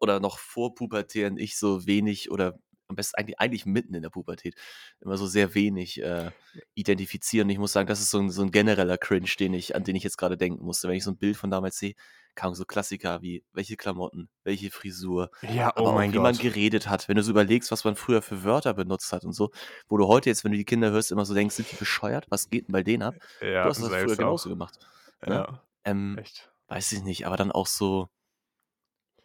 oder 0.00 0.20
noch 0.20 0.38
vor 0.38 0.74
pubertären 0.76 1.36
Ich 1.38 1.58
so 1.58 1.86
wenig 1.86 2.30
oder 2.30 2.58
am 2.94 2.96
besten 2.96 3.16
eigentlich, 3.18 3.40
eigentlich 3.40 3.66
mitten 3.66 3.94
in 3.94 4.02
der 4.02 4.10
Pubertät, 4.10 4.54
immer 5.00 5.16
so 5.16 5.26
sehr 5.26 5.54
wenig 5.54 6.00
äh, 6.02 6.30
identifizieren. 6.74 7.50
Ich 7.50 7.58
muss 7.58 7.72
sagen, 7.72 7.88
das 7.88 8.00
ist 8.00 8.10
so 8.10 8.18
ein, 8.18 8.30
so 8.30 8.42
ein 8.42 8.50
genereller 8.50 8.98
Cringe, 8.98 9.28
den 9.38 9.54
ich, 9.54 9.74
an 9.74 9.84
den 9.84 9.96
ich 9.96 10.04
jetzt 10.04 10.16
gerade 10.16 10.36
denken 10.36 10.64
musste. 10.64 10.88
Wenn 10.88 10.96
ich 10.96 11.04
so 11.04 11.10
ein 11.10 11.18
Bild 11.18 11.36
von 11.36 11.50
damals 11.50 11.78
sehe, 11.78 11.94
kamen 12.34 12.54
so 12.54 12.64
Klassiker 12.64 13.22
wie 13.22 13.44
welche 13.52 13.76
Klamotten, 13.76 14.28
welche 14.42 14.70
Frisur, 14.70 15.30
ja, 15.42 15.72
oh 15.76 15.80
aber 15.80 15.94
auch, 15.94 16.02
wie 16.02 16.12
Gott. 16.12 16.22
man 16.22 16.36
geredet 16.36 16.88
hat. 16.88 17.08
Wenn 17.08 17.16
du 17.16 17.22
so 17.22 17.30
überlegst, 17.30 17.70
was 17.70 17.84
man 17.84 17.96
früher 17.96 18.22
für 18.22 18.44
Wörter 18.44 18.74
benutzt 18.74 19.12
hat 19.12 19.24
und 19.24 19.32
so, 19.32 19.50
wo 19.88 19.96
du 19.96 20.08
heute 20.08 20.30
jetzt, 20.30 20.44
wenn 20.44 20.52
du 20.52 20.58
die 20.58 20.64
Kinder 20.64 20.90
hörst, 20.90 21.12
immer 21.12 21.24
so 21.24 21.34
denkst, 21.34 21.54
sind 21.54 21.70
die 21.70 21.76
bescheuert? 21.76 22.26
Was 22.30 22.50
geht 22.50 22.68
denn 22.68 22.72
bei 22.72 22.82
denen 22.82 23.02
ab? 23.02 23.14
Ja, 23.40 23.64
du 23.64 23.70
hast 23.70 23.82
das 23.82 23.88
früher 23.88 24.16
genauso 24.16 24.48
gemacht. 24.48 24.78
Ne? 25.24 25.34
Ja, 25.34 25.62
ähm, 25.84 26.18
echt. 26.18 26.50
Weiß 26.66 26.92
ich 26.92 27.02
nicht, 27.02 27.26
aber 27.26 27.36
dann 27.36 27.52
auch 27.52 27.66
so, 27.66 28.08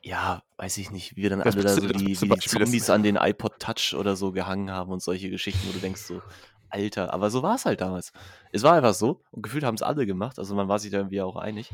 ja, 0.01 0.43
weiß 0.57 0.77
ich 0.77 0.91
nicht, 0.91 1.15
wie 1.15 1.23
wir 1.23 1.29
dann 1.29 1.41
das 1.41 1.55
alle 1.55 1.63
da 1.63 1.69
so 1.69 1.88
die, 1.88 2.13
die 2.13 2.39
Zombies 2.39 2.89
an 2.89 3.03
den 3.03 3.17
iPod 3.17 3.59
Touch 3.59 3.93
oder 3.97 4.15
so 4.15 4.31
gehangen 4.31 4.71
haben 4.71 4.91
und 4.91 5.01
solche 5.01 5.29
Geschichten, 5.29 5.67
wo 5.67 5.73
du 5.73 5.79
denkst 5.79 6.01
so, 6.01 6.21
Alter, 6.69 7.13
aber 7.13 7.29
so 7.31 7.43
war 7.43 7.55
es 7.55 7.65
halt 7.65 7.81
damals. 7.81 8.13
Es 8.51 8.63
war 8.63 8.73
einfach 8.73 8.93
so 8.93 9.21
und 9.31 9.41
gefühlt 9.41 9.63
haben 9.63 9.75
es 9.75 9.81
alle 9.81 10.05
gemacht, 10.05 10.39
also 10.39 10.55
man 10.55 10.67
war 10.67 10.79
sich 10.79 10.91
da 10.91 10.97
irgendwie 10.97 11.21
auch 11.21 11.35
einig. 11.35 11.71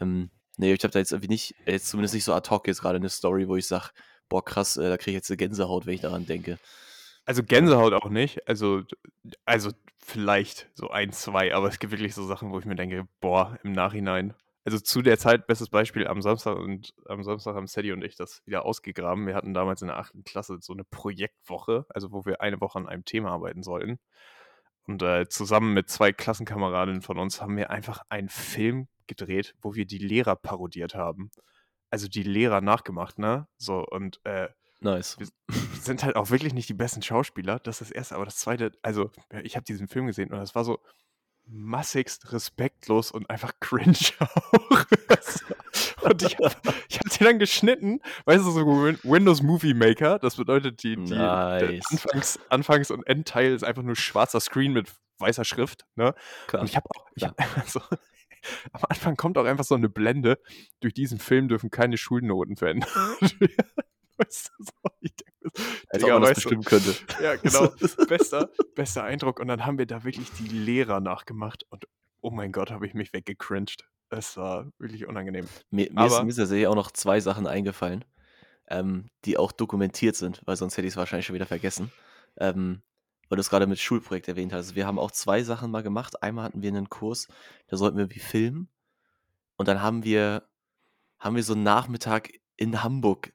Ähm, 0.00 0.30
nee, 0.56 0.72
ich 0.72 0.82
habe 0.82 0.92
da 0.92 0.98
jetzt 0.98 1.12
irgendwie 1.12 1.28
nicht, 1.28 1.54
jetzt 1.66 1.88
zumindest 1.88 2.14
nicht 2.14 2.24
so 2.24 2.34
ad 2.34 2.50
hoc 2.50 2.66
jetzt 2.66 2.82
gerade 2.82 2.96
eine 2.96 3.08
Story, 3.08 3.48
wo 3.48 3.56
ich 3.56 3.66
sage, 3.66 3.90
boah 4.28 4.44
krass, 4.44 4.76
äh, 4.76 4.88
da 4.88 4.96
kriege 4.96 5.12
ich 5.12 5.16
jetzt 5.16 5.30
eine 5.30 5.36
Gänsehaut, 5.36 5.86
wenn 5.86 5.94
ich 5.94 6.00
daran 6.00 6.26
denke. 6.26 6.58
Also 7.24 7.42
Gänsehaut 7.42 7.94
auch 7.94 8.10
nicht, 8.10 8.46
also, 8.46 8.82
also 9.46 9.70
vielleicht 9.98 10.68
so 10.74 10.90
ein, 10.90 11.12
zwei, 11.12 11.54
aber 11.54 11.68
es 11.68 11.78
gibt 11.78 11.92
wirklich 11.92 12.14
so 12.14 12.26
Sachen, 12.26 12.50
wo 12.50 12.58
ich 12.58 12.66
mir 12.66 12.74
denke, 12.74 13.08
boah, 13.20 13.58
im 13.62 13.72
Nachhinein, 13.72 14.34
also 14.64 14.78
zu 14.78 15.02
der 15.02 15.18
Zeit, 15.18 15.46
bestes 15.46 15.68
Beispiel, 15.68 16.06
am 16.06 16.22
Samstag 16.22 16.56
und 16.56 16.94
am 17.06 17.22
Samstag 17.22 17.54
haben 17.54 17.66
Sadie 17.66 17.92
und 17.92 18.02
ich 18.02 18.16
das 18.16 18.42
wieder 18.46 18.64
ausgegraben. 18.64 19.26
Wir 19.26 19.34
hatten 19.34 19.52
damals 19.52 19.82
in 19.82 19.88
der 19.88 19.98
achten 19.98 20.24
Klasse 20.24 20.58
so 20.60 20.72
eine 20.72 20.84
Projektwoche, 20.84 21.86
also 21.90 22.12
wo 22.12 22.24
wir 22.24 22.40
eine 22.40 22.60
Woche 22.60 22.78
an 22.78 22.88
einem 22.88 23.04
Thema 23.04 23.30
arbeiten 23.30 23.62
sollten. 23.62 23.98
Und 24.86 25.02
äh, 25.02 25.28
zusammen 25.28 25.74
mit 25.74 25.90
zwei 25.90 26.12
Klassenkameradinnen 26.12 27.02
von 27.02 27.18
uns 27.18 27.40
haben 27.40 27.56
wir 27.56 27.70
einfach 27.70 28.02
einen 28.08 28.28
Film 28.28 28.88
gedreht, 29.06 29.54
wo 29.60 29.74
wir 29.74 29.86
die 29.86 29.98
Lehrer 29.98 30.36
parodiert 30.36 30.94
haben. 30.94 31.30
Also 31.90 32.08
die 32.08 32.22
Lehrer 32.22 32.60
nachgemacht, 32.60 33.18
ne? 33.18 33.46
So, 33.56 33.86
und 33.86 34.20
äh, 34.24 34.48
Nice. 34.80 35.18
wir 35.18 35.28
sind 35.80 36.04
halt 36.04 36.16
auch 36.16 36.30
wirklich 36.30 36.52
nicht 36.52 36.68
die 36.68 36.74
besten 36.74 37.02
Schauspieler. 37.02 37.58
Das 37.60 37.80
ist 37.80 37.90
das 37.90 37.96
Erste. 37.96 38.14
Aber 38.16 38.24
das 38.24 38.36
Zweite, 38.36 38.72
also 38.82 39.10
ich 39.42 39.56
habe 39.56 39.64
diesen 39.64 39.88
Film 39.88 40.06
gesehen 40.06 40.32
und 40.32 40.38
das 40.38 40.54
war 40.54 40.64
so 40.64 40.80
massigst 41.46 42.32
respektlos 42.32 43.10
und 43.10 43.28
einfach 43.30 43.52
cringe 43.60 43.96
auch. 44.18 44.86
und 46.02 46.22
ich 46.22 46.36
habe 46.38 46.54
ich 46.88 46.98
hab 46.98 47.10
den 47.10 47.24
dann 47.26 47.38
geschnitten, 47.38 48.00
weißt 48.24 48.44
du, 48.44 48.50
so 48.50 48.66
Win- 48.66 48.98
Windows 49.02 49.42
Movie 49.42 49.74
Maker. 49.74 50.18
Das 50.18 50.36
bedeutet, 50.36 50.82
die, 50.82 50.96
die 50.96 51.14
Nice. 51.14 51.84
Anfangs-, 51.90 52.38
Anfangs- 52.48 52.90
und 52.90 53.06
Endteil 53.06 53.52
ist 53.52 53.64
einfach 53.64 53.82
nur 53.82 53.96
schwarzer 53.96 54.40
Screen 54.40 54.72
mit 54.72 54.92
weißer 55.18 55.44
Schrift. 55.44 55.86
Ne? 55.96 56.14
Klar. 56.46 56.62
Und 56.62 56.68
ich 56.68 56.76
habe 56.76 56.86
auch, 56.94 57.06
ich 57.14 57.24
hab 57.24 57.34
so, 57.68 57.80
am 58.72 58.82
Anfang 58.88 59.16
kommt 59.16 59.38
auch 59.38 59.44
einfach 59.44 59.64
so 59.64 59.74
eine 59.74 59.88
Blende. 59.88 60.38
Durch 60.80 60.94
diesen 60.94 61.18
Film 61.18 61.48
dürfen 61.48 61.70
keine 61.70 61.96
Schulnoten 61.96 62.56
verändert 62.56 62.94
werden. 62.94 63.30
Weißt 64.16 64.50
du, 64.58 64.64
so, 64.64 64.72
ich 65.00 65.14
denk, 65.16 65.30
mir 65.30 65.32
so, 65.32 65.33
Als 65.90 66.02
ob 66.04 66.10
man 66.10 66.22
das 66.22 66.34
bestimmen 66.34 66.64
könnte. 66.64 66.94
ja, 67.22 67.36
genau. 67.36 67.68
Bester, 68.08 68.50
bester 68.74 69.04
Eindruck. 69.04 69.40
Und 69.40 69.48
dann 69.48 69.64
haben 69.66 69.78
wir 69.78 69.86
da 69.86 70.04
wirklich 70.04 70.30
die 70.32 70.48
Lehrer 70.48 71.00
nachgemacht. 71.00 71.64
Und 71.70 71.86
oh 72.20 72.30
mein 72.30 72.52
Gott, 72.52 72.70
habe 72.70 72.86
ich 72.86 72.94
mich 72.94 73.12
weggecringed. 73.12 73.84
Es 74.10 74.36
war 74.36 74.66
wirklich 74.78 75.06
unangenehm. 75.06 75.46
Mir, 75.70 75.90
mir, 75.92 76.06
ist, 76.06 76.12
Aber- 76.12 76.24
mir 76.24 76.30
ist 76.30 76.36
tatsächlich 76.36 76.66
auch 76.66 76.74
noch 76.74 76.90
zwei 76.90 77.20
Sachen 77.20 77.46
eingefallen, 77.46 78.04
ähm, 78.68 79.08
die 79.24 79.36
auch 79.36 79.52
dokumentiert 79.52 80.16
sind, 80.16 80.42
weil 80.44 80.56
sonst 80.56 80.76
hätte 80.76 80.86
ich 80.86 80.92
es 80.94 80.96
wahrscheinlich 80.96 81.26
schon 81.26 81.34
wieder 81.34 81.46
vergessen. 81.46 81.90
Ähm, 82.38 82.82
weil 83.28 83.36
du 83.36 83.40
es 83.40 83.50
gerade 83.50 83.66
mit 83.66 83.78
Schulprojekt 83.78 84.28
erwähnt 84.28 84.52
hast. 84.52 84.74
Wir 84.74 84.86
haben 84.86 84.98
auch 84.98 85.10
zwei 85.10 85.42
Sachen 85.42 85.70
mal 85.70 85.82
gemacht. 85.82 86.22
Einmal 86.22 86.44
hatten 86.44 86.62
wir 86.62 86.68
einen 86.68 86.88
Kurs, 86.88 87.28
da 87.68 87.76
sollten 87.76 87.98
wir 87.98 88.10
wie 88.10 88.18
filmen. 88.18 88.68
Und 89.56 89.68
dann 89.68 89.82
haben 89.82 90.04
wir, 90.04 90.48
haben 91.18 91.36
wir 91.36 91.42
so 91.42 91.54
einen 91.54 91.62
Nachmittag 91.62 92.30
in 92.56 92.82
Hamburg 92.82 93.32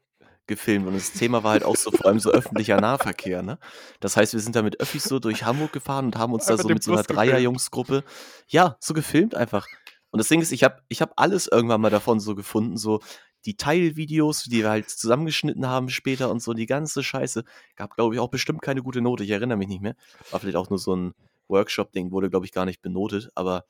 gefilmt. 0.50 0.86
Und 0.86 0.96
das 0.96 1.14
Thema 1.14 1.44
war 1.44 1.52
halt 1.52 1.64
auch 1.64 1.78
so 1.78 1.92
vor 1.92 2.08
allem 2.08 2.20
so 2.20 2.32
öffentlicher 2.32 2.82
Nahverkehr. 2.82 3.42
Ne? 3.42 3.58
Das 4.02 4.18
heißt, 4.18 4.34
wir 4.34 4.42
sind 4.42 4.58
da 4.58 4.62
mit 4.62 4.82
Öffis 4.82 5.04
so 5.04 5.20
durch 5.20 5.46
Hamburg 5.46 5.72
gefahren 5.72 6.08
und 6.08 6.18
haben 6.18 6.34
uns 6.34 6.46
da 6.46 6.58
so 6.58 6.68
mit 6.68 6.84
so 6.84 6.92
einer. 6.92 7.04
Dreierjungsgruppe, 7.04 8.04
ja, 8.48 8.76
so 8.82 8.94
gefilmt 8.94 9.36
einfach. 9.36 9.66
Und 10.12 10.18
das 10.18 10.28
Ding 10.28 10.42
ist, 10.42 10.52
ich 10.52 10.64
habe 10.64 10.82
ich 10.90 11.02
hab 11.02 11.14
alles 11.16 11.48
irgendwann 11.48 11.80
mal 11.80 11.90
davon 11.90 12.20
so 12.20 12.36
gefunden, 12.36 12.76
so 12.76 13.00
die 13.46 13.56
Teilvideos, 13.56 14.44
die 14.44 14.64
wir 14.64 14.70
halt 14.70 14.90
zusammengeschnitten 14.90 15.68
haben 15.68 15.90
später 15.90 16.30
und 16.30 16.42
so, 16.42 16.54
die 16.54 16.66
ganze 16.66 17.04
Scheiße. 17.04 17.46
Gab, 17.76 17.96
glaube 17.96 18.16
ich, 18.16 18.20
auch 18.20 18.30
bestimmt 18.30 18.62
keine 18.62 18.82
gute 18.84 19.02
Note. 19.02 19.24
Ich 19.24 19.30
erinnere 19.30 19.58
mich 19.58 19.70
nicht 19.70 19.82
mehr. 19.82 19.96
War 20.32 20.40
vielleicht 20.40 20.58
auch 20.58 20.70
nur 20.70 20.80
so 20.80 20.96
ein 20.96 21.14
Workshop-Ding, 21.48 22.12
wurde, 22.12 22.30
glaube 22.30 22.46
ich, 22.46 22.52
gar 22.52 22.66
nicht 22.66 22.82
benotet. 22.82 23.30
Aber 23.36 23.66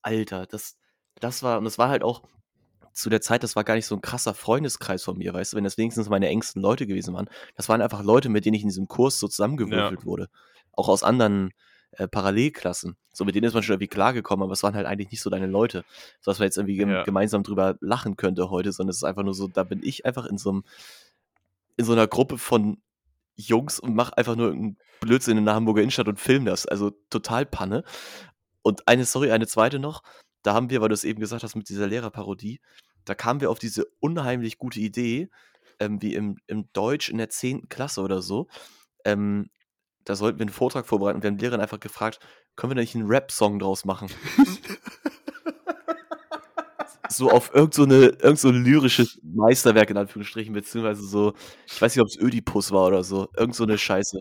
Alter, 0.00 0.46
das, 0.46 0.76
das 1.16 1.42
war, 1.42 1.58
und 1.58 1.64
das 1.64 1.76
war 1.76 1.90
halt 1.90 2.02
auch 2.02 2.22
zu 3.00 3.10
der 3.10 3.20
Zeit, 3.20 3.42
das 3.42 3.56
war 3.56 3.64
gar 3.64 3.74
nicht 3.74 3.86
so 3.86 3.94
ein 3.94 4.00
krasser 4.00 4.34
Freundeskreis 4.34 5.02
von 5.04 5.18
mir, 5.18 5.32
weißt 5.34 5.52
du, 5.52 5.56
wenn 5.56 5.64
das 5.64 5.78
wenigstens 5.78 6.08
meine 6.08 6.28
engsten 6.28 6.62
Leute 6.62 6.86
gewesen 6.86 7.14
waren. 7.14 7.28
Das 7.56 7.68
waren 7.68 7.82
einfach 7.82 8.02
Leute, 8.02 8.28
mit 8.28 8.44
denen 8.44 8.54
ich 8.54 8.62
in 8.62 8.68
diesem 8.68 8.88
Kurs 8.88 9.18
so 9.18 9.28
zusammengewürfelt 9.28 10.00
wurde. 10.04 10.28
Auch 10.72 10.88
aus 10.88 11.02
anderen 11.02 11.50
äh, 11.92 12.06
Parallelklassen. 12.06 12.96
So, 13.12 13.24
mit 13.24 13.34
denen 13.34 13.46
ist 13.46 13.54
man 13.54 13.62
schon 13.62 13.74
irgendwie 13.74 13.88
klargekommen, 13.88 14.44
aber 14.44 14.52
es 14.52 14.62
waren 14.62 14.74
halt 14.74 14.86
eigentlich 14.86 15.10
nicht 15.10 15.22
so 15.22 15.30
deine 15.30 15.46
Leute, 15.46 15.84
so 16.20 16.30
dass 16.30 16.38
man 16.38 16.46
jetzt 16.46 16.56
irgendwie 16.56 16.76
gem 16.76 16.90
Ja. 16.90 17.02
gemeinsam 17.02 17.42
drüber 17.42 17.76
lachen 17.80 18.16
könnte 18.16 18.50
heute, 18.50 18.72
sondern 18.72 18.90
es 18.90 18.98
ist 18.98 19.04
einfach 19.04 19.24
nur 19.24 19.34
so, 19.34 19.48
da 19.48 19.64
bin 19.64 19.80
ich 19.82 20.06
einfach 20.06 20.26
in 20.26 20.38
so 20.38 20.50
einem, 20.50 20.64
in 21.76 21.84
so 21.84 21.92
einer 21.92 22.06
Gruppe 22.06 22.38
von 22.38 22.78
Jungs 23.36 23.80
und 23.80 23.94
mach 23.94 24.12
einfach 24.12 24.36
nur 24.36 24.48
irgendeinen 24.48 24.76
Blödsinn 25.00 25.38
in 25.38 25.44
der 25.46 25.54
Hamburger 25.54 25.80
Innenstadt 25.80 26.08
und 26.08 26.20
film 26.20 26.44
das. 26.44 26.66
Also 26.66 26.92
total 27.08 27.46
Panne. 27.46 27.84
Und 28.62 28.86
eine 28.86 29.06
Story, 29.06 29.30
eine 29.30 29.46
zweite 29.46 29.78
noch, 29.78 30.02
da 30.42 30.54
haben 30.54 30.70
wir, 30.70 30.80
weil 30.80 30.88
du 30.88 30.94
es 30.94 31.04
eben 31.04 31.20
gesagt 31.20 31.42
hast 31.42 31.56
mit 31.56 31.68
dieser 31.68 31.86
Lehrerparodie, 31.86 32.60
da 33.10 33.16
kamen 33.16 33.40
wir 33.40 33.50
auf 33.50 33.58
diese 33.58 33.86
unheimlich 33.98 34.56
gute 34.56 34.78
Idee, 34.78 35.30
ähm, 35.80 36.00
wie 36.00 36.14
im, 36.14 36.36
im 36.46 36.72
Deutsch 36.72 37.08
in 37.08 37.18
der 37.18 37.28
10. 37.28 37.68
Klasse 37.68 38.02
oder 38.02 38.22
so. 38.22 38.46
Ähm, 39.04 39.50
da 40.04 40.14
sollten 40.14 40.38
wir 40.38 40.44
einen 40.44 40.52
Vortrag 40.52 40.86
vorbereiten 40.86 41.16
und 41.16 41.24
wir 41.24 41.30
haben 41.30 41.36
die 41.36 41.44
Lehrerin 41.44 41.60
einfach 41.60 41.80
gefragt, 41.80 42.20
können 42.54 42.70
wir 42.70 42.76
da 42.76 42.82
nicht 42.82 42.94
einen 42.94 43.08
Rap-Song 43.08 43.58
draus 43.58 43.84
machen? 43.84 44.08
so 47.08 47.32
auf 47.32 47.52
irgend 47.52 47.74
so, 47.74 47.84
irgend 47.84 48.38
so 48.38 48.50
ein 48.50 48.62
lyrisches 48.62 49.18
Meisterwerk 49.24 49.90
in 49.90 49.96
Anführungsstrichen, 49.96 50.54
beziehungsweise 50.54 51.02
so, 51.02 51.34
ich 51.66 51.82
weiß 51.82 51.96
nicht, 51.96 52.02
ob 52.02 52.08
es 52.08 52.16
Ödipus 52.16 52.70
war 52.70 52.86
oder 52.86 53.02
so, 53.02 53.28
irgend 53.36 53.56
so 53.56 53.64
eine 53.64 53.76
Scheiße. 53.76 54.20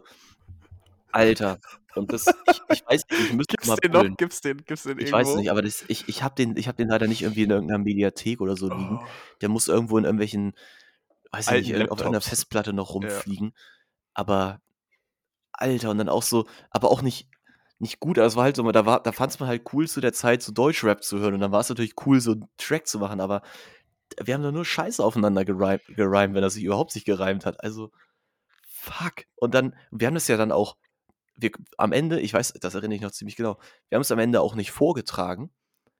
Alter. 1.11 1.59
Und 1.95 2.13
das, 2.13 2.27
ich, 2.27 2.61
ich 2.69 2.85
weiß 2.85 3.03
nicht, 3.09 3.21
ich 3.21 3.33
müsste 3.33 3.51
Gibt's 3.53 3.67
mal 3.67 3.75
den 3.77 3.91
pullen. 3.91 4.09
noch? 4.11 4.17
Gibt's 4.17 4.41
den, 4.41 4.57
gibt's 4.63 4.83
den 4.83 4.99
Ich 4.99 5.05
irgendwo? 5.07 5.17
weiß 5.17 5.35
nicht, 5.37 5.49
aber 5.51 5.61
das, 5.61 5.83
ich, 5.87 6.07
ich 6.07 6.21
habe 6.23 6.35
den, 6.35 6.55
ich 6.55 6.67
hab 6.67 6.77
den 6.77 6.87
leider 6.87 7.07
nicht 7.07 7.23
irgendwie 7.23 7.43
in 7.43 7.49
irgendeiner 7.49 7.79
Mediathek 7.83 8.41
oder 8.41 8.55
so 8.55 8.67
liegen. 8.69 8.99
Oh, 9.01 9.07
Der 9.41 9.49
muss 9.49 9.67
irgendwo 9.67 9.97
in 9.97 10.03
irgendwelchen, 10.05 10.53
weiß 11.31 11.47
ich 11.47 11.51
Alten 11.51 11.67
nicht, 11.67 11.75
irg- 11.81 11.89
auf 11.89 12.01
einer. 12.01 12.21
Festplatte 12.21 12.73
noch 12.73 12.93
rumfliegen. 12.93 13.53
Aber, 14.13 14.61
Alter, 15.51 15.89
und 15.89 15.97
dann 15.97 16.09
auch 16.09 16.23
so, 16.23 16.45
aber 16.69 16.91
auch 16.91 17.01
nicht, 17.01 17.27
nicht 17.79 17.99
gut. 17.99 18.19
Also 18.19 18.33
es 18.33 18.35
war 18.37 18.43
halt 18.43 18.55
so, 18.55 18.71
da, 18.71 18.85
war, 18.85 19.01
da 19.01 19.11
fand 19.11 19.31
es 19.33 19.39
man 19.39 19.49
halt 19.49 19.63
cool 19.73 19.87
zu 19.87 19.99
der 20.01 20.13
Zeit, 20.13 20.43
so 20.43 20.51
Deutschrap 20.51 21.03
zu 21.03 21.19
hören. 21.19 21.33
Und 21.33 21.39
dann 21.39 21.51
war 21.51 21.61
es 21.61 21.69
natürlich 21.69 21.93
cool, 22.05 22.19
so 22.21 22.31
einen 22.33 22.47
Track 22.57 22.87
zu 22.87 22.99
machen, 22.99 23.19
aber 23.19 23.41
wir 24.21 24.33
haben 24.33 24.43
da 24.43 24.51
nur 24.51 24.65
Scheiße 24.65 25.03
aufeinander 25.03 25.45
gereimt, 25.45 25.81
gereimt, 25.87 26.33
wenn 26.35 26.41
das 26.41 26.53
sich 26.53 26.63
überhaupt 26.63 26.93
nicht 26.95 27.05
gereimt 27.05 27.45
hat. 27.45 27.63
Also, 27.63 27.91
fuck. 28.67 29.25
Und 29.35 29.53
dann, 29.53 29.75
wir 29.91 30.07
haben 30.07 30.15
das 30.15 30.27
ja 30.27 30.37
dann 30.37 30.51
auch, 30.51 30.75
wir, 31.41 31.51
am 31.77 31.91
Ende, 31.91 32.19
ich 32.19 32.33
weiß, 32.33 32.53
das 32.59 32.75
erinnere 32.75 32.95
ich 32.95 33.01
noch 33.01 33.11
ziemlich 33.11 33.35
genau, 33.35 33.57
wir 33.89 33.95
haben 33.95 34.01
es 34.01 34.11
am 34.11 34.19
Ende 34.19 34.41
auch 34.41 34.55
nicht 34.55 34.71
vorgetragen. 34.71 35.49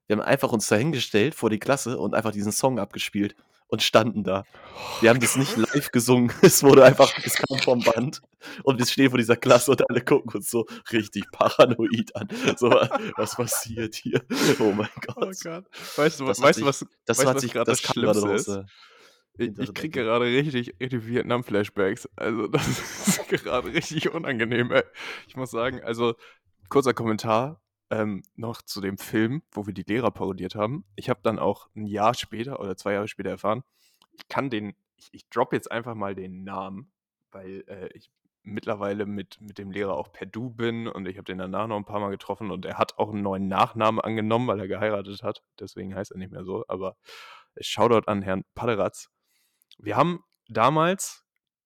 Wir 0.08 0.18
haben 0.18 0.24
einfach 0.24 0.52
uns 0.52 0.68
dahingestellt 0.68 1.36
vor 1.36 1.50
die 1.50 1.60
Klasse 1.60 2.00
und 2.00 2.16
einfach 2.16 2.32
diesen 2.32 2.52
Song 2.52 2.80
abgespielt 2.80 3.36
und 3.68 3.84
standen 3.84 4.24
da. 4.24 4.44
Wir 5.02 5.12
haben 5.12 5.20
das 5.20 5.36
nicht 5.36 5.56
live 5.56 5.92
gesungen. 5.92 6.32
Es 6.42 6.64
wurde 6.64 6.84
einfach, 6.84 7.12
es 7.24 7.36
kam 7.36 7.60
vom 7.60 7.84
Band 7.84 8.22
und 8.64 8.80
wir 8.80 8.86
stehen 8.86 9.10
vor 9.10 9.20
dieser 9.20 9.36
Klasse 9.36 9.72
und 9.72 9.88
alle 9.90 10.02
gucken 10.02 10.34
uns 10.34 10.50
so 10.50 10.66
richtig 10.92 11.26
paranoid 11.32 12.16
an. 12.16 12.28
So, 12.58 12.70
was 13.16 13.36
passiert 13.36 13.96
hier? 13.96 14.22
Oh 14.60 14.72
mein 14.72 14.90
oh 15.08 15.14
Gott. 15.14 15.38
Gott. 15.44 15.66
Weißt 15.96 16.20
du, 16.20 16.26
Das 16.26 16.42
weißt 16.42 16.62
du 16.62 16.66
was, 16.66 16.86
Das 17.06 17.20
weißt, 17.20 17.28
war 17.28 17.36
was 17.36 17.42
sich 17.42 17.54
gerade 17.54 17.70
das 17.70 17.80
Schlimmste 17.82 18.32
ist? 18.32 18.50
Äh, 19.40 19.46
Ich, 19.46 19.60
ich 19.60 19.74
kriege 19.74 20.04
gerade 20.04 20.26
richtig, 20.26 20.76
richtig 20.80 21.08
Vietnam-Flashbacks. 21.08 22.10
Also, 22.16 22.48
das 22.48 22.68
ist 23.08 23.28
gerade 23.44 23.74
richtig 23.74 24.14
unangenehm, 24.14 24.72
ey. 24.72 24.84
Ich 25.28 25.36
muss 25.36 25.52
sagen, 25.52 25.82
also, 25.84 26.16
kurzer 26.70 26.94
Kommentar 26.94 27.62
ähm, 27.90 28.24
noch 28.36 28.62
zu 28.62 28.82
dem 28.82 28.98
Film, 28.98 29.42
wo 29.52 29.66
wir 29.66 29.74
die 29.74 29.84
Lehrer 29.84 30.12
parodiert 30.12 30.56
haben. 30.56 30.86
Ich 30.96 31.10
habe 31.10 31.20
dann 31.24 31.40
auch 31.40 31.70
ein 31.76 31.86
Jahr 31.86 32.14
später 32.14 32.60
oder 32.60 32.78
zwei 32.78 32.94
Jahre 32.94 33.08
später 33.08 33.30
erfahren, 33.30 33.64
ich 34.12 34.28
kann 34.28 34.50
den, 34.50 34.76
ich, 34.98 35.10
ich 35.12 35.30
drop 35.30 35.54
jetzt 35.54 35.72
einfach 35.72 35.96
mal 35.96 36.16
den 36.16 36.44
Namen, 36.44 36.92
weil 37.32 37.64
äh, 37.68 37.90
ich 37.94 38.12
mittlerweile 38.44 39.06
mit, 39.06 39.40
mit 39.42 39.58
dem 39.58 39.72
Lehrer 39.72 39.96
auch 39.96 40.12
per 40.12 40.26
Du 40.26 40.50
bin 40.50 40.88
und 40.88 41.08
ich 41.08 41.18
habe 41.18 41.26
den 41.26 41.38
danach 41.38 41.68
noch 41.68 41.78
ein 41.78 41.86
paar 41.86 42.00
Mal 42.00 42.10
getroffen 42.10 42.52
und 42.52 42.66
er 42.66 42.78
hat 42.78 42.98
auch 42.98 43.12
einen 43.12 43.22
neuen 43.22 43.48
Nachnamen 43.48 44.02
angenommen, 44.02 44.48
weil 44.48 44.60
er 44.60 44.68
geheiratet 44.68 45.24
hat. 45.24 45.44
Deswegen 45.60 45.96
heißt 45.96 46.12
er 46.12 46.18
nicht 46.18 46.32
mehr 46.32 46.44
so. 46.44 46.66
Aber 46.68 46.96
Shoutout 47.60 48.08
an 48.08 48.22
Herrn 48.22 48.44
Paderatz. 48.56 49.10
Wir 49.80 49.96
haben 49.96 50.24
damals 50.48 51.24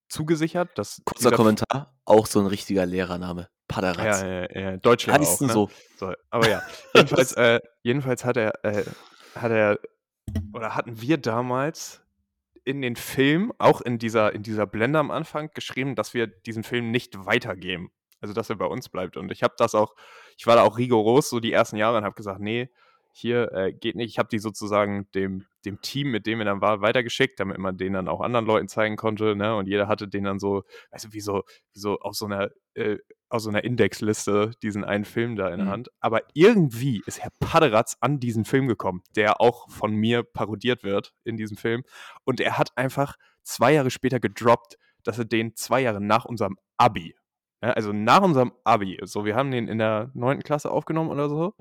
zugesichert, 0.10 0.78
dass. 0.78 1.02
Kurzer 1.06 1.32
Kommentar, 1.32 1.96
auch 2.06 2.28
so 2.28 2.40
ein 2.40 2.48
richtiger 2.48 2.86
Lehrername. 2.86 3.50
Paderatz. 3.68 4.22
Ja, 4.22 4.28
ja, 4.28 4.60
ja, 4.60 4.78
Deutschlehrer 4.78 5.18
auch. 5.18 5.22
Heißen 5.22 5.48
Ne? 5.48 5.54
so. 5.54 5.70
So, 5.98 6.14
aber 6.30 6.50
ja, 6.50 6.62
jedenfalls, 6.94 7.34
äh, 7.38 7.60
jedenfalls 7.82 8.26
hat 8.26 8.38
er, 8.38 8.64
äh, 8.64 8.84
hat 9.36 9.52
er, 9.52 9.80
oder 10.54 10.76
hatten 10.76 11.02
wir 11.02 11.18
damals 11.18 12.02
in 12.66 12.82
den 12.82 12.96
Film, 12.96 13.52
auch 13.58 13.82
in 13.82 13.98
dieser, 13.98 14.34
in 14.34 14.44
dieser 14.44 14.68
Blende 14.68 15.00
am 15.00 15.12
Anfang, 15.12 15.50
geschrieben, 15.54 15.96
dass 15.96 16.14
wir 16.14 16.28
diesen 16.28 16.64
Film 16.64 16.92
nicht 16.92 17.26
weitergeben. 17.26 17.92
Also, 18.22 18.34
dass 18.34 18.50
er 18.50 18.56
bei 18.56 18.66
uns 18.66 18.88
bleibt. 18.88 19.18
Und 19.18 19.32
ich 19.32 19.44
habe 19.44 19.56
das 19.58 19.76
auch, 19.76 19.96
ich 20.38 20.48
war 20.48 20.56
da 20.56 20.62
auch 20.62 20.78
rigoros 20.78 21.30
so 21.30 21.42
die 21.42 21.52
ersten 21.52 21.76
Jahre 21.76 21.98
und 21.98 22.06
habe 22.06 22.16
gesagt, 22.16 22.40
nee, 22.40 22.70
hier 23.16 23.52
äh, 23.54 23.72
geht 23.72 23.96
nicht. 23.96 24.10
Ich 24.10 24.20
habe 24.20 24.30
die 24.30 24.40
sozusagen 24.40 25.08
dem, 25.14 25.46
dem 25.66 25.80
Team, 25.82 26.10
mit 26.10 26.26
dem 26.26 26.40
er 26.40 26.46
dann 26.46 26.62
war, 26.62 26.82
weitergeschickt, 26.82 27.40
damit 27.40 27.60
man 27.60 27.78
den 27.78 27.94
dann 27.94 28.08
auch 28.08 28.22
anderen 28.22 28.46
Leuten 28.46 28.68
zeigen 28.68 28.96
konnte. 28.96 29.36
Ne? 29.36 29.56
Und 29.56 29.68
jeder 29.68 29.88
hatte 29.88 30.08
den 30.08 30.24
dann 30.24 30.40
so, 30.40 30.64
weißt 30.92 31.06
du, 31.06 31.14
wie 31.14 31.22
so, 31.22 31.44
wie 31.74 31.80
so 31.80 32.00
auf 32.00 32.16
so 32.16 32.26
einer, 32.26 32.50
äh, 32.74 32.98
auf 33.30 33.42
so 33.42 33.50
einer 33.50 33.64
Indexliste 33.64 34.52
diesen 34.64 34.84
einen 34.84 35.06
Film 35.06 35.36
da 35.36 35.50
in 35.50 35.58
der 35.58 35.68
Mhm. 35.68 35.72
Hand. 35.72 35.90
Aber 36.00 36.22
irgendwie 36.34 37.04
ist 37.06 37.22
Herr 37.22 37.32
Paderatz 37.40 37.98
an 38.02 38.20
diesen 38.20 38.46
Film 38.46 38.68
gekommen, 38.68 39.04
der 39.16 39.40
auch 39.40 39.70
von 39.70 39.94
mir 39.94 40.24
parodiert 40.24 40.84
wird 40.84 41.14
in 41.24 41.38
diesem 41.38 41.56
Film. 41.56 41.84
Und 42.24 42.40
er 42.40 42.58
hat 42.58 42.76
einfach 42.76 43.16
zwei 43.44 43.74
Jahre 43.74 43.92
später 43.92 44.20
gedroppt, 44.20 44.78
dass 45.04 45.20
er 45.20 45.26
den 45.26 45.56
zwei 45.56 45.82
Jahre 45.82 46.02
nach 46.02 46.26
unserem 46.26 46.58
Abi, 46.78 47.16
ja, 47.62 47.70
also 47.72 47.94
nach 47.94 48.22
unserem 48.22 48.54
Abi, 48.64 49.00
so 49.04 49.24
wir 49.26 49.36
haben 49.36 49.52
den 49.52 49.68
in 49.68 49.78
der 49.78 50.12
neunten 50.14 50.44
Klasse 50.44 50.72
aufgenommen 50.72 51.10
oder 51.10 51.30
so, 51.30 51.54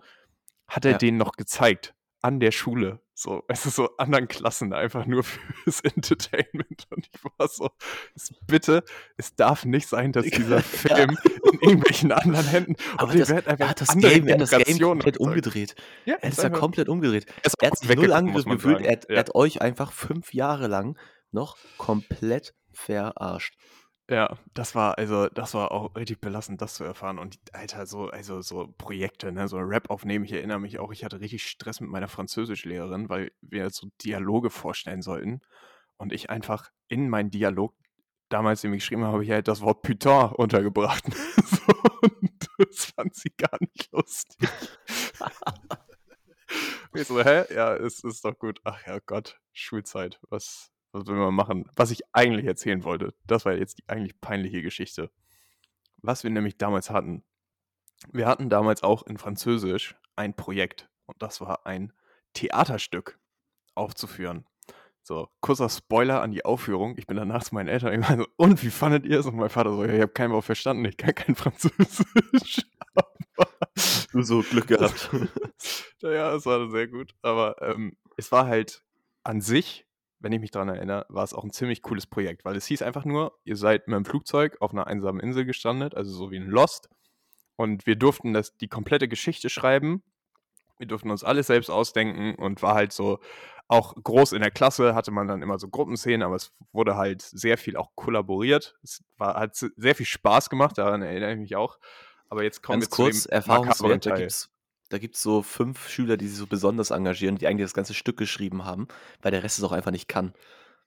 hat 0.68 0.84
er 0.84 0.92
Ja. 0.92 0.98
den 0.98 1.16
noch 1.16 1.32
gezeigt 1.32 1.94
an 2.20 2.40
der 2.40 2.52
Schule. 2.52 3.00
So, 3.14 3.42
es 3.46 3.66
ist 3.66 3.76
so 3.76 3.94
anderen 3.98 4.26
Klassen 4.26 4.72
einfach 4.72 5.06
nur 5.06 5.22
fürs 5.64 5.80
Entertainment. 5.80 6.86
Und 6.90 7.08
ich 7.12 7.24
war 7.38 7.46
so, 7.48 7.70
es, 8.14 8.32
bitte, 8.46 8.84
es 9.16 9.34
darf 9.36 9.64
nicht 9.64 9.86
sein, 9.86 10.12
dass 10.12 10.24
dieser 10.26 10.60
Film 10.62 11.16
in 11.52 11.60
irgendwelchen 11.60 12.10
anderen 12.12 12.46
Händen. 12.46 12.76
Aber 12.96 13.14
das, 13.14 13.28
er 13.30 13.46
einfach 13.46 13.68
hat 13.68 13.80
das 13.80 13.96
Game, 13.96 14.26
er 14.28 14.34
hat 14.34 14.40
das 14.40 14.50
Game 14.50 14.78
komplett 14.80 15.18
umgedreht. 15.18 15.74
Ja, 16.04 16.16
Er 16.20 16.30
ist 16.30 16.42
ja 16.42 16.48
komplett 16.50 16.88
umgedreht. 16.88 17.26
er 17.42 17.46
ist 17.46 17.56
Er 17.62 17.70
hat 17.70 17.78
sich 17.78 17.94
null 17.94 18.12
angegriffen 18.12 18.52
gefühlt. 18.52 18.80
Er, 18.80 18.92
Ja. 18.94 18.98
er 19.08 19.18
hat 19.18 19.34
euch 19.34 19.60
einfach 19.60 19.92
fünf 19.92 20.32
Jahre 20.32 20.66
lang 20.68 20.98
noch 21.32 21.56
komplett 21.78 22.54
verarscht. 22.72 23.56
Ja, 24.10 24.36
das 24.52 24.74
war 24.74 24.98
also 24.98 25.28
das 25.28 25.54
war 25.54 25.70
auch 25.72 25.94
richtig 25.96 26.20
belastend, 26.20 26.60
das 26.60 26.74
zu 26.74 26.84
erfahren. 26.84 27.18
Und 27.18 27.38
Alter, 27.52 27.86
so, 27.86 28.08
also 28.08 28.42
so 28.42 28.74
Projekte, 28.76 29.32
ne, 29.32 29.48
so 29.48 29.58
Rap 29.58 29.90
aufnehmen. 29.90 30.24
Ich 30.24 30.32
erinnere 30.32 30.58
mich 30.60 30.78
auch, 30.78 30.92
ich 30.92 31.04
hatte 31.04 31.20
richtig 31.20 31.46
Stress 31.48 31.80
mit 31.80 31.88
meiner 31.90 32.08
Französischlehrerin, 32.08 33.08
weil 33.08 33.32
wir 33.40 33.70
so 33.70 33.88
Dialoge 34.04 34.50
vorstellen 34.50 35.02
sollten. 35.02 35.40
Und 35.96 36.12
ich 36.12 36.30
einfach 36.30 36.70
in 36.88 37.08
meinen 37.08 37.30
Dialog, 37.30 37.74
damals, 38.28 38.60
den 38.62 38.72
ich 38.74 38.80
geschrieben 38.80 39.02
habe, 39.04 39.14
habe 39.14 39.24
ich 39.24 39.30
halt 39.30 39.48
das 39.48 39.60
Wort 39.62 39.82
Putain 39.82 40.32
untergebracht. 40.32 41.04
so, 41.44 41.72
und 42.02 42.48
das 42.58 42.86
fand 42.96 43.14
sie 43.14 43.30
gar 43.36 43.56
nicht 43.60 43.90
lustig. 43.92 44.48
ich 46.94 47.06
so, 47.06 47.22
hä? 47.22 47.44
Ja, 47.54 47.74
es 47.76 48.02
ist 48.04 48.24
doch 48.24 48.38
gut. 48.38 48.60
Ach 48.64 48.84
ja 48.86 48.98
Gott, 49.06 49.38
Schulzeit. 49.52 50.20
Was, 50.28 50.72
was 50.92 51.06
will 51.06 51.16
man 51.16 51.34
machen? 51.34 51.68
Was 51.74 51.90
ich 51.90 52.02
eigentlich 52.12 52.46
erzählen 52.46 52.84
wollte, 52.84 53.14
das 53.26 53.44
war 53.44 53.54
jetzt 53.54 53.78
die 53.78 53.88
eigentlich 53.88 54.20
peinliche 54.20 54.62
Geschichte. 54.62 55.10
Was 56.02 56.24
wir 56.24 56.30
nämlich 56.30 56.58
damals 56.58 56.90
hatten. 56.90 57.24
Wir 58.10 58.26
hatten 58.26 58.50
damals 58.50 58.82
auch 58.82 59.04
in 59.04 59.16
Französisch 59.16 59.96
ein 60.16 60.34
Projekt 60.34 60.90
und 61.06 61.22
das 61.22 61.40
war 61.40 61.66
ein 61.66 61.92
Theaterstück 62.34 63.18
aufzuführen. 63.74 64.44
So, 65.04 65.28
kurzer 65.40 65.68
Spoiler 65.68 66.22
an 66.22 66.30
die 66.30 66.44
Aufführung. 66.44 66.96
Ich 66.96 67.06
bin 67.06 67.16
danach 67.16 67.42
zu 67.42 67.54
meinen 67.54 67.68
Eltern 67.68 68.00
ich 68.00 68.06
so, 68.06 68.26
und 68.36 68.62
wie 68.62 68.70
fandet 68.70 69.04
ihr 69.04 69.18
es? 69.18 69.26
Und 69.26 69.36
mein 69.36 69.50
Vater 69.50 69.72
so, 69.72 69.84
ja, 69.84 69.94
ich 69.94 70.00
habe 70.00 70.12
kein 70.12 70.30
Wort 70.30 70.44
verstanden, 70.44 70.84
ich 70.84 70.96
kann 70.96 71.14
kein 71.14 71.34
Französisch. 71.36 72.62
du 74.12 74.22
so 74.22 74.42
Glück 74.42 74.68
gehabt. 74.68 75.10
ja, 76.02 76.34
es 76.34 76.46
war 76.46 76.70
sehr 76.70 76.86
gut. 76.86 77.14
Aber 77.22 77.60
ähm, 77.62 77.96
es 78.16 78.30
war 78.30 78.46
halt 78.46 78.84
an 79.24 79.40
sich 79.40 79.86
wenn 80.22 80.32
ich 80.32 80.40
mich 80.40 80.50
daran 80.52 80.68
erinnere, 80.68 81.04
war 81.08 81.24
es 81.24 81.34
auch 81.34 81.44
ein 81.44 81.50
ziemlich 81.50 81.82
cooles 81.82 82.06
Projekt, 82.06 82.44
weil 82.44 82.56
es 82.56 82.66
hieß 82.66 82.82
einfach 82.82 83.04
nur, 83.04 83.38
ihr 83.44 83.56
seid 83.56 83.88
mit 83.88 83.96
dem 83.96 84.04
Flugzeug 84.04 84.56
auf 84.60 84.72
einer 84.72 84.86
einsamen 84.86 85.20
Insel 85.20 85.44
gestrandet, 85.44 85.94
also 85.96 86.12
so 86.12 86.30
wie 86.30 86.36
ein 86.36 86.46
Lost. 86.46 86.88
Und 87.56 87.86
wir 87.86 87.96
durften 87.96 88.32
das, 88.32 88.56
die 88.56 88.68
komplette 88.68 89.08
Geschichte 89.08 89.50
schreiben. 89.50 90.02
Wir 90.78 90.86
durften 90.86 91.10
uns 91.10 91.24
alles 91.24 91.48
selbst 91.48 91.70
ausdenken 91.70 92.34
und 92.36 92.62
war 92.62 92.74
halt 92.74 92.92
so, 92.92 93.20
auch 93.68 93.94
groß 93.94 94.32
in 94.32 94.42
der 94.42 94.50
Klasse 94.50 94.94
hatte 94.94 95.10
man 95.10 95.28
dann 95.28 95.42
immer 95.42 95.58
so 95.58 95.68
Gruppenszenen, 95.68 96.22
aber 96.22 96.36
es 96.36 96.52
wurde 96.72 96.96
halt 96.96 97.22
sehr 97.22 97.58
viel 97.58 97.76
auch 97.76 97.90
kollaboriert. 97.94 98.76
Es 98.82 99.02
war, 99.16 99.34
hat 99.34 99.56
sehr 99.56 99.94
viel 99.94 100.06
Spaß 100.06 100.50
gemacht, 100.50 100.78
daran 100.78 101.02
erinnere 101.02 101.32
ich 101.32 101.38
mich 101.38 101.56
auch. 101.56 101.78
Aber 102.28 102.42
jetzt 102.42 102.62
kommen 102.62 102.80
Ganz 102.80 102.90
wir 102.90 103.04
kurz, 103.04 103.26
Erfahrungswert, 103.26 104.06
da 104.06 104.16
gibt 104.16 104.30
es 104.30 104.50
da 104.92 104.98
gibt's 104.98 105.22
so 105.22 105.42
fünf 105.42 105.88
Schüler, 105.88 106.16
die 106.16 106.28
sich 106.28 106.38
so 106.38 106.46
besonders 106.46 106.90
engagieren, 106.90 107.38
die 107.38 107.46
eigentlich 107.46 107.64
das 107.64 107.74
ganze 107.74 107.94
Stück 107.94 108.18
geschrieben 108.18 108.64
haben, 108.64 108.88
weil 109.22 109.30
der 109.30 109.42
Rest 109.42 109.58
es 109.58 109.64
auch 109.64 109.72
einfach 109.72 109.90
nicht 109.90 110.08
kann. 110.08 110.34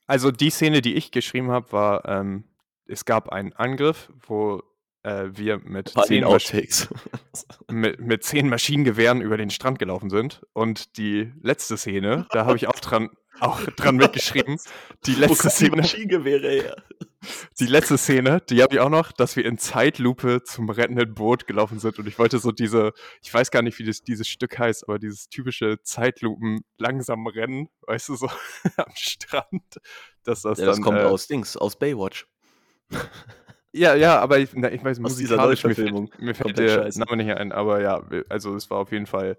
Also 0.05 0.31
die 0.31 0.51
Szene, 0.51 0.81
die 0.81 0.93
ich 0.93 1.11
geschrieben 1.11 1.49
habe, 1.49 1.71
war, 1.71 2.07
ähm, 2.07 2.43
es 2.85 3.05
gab 3.05 3.29
einen 3.29 3.53
Angriff, 3.53 4.11
wo 4.27 4.61
äh, 5.01 5.29
wir 5.31 5.57
mit 5.57 5.93
zehn, 6.05 6.23
Outtakes. 6.23 6.89
mit, 7.71 7.99
mit 7.99 8.23
zehn 8.23 8.47
Maschinengewehren 8.47 9.21
über 9.21 9.37
den 9.37 9.49
Strand 9.49 9.79
gelaufen 9.79 10.11
sind. 10.11 10.45
Und 10.53 10.97
die 10.97 11.31
letzte 11.41 11.75
Szene, 11.75 12.27
da 12.31 12.45
habe 12.45 12.57
ich 12.57 12.67
auch 12.67 12.79
dran, 12.79 13.09
auch 13.39 13.59
dran 13.61 13.95
mitgeschrieben. 13.95 14.57
Die 15.07 15.15
Wo 15.15 15.21
letzte 15.21 15.37
kommen 15.37 15.49
die 15.49 15.55
Szene, 15.55 15.75
Maschinengewehre 15.77 16.49
her? 16.49 16.75
Die 17.59 17.65
letzte 17.65 17.97
Szene, 17.97 18.41
die 18.49 18.61
habe 18.61 18.75
ich 18.75 18.79
auch 18.81 18.89
noch, 18.89 19.11
dass 19.11 19.35
wir 19.35 19.45
in 19.45 19.57
Zeitlupe 19.57 20.43
zum 20.43 20.69
rettenden 20.69 21.13
Boot 21.13 21.47
gelaufen 21.47 21.79
sind. 21.79 21.99
Und 21.99 22.07
ich 22.07 22.19
wollte 22.19 22.39
so 22.39 22.51
diese, 22.51 22.91
ich 23.21 23.33
weiß 23.33 23.51
gar 23.51 23.61
nicht, 23.61 23.77
wie 23.79 23.85
das, 23.85 24.01
dieses 24.01 24.27
Stück 24.27 24.57
heißt, 24.57 24.83
aber 24.87 24.99
dieses 24.99 25.29
typische 25.29 25.81
Zeitlupen 25.83 26.61
langsam 26.77 27.25
rennen, 27.27 27.69
weißt 27.87 28.09
du, 28.09 28.15
so 28.15 28.27
am 28.77 28.91
Strand. 28.95 29.79
Dass 30.23 30.41
das 30.41 30.59
Ja, 30.59 30.65
das 30.65 30.77
dann, 30.77 30.83
kommt 30.83 30.99
äh, 30.99 31.03
aus 31.03 31.27
Dings, 31.27 31.57
aus 31.57 31.77
Baywatch. 31.77 32.27
Ja, 33.71 33.93
ja, 33.93 34.19
aber 34.19 34.39
ich, 34.39 34.51
na, 34.53 34.71
ich 34.71 34.83
weiß, 34.83 35.03
Aus 35.03 35.17
dieser 35.17 35.35
musikalisch, 35.35 35.63
mir 35.65 35.75
fällt, 35.75 35.91
Neuverfilmung. 35.91 36.11
mir 36.19 36.33
fällt 36.35 36.57
der 36.57 36.69
scheiße. 36.69 36.99
Name 36.99 37.17
nicht 37.17 37.35
ein, 37.35 37.51
aber 37.51 37.81
ja, 37.81 38.01
also 38.29 38.55
es 38.55 38.69
war 38.69 38.77
auf 38.79 38.91
jeden 38.91 39.05
Fall, 39.05 39.37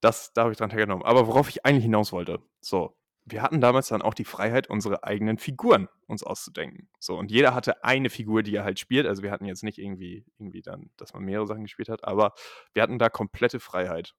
das, 0.00 0.32
da 0.32 0.42
habe 0.42 0.52
ich 0.52 0.58
dran 0.58 0.70
teilgenommen. 0.70 1.04
Aber 1.04 1.26
worauf 1.26 1.48
ich 1.50 1.66
eigentlich 1.66 1.84
hinaus 1.84 2.10
wollte, 2.12 2.40
so, 2.60 2.96
wir 3.28 3.42
hatten 3.42 3.60
damals 3.60 3.88
dann 3.88 4.02
auch 4.02 4.14
die 4.14 4.24
Freiheit, 4.24 4.70
unsere 4.70 5.02
eigenen 5.02 5.36
Figuren 5.36 5.88
uns 6.06 6.22
auszudenken. 6.22 6.88
So, 7.00 7.18
und 7.18 7.30
jeder 7.32 7.54
hatte 7.54 7.82
eine 7.84 8.08
Figur, 8.08 8.44
die 8.44 8.54
er 8.54 8.64
halt 8.64 8.78
spielt. 8.78 9.04
Also 9.06 9.24
wir 9.24 9.32
hatten 9.32 9.46
jetzt 9.46 9.64
nicht 9.64 9.78
irgendwie, 9.78 10.24
irgendwie 10.38 10.62
dann, 10.62 10.90
dass 10.96 11.12
man 11.12 11.24
mehrere 11.24 11.46
Sachen 11.46 11.64
gespielt 11.64 11.88
hat, 11.88 12.04
aber 12.04 12.34
wir 12.72 12.82
hatten 12.82 12.98
da 12.98 13.08
komplette 13.08 13.58
Freiheit. 13.58 14.14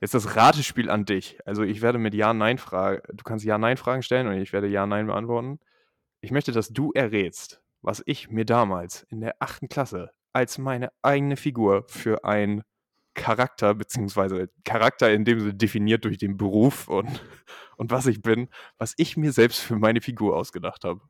Jetzt 0.00 0.12
das 0.14 0.36
Ratespiel 0.36 0.90
an 0.90 1.06
dich. 1.06 1.38
Also 1.46 1.62
ich 1.62 1.80
werde 1.80 1.98
mit 1.98 2.12
Ja-Nein-Fragen, 2.12 3.00
du 3.14 3.24
kannst 3.24 3.46
Ja-Nein-Fragen 3.46 4.02
stellen 4.02 4.26
und 4.26 4.36
ich 4.36 4.52
werde 4.52 4.68
Ja-Nein 4.68 5.06
beantworten. 5.06 5.58
Ich 6.20 6.32
möchte, 6.32 6.52
dass 6.52 6.68
du 6.68 6.92
errätst, 6.92 7.62
was 7.80 8.02
ich 8.04 8.30
mir 8.30 8.44
damals 8.44 9.04
in 9.04 9.20
der 9.20 9.36
achten 9.38 9.68
Klasse 9.68 10.10
als 10.34 10.58
meine 10.58 10.92
eigene 11.02 11.36
Figur 11.36 11.84
für 11.88 12.24
ein 12.24 12.62
Charakter, 13.14 13.74
beziehungsweise 13.74 14.48
Charakter 14.64 15.12
in 15.12 15.24
dem 15.24 15.40
Sinne 15.40 15.54
definiert 15.54 16.04
durch 16.04 16.18
den 16.18 16.36
Beruf 16.36 16.88
und, 16.88 17.08
und 17.76 17.90
was 17.90 18.06
ich 18.06 18.22
bin, 18.22 18.48
was 18.78 18.94
ich 18.96 19.16
mir 19.16 19.32
selbst 19.32 19.60
für 19.60 19.76
meine 19.76 20.00
Figur 20.00 20.36
ausgedacht 20.36 20.84
habe. 20.84 21.00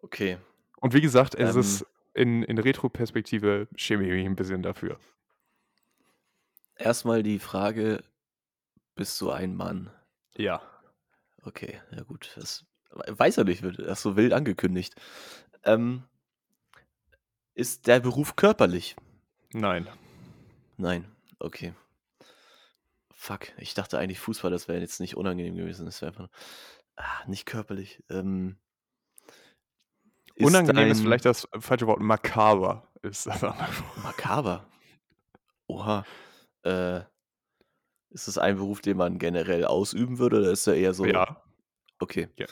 Okay. 0.00 0.38
Und 0.80 0.94
wie 0.94 1.00
gesagt, 1.00 1.34
es 1.34 1.54
Ähm. 1.54 1.60
ist 1.60 1.86
in, 2.14 2.42
in 2.42 2.58
Retro-Perspektive 2.58 3.68
schäme 3.76 4.04
ich 4.04 4.10
mich 4.10 4.26
ein 4.26 4.36
bisschen 4.36 4.62
dafür. 4.62 4.98
Erstmal 6.76 7.22
die 7.22 7.38
Frage, 7.38 8.02
bist 8.94 9.20
du 9.20 9.30
ein 9.30 9.54
Mann? 9.54 9.90
Ja. 10.36 10.60
Okay, 11.42 11.80
ja 11.90 12.02
gut. 12.02 12.32
Das 12.36 12.64
weiß 12.90 13.38
er 13.38 13.44
nicht, 13.44 13.62
wird 13.62 13.78
erst 13.78 14.02
so 14.02 14.16
wild 14.16 14.32
angekündigt. 14.32 14.94
Ähm, 15.64 16.04
ist 17.54 17.86
der 17.86 18.00
Beruf 18.00 18.36
körperlich? 18.36 18.96
Nein. 19.52 19.88
Nein. 20.76 21.04
Okay. 21.38 21.74
Fuck, 23.14 23.52
ich 23.58 23.74
dachte 23.74 23.98
eigentlich 23.98 24.18
Fußball, 24.18 24.50
das 24.50 24.68
wäre 24.68 24.80
jetzt 24.80 25.00
nicht 25.00 25.16
unangenehm 25.16 25.56
gewesen. 25.56 25.86
Das 25.86 26.02
wäre 26.02 26.10
einfach. 26.12 26.28
Ah, 26.96 27.26
nicht 27.26 27.46
körperlich. 27.46 28.02
Ähm, 28.10 28.56
ist 30.34 30.46
Unangenehm 30.46 30.90
ist 30.90 31.02
vielleicht 31.02 31.24
das 31.24 31.48
falsche 31.60 31.86
Wort. 31.86 32.00
Makaber 32.00 32.88
ist 33.02 33.26
das 33.26 33.44
andere 33.44 33.58
Wort. 33.58 34.02
Makaber. 34.02 34.66
Oha. 35.68 36.04
Äh, 36.64 37.00
ist 38.10 38.28
das 38.28 38.38
ein 38.38 38.56
Beruf, 38.56 38.80
den 38.80 38.96
man 38.96 39.18
generell 39.18 39.64
ausüben 39.64 40.18
würde, 40.18 40.40
oder 40.40 40.50
ist 40.50 40.66
er 40.66 40.74
eher 40.74 40.94
so. 40.94 41.04
Ja. 41.06 41.42
Okay. 41.98 42.28
Ja. 42.36 42.46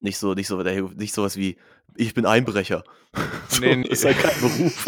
Nicht 0.00 0.18
so, 0.18 0.34
nicht 0.34 0.46
so, 0.46 0.60
nicht 0.62 1.14
sowas 1.14 1.36
wie, 1.36 1.56
ich 1.96 2.14
bin 2.14 2.26
Einbrecher. 2.26 2.84
So, 3.56 3.64
Nee, 3.64 3.76
nee. 3.76 3.88
Ist 3.88 4.04
ja 4.04 4.12
kein 4.12 4.40
Beruf. 4.40 4.86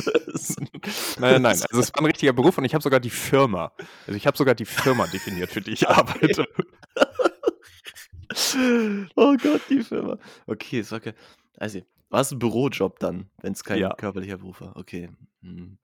Nein, 1.19 1.33
nein, 1.33 1.43
nein. 1.43 1.63
Also 1.71 1.81
es 1.81 1.93
war 1.95 2.03
ein 2.03 2.07
richtiger 2.07 2.33
Beruf 2.33 2.59
und 2.59 2.65
ich 2.65 2.75
habe 2.75 2.83
sogar 2.83 3.01
die 3.01 3.11
Firma. 3.11 3.73
Also 4.07 4.17
ich 4.17 4.27
habe 4.27 4.37
sogar 4.37 4.55
die 4.55 4.65
Firma 4.65 5.07
definiert, 5.07 5.51
für 5.51 5.61
die 5.61 5.73
ich 5.73 5.89
arbeite. 5.89 6.47
oh 9.17 9.37
Gott, 9.43 9.63
die 9.69 9.83
Firma. 9.83 10.19
Okay, 10.47 10.81
ist 10.81 10.93
okay. 10.93 11.13
Also, 11.57 11.81
war 12.11 12.21
es 12.21 12.31
ein 12.31 12.39
Bürojob 12.39 12.99
dann, 13.01 13.29
wenn 13.43 13.53
es 13.53 13.65
kein 13.65 13.79
Ja. 13.81 13.95
körperlicher 13.95 14.39
Beruf 14.39 14.61
war? 14.61 14.77
Okay. 14.77 15.11
Hm. 15.43 15.79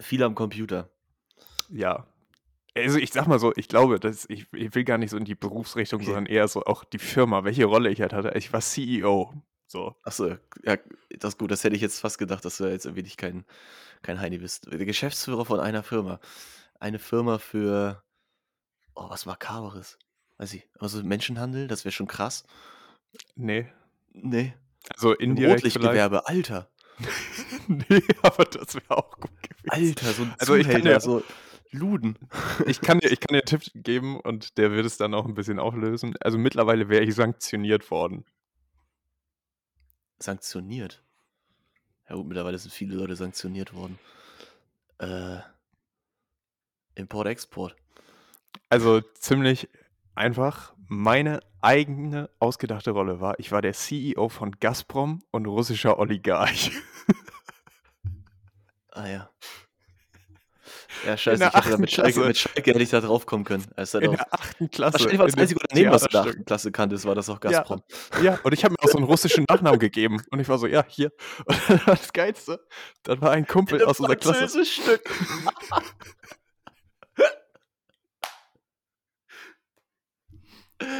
Viel 0.00 0.22
am 0.22 0.34
Computer. 0.34 0.90
Ja. 1.70 2.06
Also 2.74 2.98
ich 2.98 3.12
sag 3.12 3.26
mal 3.26 3.40
so, 3.40 3.52
ich 3.56 3.66
glaube, 3.68 3.98
dass 3.98 4.26
ich, 4.28 4.46
ich 4.52 4.72
will 4.74 4.84
gar 4.84 4.98
nicht 4.98 5.10
so 5.10 5.16
in 5.16 5.24
die 5.24 5.34
Berufsrichtung, 5.34 5.98
Okay. 5.98 6.06
sondern 6.06 6.26
eher 6.26 6.46
so 6.46 6.62
auch 6.64 6.84
die 6.84 6.98
Firma, 7.00 7.42
welche 7.42 7.64
Rolle 7.64 7.90
ich 7.90 8.00
halt 8.00 8.12
hatte. 8.12 8.32
Ich 8.36 8.52
war 8.52 8.60
CEO. 8.60 9.32
So. 9.68 9.94
Achso, 10.02 10.36
ja, 10.64 10.76
das 11.18 11.34
ist 11.34 11.38
gut. 11.38 11.50
Das 11.50 11.62
hätte 11.62 11.76
ich 11.76 11.82
jetzt 11.82 12.00
fast 12.00 12.18
gedacht, 12.18 12.44
dass 12.44 12.56
du 12.56 12.64
jetzt 12.64 12.86
irgendwie 12.86 13.02
nicht 13.02 13.18
kein, 13.18 13.44
kein 14.02 14.18
Heini 14.20 14.38
bist. 14.38 14.66
Der 14.72 14.84
Geschäftsführer 14.86 15.44
von 15.44 15.60
einer 15.60 15.82
Firma. 15.82 16.20
Eine 16.80 16.98
Firma 16.98 17.38
für. 17.38 18.02
Oh, 18.94 19.10
was 19.10 19.26
Makaberes. 19.26 19.98
Weiß 20.38 20.54
ich. 20.54 20.66
Also 20.78 21.02
Menschenhandel, 21.02 21.68
das 21.68 21.84
wäre 21.84 21.92
schon 21.92 22.06
krass. 22.06 22.44
Nee. 23.36 23.68
Nee. 24.12 24.54
Also 24.94 25.12
indirekt 25.12 25.60
vielleicht. 25.60 25.76
Rotlichtgewerbe, 25.76 26.26
Alter. 26.26 26.70
nee, 27.68 28.02
aber 28.22 28.44
das 28.46 28.74
wäre 28.74 28.90
auch 28.96 29.10
gut 29.20 29.30
gewesen. 29.42 29.68
Alter, 29.68 30.12
so 30.12 30.22
ein 30.22 30.34
Also 30.38 30.54
ich 30.54 30.68
kann 30.68 30.82
dir- 30.82 31.00
so 31.00 31.22
Luden. 31.70 32.16
Ich 32.66 32.80
kann, 32.80 32.98
dir, 33.00 33.10
ich 33.12 33.20
kann 33.20 33.34
dir 33.34 33.38
einen 33.46 33.60
Tipp 33.60 33.62
geben 33.74 34.18
und 34.18 34.56
der 34.56 34.72
wird 34.72 34.86
es 34.86 34.96
dann 34.96 35.12
auch 35.14 35.26
ein 35.26 35.34
bisschen 35.34 35.58
auflösen. 35.58 36.14
Also 36.20 36.38
mittlerweile 36.38 36.88
wäre 36.88 37.04
ich 37.04 37.14
sanktioniert 37.14 37.90
worden. 37.90 38.24
Sanktioniert. 40.18 41.02
Ja 42.08 42.16
gut, 42.16 42.26
mittlerweile 42.26 42.58
sind 42.58 42.72
viele 42.72 42.96
Leute 42.96 43.16
sanktioniert 43.16 43.74
worden. 43.74 43.98
Äh, 44.98 45.38
Import-Export. 46.94 47.76
Also 48.68 49.00
ziemlich 49.00 49.68
einfach. 50.14 50.74
Meine 50.88 51.40
eigene 51.60 52.30
ausgedachte 52.38 52.90
Rolle 52.92 53.20
war, 53.20 53.38
ich 53.38 53.52
war 53.52 53.62
der 53.62 53.74
CEO 53.74 54.28
von 54.28 54.52
Gazprom 54.58 55.22
und 55.30 55.46
russischer 55.46 55.98
Oligarch. 55.98 56.72
Ah 58.90 59.06
ja. 59.06 59.30
Ja, 61.06 61.16
scheiße, 61.16 61.42
ich 61.42 61.46
hätte 61.46 61.54
achten 61.54 61.80
mit 61.80 61.90
Schalke, 61.90 62.20
mit 62.20 62.36
Schalke 62.36 62.70
hätte 62.70 62.82
ich 62.82 62.90
da 62.90 63.00
drauf 63.00 63.26
kommen 63.26 63.44
können. 63.44 63.64
Hat 63.76 63.94
In 63.94 64.12
der 64.12 64.32
achten 64.32 64.70
Klasse. 64.70 64.94
wahrscheinlich 64.94 65.18
war 65.18 65.26
das 65.26 65.36
einzige 65.36 65.60
Unternehmen, 65.60 65.92
was 65.92 66.02
du 66.02 66.06
in 66.18 66.24
der. 66.24 66.32
8. 66.32 66.46
Klasse 66.46 66.72
kanntest, 66.72 67.04
war 67.04 67.14
das 67.14 67.28
auch 67.28 67.42
Ja, 67.44 67.50
Gazprom. 67.50 67.82
Ja, 68.22 68.38
und 68.42 68.52
ich 68.52 68.64
habe 68.64 68.72
mir 68.72 68.84
auch 68.84 68.88
so 68.90 68.98
einen 68.98 69.06
russischen 69.06 69.44
Nachnamen 69.48 69.78
gegeben. 69.78 70.22
Und 70.30 70.40
ich 70.40 70.48
war 70.48 70.58
so, 70.58 70.66
ja, 70.66 70.84
hier. 70.88 71.12
Und 71.44 71.58
dann 71.68 71.86
war 71.86 71.96
das 71.96 72.12
Geilste, 72.12 72.66
dann 73.02 73.20
war 73.20 73.30
ein 73.30 73.40
In 73.40 73.46
Kumpel 73.46 73.84
aus 73.84 74.00
unserer 74.00 74.16
Klasse. 74.16 74.64
Stück. 74.64 75.02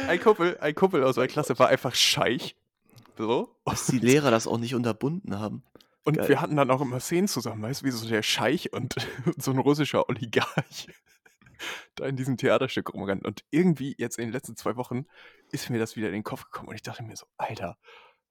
Ein 0.07 0.19
Kumpel, 0.19 0.57
ein 0.59 0.75
Kumpel 0.75 1.03
aus 1.03 1.09
unserer 1.09 1.27
Klasse 1.27 1.57
war 1.57 1.69
einfach 1.69 1.95
Scheich. 1.95 2.55
So. 3.17 3.55
Dass 3.65 3.87
die 3.87 3.99
Lehrer 3.99 4.31
das 4.31 4.47
auch 4.47 4.57
nicht 4.57 4.75
unterbunden 4.75 5.39
haben. 5.39 5.63
Und 6.03 6.17
Geil. 6.17 6.29
wir 6.29 6.41
hatten 6.41 6.55
dann 6.55 6.71
auch 6.71 6.81
immer 6.81 6.99
Szenen 6.99 7.27
zusammen, 7.27 7.61
weißt 7.61 7.81
du, 7.81 7.85
wie 7.85 7.91
so 7.91 8.07
der 8.07 8.23
Scheich 8.23 8.73
und 8.73 8.95
so 9.37 9.51
ein 9.51 9.59
russischer 9.59 10.09
Oligarch 10.09 10.87
da 11.95 12.05
in 12.05 12.15
diesem 12.15 12.37
Theaterstück 12.37 12.93
rumrennen. 12.93 13.25
Und 13.25 13.43
irgendwie 13.51 13.95
jetzt 13.97 14.17
in 14.17 14.25
den 14.25 14.33
letzten 14.33 14.55
zwei 14.55 14.75
Wochen 14.75 15.05
ist 15.51 15.69
mir 15.69 15.79
das 15.79 15.95
wieder 15.95 16.07
in 16.07 16.13
den 16.13 16.23
Kopf 16.23 16.45
gekommen 16.45 16.69
und 16.69 16.75
ich 16.75 16.81
dachte 16.81 17.03
mir 17.03 17.15
so, 17.15 17.25
Alter, 17.37 17.77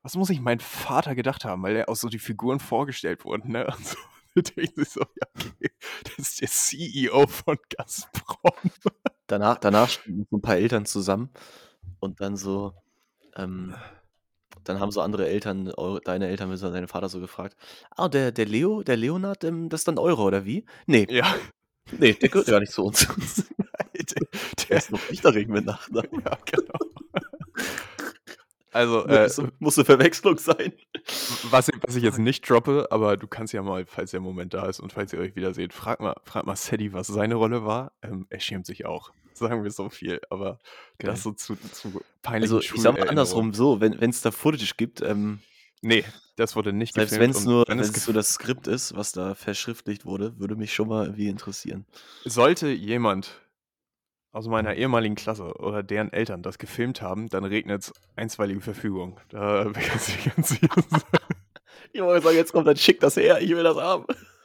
was 0.02 0.16
muss 0.16 0.30
ich 0.30 0.40
mein 0.40 0.60
Vater 0.60 1.14
gedacht 1.14 1.44
haben, 1.44 1.62
weil 1.62 1.76
er 1.76 1.88
auch 1.88 1.96
so 1.96 2.08
die 2.08 2.18
Figuren 2.18 2.60
vorgestellt 2.60 3.24
wurden, 3.24 3.52
ne? 3.52 3.66
Und 4.34 4.46
so, 4.46 4.54
sich 4.54 4.88
so, 4.88 5.00
ja, 5.00 5.28
okay, 5.34 5.70
das 6.04 6.18
ist 6.18 6.40
der 6.40 6.48
CEO 6.48 7.26
von 7.26 7.58
Gazprom. 7.76 8.70
Danach, 9.26 9.58
danach 9.58 9.88
standen 9.88 10.28
so 10.30 10.36
ein 10.36 10.42
paar 10.42 10.56
Eltern 10.56 10.86
zusammen 10.86 11.30
und 11.98 12.20
dann 12.20 12.36
so, 12.36 12.74
ähm, 13.34 13.74
dann 14.64 14.80
haben 14.80 14.90
so 14.90 15.00
andere 15.00 15.28
Eltern, 15.28 15.70
eure, 15.76 16.00
deine 16.00 16.28
Eltern, 16.28 16.50
bzw. 16.50 16.72
deine 16.72 16.88
Vater 16.88 17.08
so 17.08 17.20
gefragt, 17.20 17.56
ah, 17.90 18.08
der, 18.08 18.32
der 18.32 18.46
Leo, 18.46 18.82
der 18.82 18.96
Leonard, 18.96 19.44
ähm, 19.44 19.68
das 19.68 19.82
ist 19.82 19.88
dann 19.88 19.98
eure, 19.98 20.22
oder 20.22 20.44
wie? 20.44 20.64
Nee, 20.86 21.06
Ja, 21.10 21.34
nee, 21.92 22.14
der 22.14 22.28
gehört 22.28 22.46
gar 22.48 22.60
nicht 22.60 22.72
zu 22.72 22.84
uns. 22.84 23.06
der, 23.94 24.04
Der 24.04 24.28
der, 24.68 24.76
ist 24.78 24.90
noch 24.92 25.10
nicht 25.10 25.24
darin 25.24 25.50
mit 25.50 25.66
Nachnamen. 25.66 26.10
ja, 26.24 26.38
genau. 26.44 26.67
Also, 28.78 29.04
Äh, 29.06 29.28
muss 29.58 29.76
eine 29.76 29.84
Verwechslung 29.84 30.38
sein. 30.38 30.72
Was, 31.50 31.68
ich- 31.68 31.74
was 31.86 31.96
ich 31.96 32.02
jetzt 32.04 32.18
nicht 32.18 32.48
droppe, 32.48 32.86
aber 32.90 33.16
du 33.16 33.26
kannst 33.26 33.52
ja 33.52 33.62
mal, 33.62 33.84
falls 33.86 34.12
der 34.12 34.20
Moment 34.20 34.54
da 34.54 34.66
ist 34.66 34.78
und 34.80 34.92
falls 34.92 35.12
ihr 35.12 35.18
euch 35.18 35.34
wiederseht, 35.36 35.72
frag 35.72 36.00
mal, 36.00 36.14
frag 36.24 36.46
mal 36.46 36.56
Sadie, 36.56 36.92
was 36.92 37.08
seine 37.08 37.34
Rolle 37.34 37.64
war. 37.64 37.92
Ähm, 38.02 38.26
er 38.30 38.40
schämt 38.40 38.66
sich 38.66 38.86
auch. 38.86 39.10
Sagen 39.34 39.62
wir 39.64 39.70
so 39.70 39.88
viel, 39.90 40.20
aber 40.30 40.58
Geil. 40.98 41.10
das 41.12 41.22
so 41.22 41.32
zu, 41.32 41.56
zu 41.72 42.00
peinlichen 42.22 42.56
Also, 42.56 42.60
ich 42.74 42.80
sag 42.82 42.98
mal 42.98 43.08
andersrum 43.08 43.52
so, 43.54 43.80
wenn 43.80 43.94
es 44.10 44.20
da 44.20 44.30
Footage 44.30 44.74
gibt, 44.76 45.00
ähm, 45.00 45.40
Nee, 45.80 46.04
das 46.34 46.56
wurde 46.56 46.72
nicht 46.72 46.94
selbst 46.94 47.10
gefilmt. 47.12 47.34
wenn 47.34 47.40
es 47.40 47.46
und 47.46 47.52
nur, 47.52 47.64
wenn 47.68 47.78
es 47.78 47.92
so 48.04 48.12
das 48.12 48.30
Skript 48.30 48.66
ist, 48.66 48.96
was 48.96 49.12
da 49.12 49.36
verschriftlicht 49.36 50.04
wurde, 50.06 50.36
würde 50.38 50.56
mich 50.56 50.74
schon 50.74 50.88
mal 50.88 51.04
irgendwie 51.06 51.28
interessieren. 51.28 51.86
Sollte 52.24 52.68
jemand 52.68 53.30
aus 54.38 54.46
meiner 54.46 54.74
ehemaligen 54.76 55.16
Klasse 55.16 55.52
oder 55.58 55.82
deren 55.82 56.12
Eltern 56.12 56.42
das 56.42 56.58
gefilmt 56.58 57.02
haben, 57.02 57.28
dann 57.28 57.44
regnet 57.44 57.82
es 57.82 57.92
einstweilige 58.14 58.60
Verfügung. 58.60 59.18
Da 59.30 59.64
kannst 59.74 60.10
du 60.10 60.30
ganz 60.30 60.48
sicher 60.50 60.68
sein. 60.88 61.02
Ich 61.92 62.00
wollte 62.00 62.24
sagen, 62.24 62.36
jetzt 62.36 62.52
kommt, 62.52 62.68
dann 62.68 62.76
schick 62.76 63.00
das 63.00 63.16
her, 63.16 63.40
ich 63.40 63.50
will 63.50 63.64
das 63.64 63.76
haben. 63.76 64.06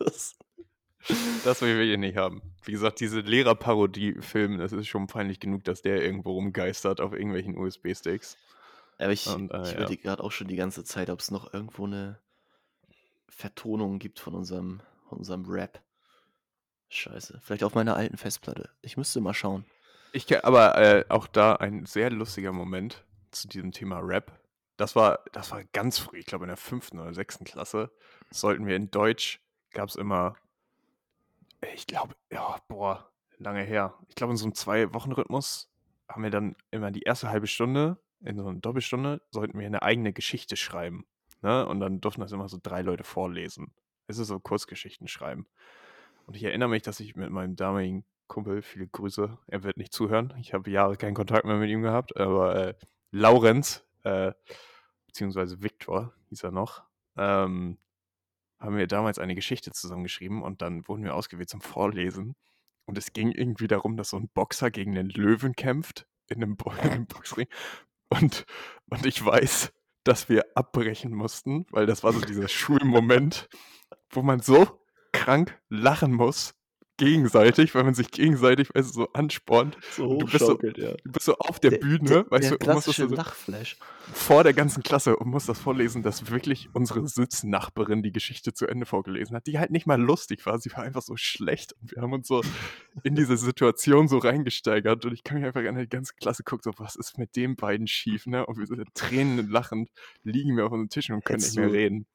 Das- 1.44 1.62
will 1.62 1.78
wir 1.78 1.86
hier 1.86 1.98
nicht 1.98 2.18
haben. 2.18 2.42
Wie 2.64 2.72
gesagt, 2.72 3.02
diese 3.02 3.20
Lehrerparodie-Film, 3.20 4.58
das 4.58 4.72
ist 4.72 4.88
schon 4.88 5.08
peinlich 5.08 5.40
genug, 5.42 5.64
dass 5.66 5.82
der 5.82 6.02
irgendwo 6.02 6.32
rumgeistert 6.32 7.02
auf 7.02 7.12
irgendwelchen 7.14 7.58
USB-Sticks. 7.58 8.38
Aber 8.98 9.12
ich, 9.12 9.28
Und, 9.28 9.52
äh, 9.52 9.62
ich 9.64 9.72
ja. 9.72 9.78
überlege 9.80 10.02
gerade 10.02 10.24
auch 10.24 10.32
schon 10.32 10.48
die 10.48 10.56
ganze 10.56 10.84
Zeit, 10.86 11.10
ob 11.10 11.20
es 11.20 11.30
noch 11.30 11.54
irgendwo 11.54 11.86
eine 11.86 12.20
Vertonung 13.28 14.00
gibt 14.00 14.20
von 14.20 14.34
unserem, 14.34 14.82
von 15.10 15.18
unserem 15.20 15.46
Rap. 15.46 15.82
Scheiße. 16.88 17.40
Vielleicht 17.44 17.64
auf 17.66 17.76
meiner 17.76 17.96
alten 17.98 18.18
Festplatte. 18.18 18.70
Ich 18.82 18.96
müsste 18.98 19.20
mal 19.20 19.34
schauen. 19.34 19.66
Ich 20.16 20.28
kenn, 20.28 20.42
aber 20.42 20.78
äh, 20.78 21.06
auch 21.10 21.26
da 21.26 21.56
ein 21.56 21.88
sehr 21.88 22.12
lustiger 22.12 22.52
Moment 22.52 23.04
zu 23.32 23.48
diesem 23.48 23.72
Thema 23.72 23.98
Rap. 23.98 24.40
Das 24.78 24.96
war, 24.96 25.26
das 25.32 25.52
war 25.52 25.64
ganz 25.74 25.98
früh, 25.98 26.20
ich 26.20 26.28
glaube 26.28 26.46
in 26.46 26.50
der 26.50 26.58
fünften 26.58 27.00
oder 27.00 27.16
sechsten 27.16 27.46
Klasse, 27.46 27.92
sollten 28.30 28.68
wir 28.68 28.76
in 28.76 28.92
Deutsch, 28.92 29.42
gab 29.72 29.90
es 29.90 29.96
immer, 29.96 30.36
ich 31.74 31.88
glaube, 31.88 32.16
ja, 32.32 32.58
boah, 32.68 33.12
lange 33.40 33.64
her. 33.64 33.96
Ich 34.08 34.14
glaube, 34.14 34.34
in 34.34 34.38
so 34.38 34.46
einem 34.46 34.54
Zwei-Wochen-Rhythmus 34.54 35.72
haben 36.08 36.22
wir 36.22 36.30
dann 36.30 36.56
immer 36.70 36.92
die 36.92 37.02
erste 37.02 37.30
halbe 37.30 37.48
Stunde, 37.48 37.98
in 38.22 38.38
so 38.38 38.48
einer 38.48 38.60
Doppelstunde, 38.60 39.20
sollten 39.32 39.58
wir 39.58 39.66
eine 39.66 39.82
eigene 39.82 40.14
Geschichte 40.14 40.58
schreiben. 40.58 41.08
Ne? 41.42 41.66
Und 41.66 41.80
dann 41.80 42.02
durften 42.02 42.22
das 42.22 42.32
immer 42.32 42.50
so 42.50 42.60
drei 42.62 42.84
Leute 42.84 43.04
vorlesen. 43.04 43.74
Es 44.06 44.20
ist 44.20 44.28
so 44.28 44.40
Kurzgeschichten 44.40 45.08
schreiben. 45.08 45.48
Und 46.28 46.36
ich 46.36 46.44
erinnere 46.44 46.70
mich, 46.70 46.84
dass 46.84 47.00
ich 47.00 47.16
mit 47.16 47.32
meinem 47.32 47.56
damaligen 47.56 48.06
Kumpel, 48.34 48.64
viele 48.64 48.88
Grüße, 48.88 49.38
er 49.46 49.64
wird 49.64 49.78
nicht 49.78 49.94
zuhören. 49.94 50.34
Ich 50.40 50.56
habe 50.56 50.72
Jahre 50.72 50.98
keinen 50.98 51.14
Kontakt 51.14 51.46
mehr 51.46 51.58
mit 51.58 51.70
ihm 51.70 51.84
gehabt, 51.84 52.18
aber 52.18 52.56
äh, 52.56 52.74
Laurenz, 53.12 53.86
äh, 54.02 54.34
beziehungsweise 55.06 55.62
Viktor 55.62 56.16
hieß 56.30 56.42
er 56.42 56.52
noch, 56.52 56.82
ähm, 57.16 57.78
haben 58.60 58.76
wir 58.76 58.88
damals 58.88 59.20
eine 59.20 59.36
Geschichte 59.36 59.72
zusammengeschrieben 59.72 60.42
und 60.42 60.64
dann 60.64 60.88
wurden 60.88 61.04
wir 61.04 61.14
ausgewählt 61.14 61.50
zum 61.50 61.62
Vorlesen. 61.62 62.36
Und 62.86 62.98
es 62.98 63.14
ging 63.14 63.32
irgendwie 63.32 63.68
darum, 63.68 63.98
dass 63.98 64.10
so 64.10 64.18
ein 64.18 64.30
Boxer 64.30 64.72
gegen 64.72 64.98
einen 64.98 65.10
Löwen 65.10 65.54
kämpft 65.54 66.08
in 66.28 66.38
einem, 66.42 66.58
Bo 66.58 66.72
in 66.72 66.90
einem 66.90 67.06
Boxring. 67.06 67.46
Und, 68.10 68.48
und 68.90 69.06
ich 69.06 69.24
weiß, 69.24 69.72
dass 70.04 70.28
wir 70.28 70.44
abbrechen 70.56 71.14
mussten, 71.14 71.68
weil 71.70 71.86
das 71.86 72.04
war 72.04 72.14
so 72.14 72.20
dieser 72.20 72.48
Schulmoment, 72.48 73.48
wo 74.10 74.24
man 74.24 74.40
so 74.40 74.84
krank 75.12 75.62
lachen 75.70 76.14
muss, 76.14 76.56
gegenseitig, 76.98 77.74
weil 77.74 77.84
man 77.84 77.94
sich 77.94 78.12
gegenseitig 78.12 78.70
weißt 78.74 78.90
du, 78.90 78.94
so 78.94 79.14
anspornt. 79.14 79.78
So 79.92 80.18
du 80.18 80.26
bist 80.26 80.46
so, 80.46 80.60
ja. 80.62 80.94
du 80.94 81.12
bist 81.12 81.26
so 81.26 81.36
auf 81.38 81.60
der, 81.60 81.72
Bühne, 81.72 82.08
der, 82.08 82.32
weißt 82.32 82.52
der 82.52 82.58
du, 82.58 82.68
und 82.68 82.74
musst 82.76 82.88
das 82.88 82.96
so 82.98 83.06
Lachflash. 83.08 83.78
vor 84.14 84.44
der 84.44 84.54
ganzen 84.54 84.84
Klasse 84.84 85.16
und 85.16 85.30
musst 85.30 85.50
das 85.50 85.60
vorlesen, 85.60 86.04
dass 86.04 86.30
wirklich 86.30 86.70
unsere 86.74 87.08
Sitznachbarin 87.08 88.04
die 88.04 88.12
Geschichte 88.12 88.54
zu 88.54 88.68
Ende 88.68 88.86
vorgelesen 88.86 89.36
hat, 89.36 89.48
die 89.48 89.60
halt 89.60 89.72
nicht 89.72 89.88
mal 89.88 90.02
lustig 90.02 90.46
war, 90.46 90.60
sie 90.60 90.72
war 90.72 90.84
einfach 90.84 91.02
so 91.02 91.16
schlecht 91.18 91.74
und 91.82 91.92
wir 91.96 92.02
haben 92.02 92.14
uns 92.14 92.28
so 92.28 92.42
in 93.04 93.16
diese 93.16 93.38
Situation 93.38 94.08
so 94.08 94.20
reingesteigert 94.20 95.06
und 95.06 95.14
ich 95.14 95.24
kann 95.24 95.38
mich 95.38 95.46
einfach 95.46 95.64
an 95.68 95.78
die 95.78 95.90
ganze 95.90 96.14
Klasse 96.16 96.44
gucken, 96.44 96.72
so 96.72 96.84
was 96.84 96.96
ist 96.96 97.18
mit 97.18 97.36
den 97.36 97.56
beiden 97.56 97.88
schief, 97.88 98.26
ne? 98.28 98.46
Und 98.46 98.58
wir 98.58 98.68
sind 98.68 98.84
Tränen 98.94 99.50
lachend, 99.50 99.90
liegen 100.24 100.56
wir 100.56 100.66
auf 100.66 100.72
unserem 100.72 100.90
Tisch 100.90 101.10
und 101.10 101.26
können 101.26 101.40
Hättest 101.40 101.58
nicht 101.58 101.66
mehr 101.66 101.74
rennst 101.74 102.13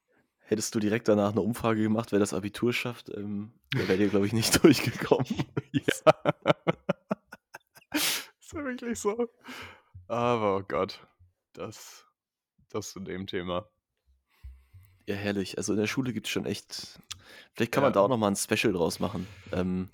Hättest 0.49 0.75
du 0.75 0.81
direkt 0.81 1.09
danach 1.09 1.33
eine 1.33 1.43
Umfrage 1.43 1.83
gemacht, 1.83 2.11
wer 2.11 2.19
das 2.19 2.33
Abitur 2.33 2.73
schafft, 2.73 3.11
ähm, 3.15 3.53
wäre 3.75 3.99
dir, 3.99 4.09
glaube 4.09 4.27
ich, 4.27 4.33
nicht 4.33 4.65
durchgekommen. 4.65 5.27
Ja. 5.73 5.83
ist 7.93 8.53
ja 8.55 8.65
wirklich 8.65 8.99
so. 8.99 9.29
Aber 10.07 10.57
oh 10.57 10.63
Gott, 10.67 11.07
das, 11.53 12.07
das 12.71 12.93
zu 12.93 13.01
dem 13.01 13.27
Thema. 13.27 13.69
Ja, 15.07 15.17
herrlich. 15.17 15.59
Also 15.59 15.75
in 15.75 15.79
der 15.79 15.87
Schule 15.87 16.15
gibt 16.15 16.27
es 16.27 16.33
schon 16.33 16.47
echt. 16.47 16.99
Vielleicht 17.55 17.73
kann 17.73 17.83
Ja. 17.83 17.89
man 17.89 17.93
da 17.93 18.01
auch 18.01 18.09
nochmal 18.09 18.31
ein 18.31 18.37
Special 18.37 18.73
draus 18.73 19.01
machen. 19.01 19.27
Ähm, 19.53 19.91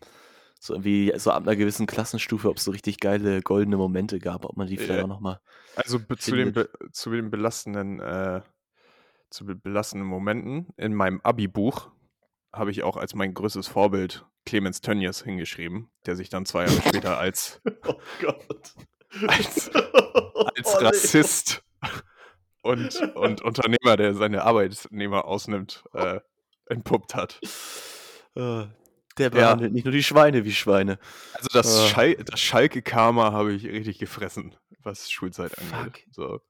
so 0.61 0.75
irgendwie, 0.75 1.13
so 1.17 1.33
ab 1.33 1.43
einer 1.43 1.57
gewissen 1.57 1.87
Klassenstufe, 1.87 2.49
ob 2.49 2.59
es 2.59 2.65
so 2.65 2.71
richtig 2.71 3.01
geile 3.01 3.43
goldene 3.43 3.77
Momente 3.77 4.21
gab, 4.21 4.45
ob 4.45 4.57
man 4.57 4.69
die 4.69 4.77
vielleicht 4.77 4.99
Ja. 4.99 5.03
auch 5.05 5.09
nochmal. 5.09 5.41
Also 5.75 5.99
zu, 5.99 6.07
be 6.07 6.69
zu 6.93 7.11
den 7.11 7.31
belastenden, 7.31 7.99
äh, 8.01 8.41
zu 9.35 9.45
be 9.45 9.55
belastenden 9.55 10.09
Momenten 10.09 10.68
in 10.76 10.95
meinem 10.95 11.20
Abi-Buch 11.22 11.91
habe 12.53 12.70
ich 12.70 12.82
auch 12.85 12.97
als 12.97 13.14
mein 13.14 13.35
größtes 13.35 13.66
Vorbild 13.66 14.24
Clemens 14.47 14.80
Tönnies 14.80 15.22
hingeschrieben, 15.22 15.91
der 16.07 16.14
sich 16.16 16.28
dann 16.28 16.47
zwei 16.47 16.66
Jahre 16.66 16.80
später 16.89 17.18
als, 17.18 17.61
Oh 17.85 17.95
als, 19.26 19.70
als 19.74 20.66
Oh. 20.66 20.78
Rassist 20.78 21.62
und, 22.62 22.95
und 23.16 23.43
Unternehmer, 23.43 23.97
der 23.97 24.14
seine 24.14 24.43
Arbeitnehmer 24.45 25.24
ausnimmt, 25.24 25.85
äh, 25.95 26.20
entpuppt 26.66 27.14
hat. 27.14 27.41
Äh, 28.37 28.66
Der 29.18 29.30
behandelt 29.30 29.72
nicht 29.72 29.85
nur 29.85 29.93
die 29.93 30.03
Schweine 30.03 30.45
wie 30.45 30.53
Schweine. 30.53 30.99
Also 31.35 31.49
das, 31.53 31.76
Ah. 31.78 31.89
Schal 31.89 32.14
das 32.16 32.41
Schalke-Karma 32.41 33.32
habe 33.32 33.53
ich 33.53 33.64
richtig 33.66 33.99
gefressen, 33.99 34.55
was 34.80 35.11
Schulzeit 35.11 35.59
angeht. 35.59 36.05
Fuck. 36.07 36.14
So. 36.14 36.41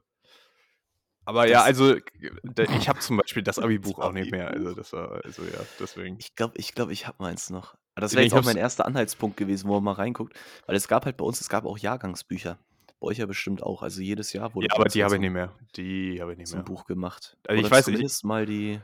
Aber 1.25 1.47
ja, 1.47 1.59
Das- 1.59 1.65
also 1.67 1.97
da- 2.43 2.65
ich 2.65 2.89
habe 2.89 2.99
zum 3.01 3.17
Beispiel 3.17 3.43
das 3.43 3.59
Abi-Buch 3.59 3.99
auch 3.99 4.13
nicht 4.13 4.31
mehr. 4.31 4.51
Also 4.51 4.75
das 4.75 4.93
war, 4.93 5.25
also 5.25 5.43
ja, 5.43 5.61
deswegen. 5.81 6.17
Ich 6.19 6.35
glaube, 6.35 6.55
ich, 6.57 6.75
glaub, 6.75 6.91
ich 6.91 7.07
habe 7.07 7.17
meins 7.21 7.51
noch. 7.51 7.75
Aber 7.95 8.03
das 8.03 8.13
wäre 8.15 8.25
ich 8.25 8.33
jetzt 8.33 8.41
auch 8.41 8.45
mein 8.45 8.57
erster 8.57 8.87
Anhaltspunkt 8.87 9.37
gewesen, 9.37 9.69
wo 9.69 9.75
man 9.75 9.85
mal 9.85 9.93
reinguckt. 9.93 10.37
Weil 10.67 10.77
es 10.77 10.89
gab 10.89 11.05
halt 11.07 11.17
bei 11.17 11.25
uns, 11.25 11.41
es 11.41 11.49
gab 11.49 11.65
auch 11.65 11.79
Jahrgangsbücher. 11.79 12.59
Bei 13.01 13.07
euch 13.09 13.19
ja 13.19 13.27
bestimmt 13.27 13.63
auch. 13.63 13.83
Also 13.83 14.01
jedes 14.03 14.33
Jahr 14.33 14.55
wurde 14.55 14.67
Ja, 14.69 14.75
aber 14.75 14.85
die 14.89 15.05
habe 15.05 15.15
ich 15.15 15.21
nicht 15.21 15.31
mehr. 15.33 15.53
Die 15.77 16.21
habe 16.21 16.33
ich 16.33 16.39
nicht 16.39 16.49
so 16.49 16.57
ein 16.57 16.59
mehr. 16.61 16.65
Buch 16.65 16.85
gemacht. 16.87 17.37
Also 17.47 17.61
ich 17.61 17.67
Oder 17.67 17.71
weiß, 17.77 17.87
ich- 17.89 17.95
zumindest 17.95 18.25
mal 18.25 18.47
die. 18.47 18.81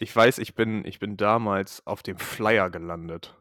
Ich 0.00 0.14
weiß, 0.14 0.38
ich 0.38 0.54
bin, 0.54 0.84
ich 0.84 0.98
bin 1.00 1.16
damals 1.16 1.84
auf 1.86 2.02
dem 2.04 2.18
Flyer 2.18 2.70
gelandet 2.70 3.36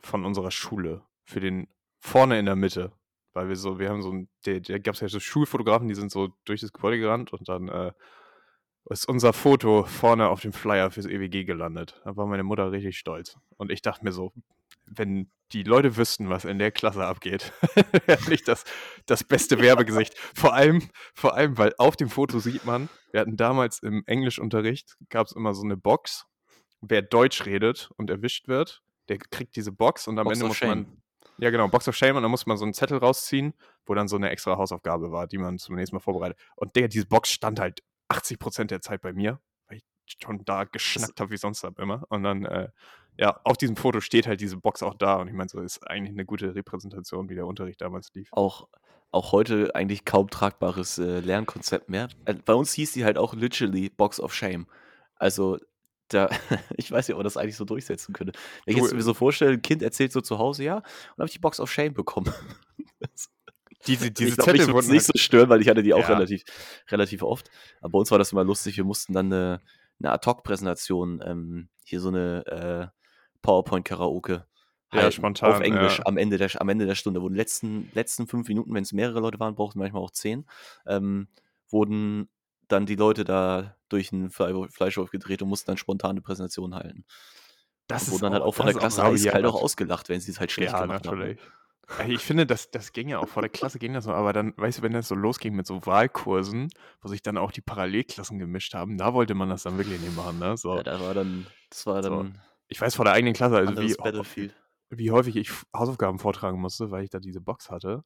von 0.00 0.24
unserer 0.24 0.50
Schule. 0.50 1.02
Für 1.24 1.40
den 1.40 1.68
vorne 1.98 2.38
in 2.38 2.46
der 2.46 2.56
Mitte. 2.56 2.92
Weil 3.38 3.48
wir 3.48 3.54
so, 3.54 3.78
wir 3.78 3.88
haben 3.88 4.02
so 4.02 4.10
ein, 4.10 4.28
der, 4.46 4.58
der 4.58 4.80
gab 4.80 4.96
es 4.96 5.00
ja 5.00 5.08
so 5.08 5.20
Schulfotografen, 5.20 5.86
die 5.86 5.94
sind 5.94 6.10
so 6.10 6.34
durch 6.44 6.60
das 6.60 6.72
Gebäude 6.72 6.98
gerannt 6.98 7.32
und 7.32 7.48
dann 7.48 7.68
äh, 7.68 7.92
ist 8.90 9.08
unser 9.08 9.32
Foto 9.32 9.84
vorne 9.84 10.28
auf 10.28 10.40
dem 10.40 10.52
Flyer 10.52 10.90
fürs 10.90 11.06
EWG 11.06 11.44
gelandet. 11.44 12.00
Da 12.02 12.16
war 12.16 12.26
meine 12.26 12.42
Mutter 12.42 12.72
richtig 12.72 12.98
stolz. 12.98 13.36
Und 13.56 13.70
ich 13.70 13.80
dachte 13.80 14.04
mir 14.04 14.10
so, 14.10 14.32
wenn 14.86 15.30
die 15.52 15.62
Leute 15.62 15.96
wüssten, 15.96 16.30
was 16.30 16.44
in 16.44 16.58
der 16.58 16.72
Klasse 16.72 17.04
abgeht, 17.04 17.52
wäre 18.06 18.28
nicht 18.28 18.48
das, 18.48 18.64
das 19.06 19.22
beste 19.22 19.58
Werbegesicht. 19.62 20.18
Vor 20.18 20.52
allem, 20.54 20.82
vor 21.14 21.36
allem, 21.36 21.56
weil 21.56 21.74
auf 21.78 21.94
dem 21.94 22.08
Foto 22.08 22.40
sieht 22.40 22.64
man, 22.64 22.88
wir 23.12 23.20
hatten 23.20 23.36
damals 23.36 23.78
im 23.84 24.02
Englischunterricht, 24.06 24.96
gab 25.10 25.28
es 25.28 25.32
immer 25.32 25.54
so 25.54 25.62
eine 25.62 25.76
Box, 25.76 26.26
wer 26.80 27.02
Deutsch 27.02 27.46
redet 27.46 27.88
und 27.98 28.10
erwischt 28.10 28.48
wird, 28.48 28.82
der 29.08 29.18
kriegt 29.18 29.54
diese 29.54 29.70
Box 29.70 30.08
und 30.08 30.18
am 30.18 30.24
Box 30.24 30.38
Ende 30.38 30.48
muss 30.48 30.60
man, 30.60 31.02
ja 31.38 31.50
genau, 31.50 31.68
Box 31.68 31.88
of 31.88 31.96
Shame 31.96 32.16
und 32.16 32.22
dann 32.22 32.30
muss 32.30 32.46
man 32.46 32.56
so 32.56 32.64
einen 32.64 32.74
Zettel 32.74 32.98
rausziehen, 32.98 33.54
wo 33.86 33.94
dann 33.94 34.08
so 34.08 34.16
eine 34.16 34.30
extra 34.30 34.56
Hausaufgabe 34.56 35.10
war, 35.12 35.26
die 35.26 35.38
man 35.38 35.58
zum 35.58 35.76
nächsten 35.76 35.96
Mal 35.96 36.00
vorbereitet. 36.00 36.38
Und 36.56 36.76
der, 36.76 36.88
diese 36.88 37.06
Box 37.06 37.30
stand 37.30 37.60
halt 37.60 37.82
80% 38.10 38.64
der 38.64 38.80
Zeit 38.80 39.00
bei 39.00 39.12
mir, 39.12 39.40
weil 39.68 39.78
ich 39.78 39.84
schon 40.22 40.44
da 40.44 40.64
geschnackt 40.64 41.20
habe 41.20 41.30
wie 41.30 41.36
sonst 41.36 41.62
hab 41.64 41.78
immer. 41.78 42.04
Und 42.08 42.22
dann, 42.22 42.44
äh, 42.44 42.68
ja, 43.16 43.40
auf 43.44 43.56
diesem 43.56 43.76
Foto 43.76 44.00
steht 44.00 44.26
halt 44.26 44.40
diese 44.40 44.56
Box 44.56 44.82
auch 44.82 44.94
da 44.94 45.16
und 45.16 45.28
ich 45.28 45.34
meine, 45.34 45.48
so 45.48 45.60
ist 45.60 45.86
eigentlich 45.88 46.14
eine 46.14 46.24
gute 46.24 46.54
Repräsentation, 46.54 47.28
wie 47.28 47.34
der 47.34 47.46
Unterricht 47.46 47.80
damals 47.80 48.12
lief. 48.14 48.28
Auch, 48.32 48.68
auch 49.10 49.32
heute 49.32 49.74
eigentlich 49.74 50.04
kaum 50.04 50.30
tragbares 50.30 50.98
äh, 50.98 51.20
Lernkonzept 51.20 51.88
mehr. 51.88 52.08
Äh, 52.24 52.34
bei 52.34 52.54
uns 52.54 52.72
hieß 52.72 52.92
die 52.92 53.04
halt 53.04 53.18
auch 53.18 53.34
literally 53.34 53.90
Box 53.90 54.20
of 54.20 54.34
Shame. 54.34 54.66
Also 55.16 55.58
da, 56.08 56.28
ich 56.76 56.90
weiß 56.90 57.08
nicht, 57.08 57.14
ob 57.14 57.18
man 57.18 57.24
das 57.24 57.36
eigentlich 57.36 57.56
so 57.56 57.64
durchsetzen 57.64 58.12
könnte. 58.12 58.32
Wenn 58.64 58.76
ich 58.76 58.82
jetzt 58.82 58.94
mir 58.94 59.02
so 59.02 59.14
vorstelle, 59.14 59.52
ein 59.52 59.62
Kind 59.62 59.82
erzählt 59.82 60.12
so 60.12 60.20
zu 60.20 60.38
Hause, 60.38 60.64
ja, 60.64 60.76
und 60.76 61.18
habe 61.18 61.26
ich 61.26 61.32
die 61.32 61.38
Box 61.38 61.60
of 61.60 61.70
Shame 61.70 61.94
bekommen. 61.94 62.32
Diese, 63.86 64.10
diese 64.10 64.30
ich 64.30 64.36
glaube, 64.36 64.52
mich 64.52 64.60
Zettel 64.62 64.74
wurden 64.74 64.86
es 64.86 64.90
nicht 64.90 65.06
halt, 65.06 65.16
so 65.16 65.22
stören, 65.22 65.48
weil 65.48 65.60
ich 65.60 65.68
hatte 65.68 65.82
die 65.82 65.94
auch 65.94 66.00
Ja. 66.00 66.14
relativ, 66.14 66.42
relativ 66.90 67.22
oft. 67.22 67.48
Aber 67.80 67.92
bei 67.92 67.98
uns 68.00 68.10
war 68.10 68.18
das 68.18 68.32
immer 68.32 68.42
lustig. 68.44 68.76
Wir 68.76 68.84
mussten 68.84 69.12
dann 69.12 69.26
eine, 69.32 69.62
eine 70.00 70.12
Ad-Hoc-Präsentation, 70.12 71.22
ähm, 71.24 71.68
hier 71.84 72.00
so 72.00 72.08
eine 72.08 72.44
äh, 72.46 72.86
PowerPoint-Karaoke 73.42 74.46
Ja, 74.92 75.00
halten, 75.02 75.12
spontan, 75.12 75.52
auf 75.52 75.60
Englisch 75.60 75.98
ja. 75.98 76.06
am, 76.06 76.16
Ende 76.16 76.38
der, 76.38 76.50
am 76.60 76.68
Ende 76.68 76.86
der 76.86 76.96
Stunde. 76.96 77.22
Wo 77.22 77.28
die 77.28 77.36
letzten, 77.36 77.90
letzten 77.94 78.26
fünf 78.26 78.48
Minuten, 78.48 78.74
wenn 78.74 78.82
es 78.82 78.92
mehrere 78.92 79.20
Leute 79.20 79.38
waren, 79.38 79.54
brauchten 79.54 79.78
manchmal 79.78 80.02
auch 80.02 80.10
zehn, 80.10 80.44
ähm, 80.86 81.28
wurden 81.70 82.28
dann 82.68 82.86
die 82.86 82.96
Leute 82.96 83.24
da 83.24 83.76
durch 83.88 84.12
einen 84.12 84.30
Fle- 84.30 84.70
Fleischwolf 84.70 85.10
gedreht 85.10 85.42
und 85.42 85.48
mussten 85.48 85.70
dann 85.70 85.76
spontane 85.78 86.20
Präsentationen 86.20 86.74
halten. 86.74 87.04
das 87.86 88.06
und 88.06 88.12
wurden 88.12 88.22
dann 88.24 88.32
halt 88.34 88.42
auch 88.42 88.54
von 88.54 88.66
der 88.66 88.74
Klasse 88.74 89.04
eiskalt 89.04 89.46
auch 89.46 89.54
ausgelacht, 89.62 90.08
wenn 90.08 90.20
sie 90.20 90.30
es 90.30 90.40
halt 90.40 90.52
schlecht 90.52 90.74
Ja, 90.74 90.82
gemacht 90.82 91.06
haben. 91.06 91.18
natürlich. 91.18 91.40
Ey, 91.98 92.12
Ich 92.14 92.22
finde, 92.22 92.46
das, 92.46 92.70
das 92.70 92.92
ging 92.92 93.08
ja 93.08 93.18
auch 93.18 93.28
vor 93.28 93.42
der 93.42 93.48
Klasse, 93.48 93.78
ging 93.78 93.94
das 93.94 94.04
so, 94.04 94.12
aber 94.12 94.32
dann, 94.32 94.52
weißt 94.56 94.78
du, 94.78 94.82
wenn 94.82 94.92
das 94.92 95.08
so 95.08 95.14
losging 95.14 95.54
mit 95.54 95.66
so 95.66 95.84
Wahlkursen, 95.86 96.68
wo 97.00 97.08
sich 97.08 97.22
dann 97.22 97.38
auch 97.38 97.50
die 97.50 97.62
Parallelklassen 97.62 98.38
gemischt 98.38 98.74
haben, 98.74 98.98
da 98.98 99.14
wollte 99.14 99.34
man 99.34 99.48
das 99.48 99.62
dann 99.62 99.78
wirklich 99.78 99.98
nicht 100.00 100.14
machen, 100.14 100.38
ne? 100.38 100.56
So, 100.56 100.76
Ja, 100.76 100.82
da 100.82 101.00
war 101.00 101.14
dann, 101.14 101.46
das 101.70 101.86
war 101.86 102.02
So, 102.02 102.10
dann 102.10 102.38
ich 102.68 102.80
weiß 102.80 102.94
vor 102.94 103.06
der 103.06 103.14
eigenen 103.14 103.34
Klasse, 103.34 103.56
also 103.56 103.82
wie, 103.82 103.94
Battlefield. 103.94 104.54
wie 104.90 105.10
häufig 105.10 105.34
ich 105.36 105.50
Hausaufgaben 105.74 106.18
vortragen 106.18 106.60
musste, 106.60 106.90
weil 106.90 107.04
ich 107.04 107.10
da 107.10 107.18
diese 107.18 107.40
Box 107.40 107.70
hatte. 107.70 108.04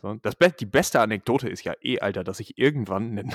So, 0.00 0.14
das 0.14 0.36
die 0.58 0.66
beste 0.66 1.00
Anekdote 1.00 1.48
ist 1.48 1.64
ja 1.64 1.74
eh, 1.82 2.00
Alter, 2.00 2.24
dass 2.24 2.40
ich 2.40 2.56
irgendwann 2.58 3.18
einen 3.18 3.34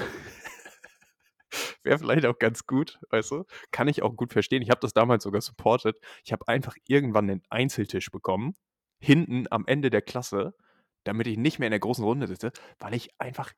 Wäre 1.83 1.99
vielleicht 1.99 2.25
auch 2.25 2.39
ganz 2.39 2.65
gut, 2.65 2.99
weißt 3.09 3.31
du? 3.31 3.45
Kann 3.71 3.87
ich 3.87 4.01
auch 4.01 4.15
gut 4.15 4.31
verstehen. 4.31 4.61
Ich 4.61 4.69
habe 4.69 4.79
das 4.79 4.93
damals 4.93 5.23
sogar 5.23 5.41
supported. 5.41 5.97
Ich 6.23 6.31
habe 6.31 6.47
einfach 6.47 6.75
irgendwann 6.87 7.29
einen 7.29 7.43
Einzeltisch 7.49 8.09
bekommen, 8.09 8.55
hinten 8.99 9.45
am 9.51 9.65
Ende 9.67 9.89
der 9.89 10.01
Klasse, 10.01 10.55
damit 11.03 11.27
ich 11.27 11.37
nicht 11.37 11.59
mehr 11.59 11.67
in 11.67 11.71
der 11.71 11.79
großen 11.79 12.03
Runde 12.03 12.27
sitze, 12.27 12.51
weil 12.79 12.93
ich 12.93 13.09
einfach 13.19 13.51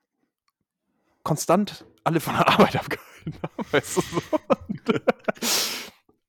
konstant 1.22 1.86
alle 2.04 2.20
von 2.20 2.34
der 2.34 2.48
Arbeit 2.48 2.76
abgehalten 2.76 3.34
habe, 3.42 3.72
weißt 3.72 3.96
du 3.96 4.00
so. 4.00 4.20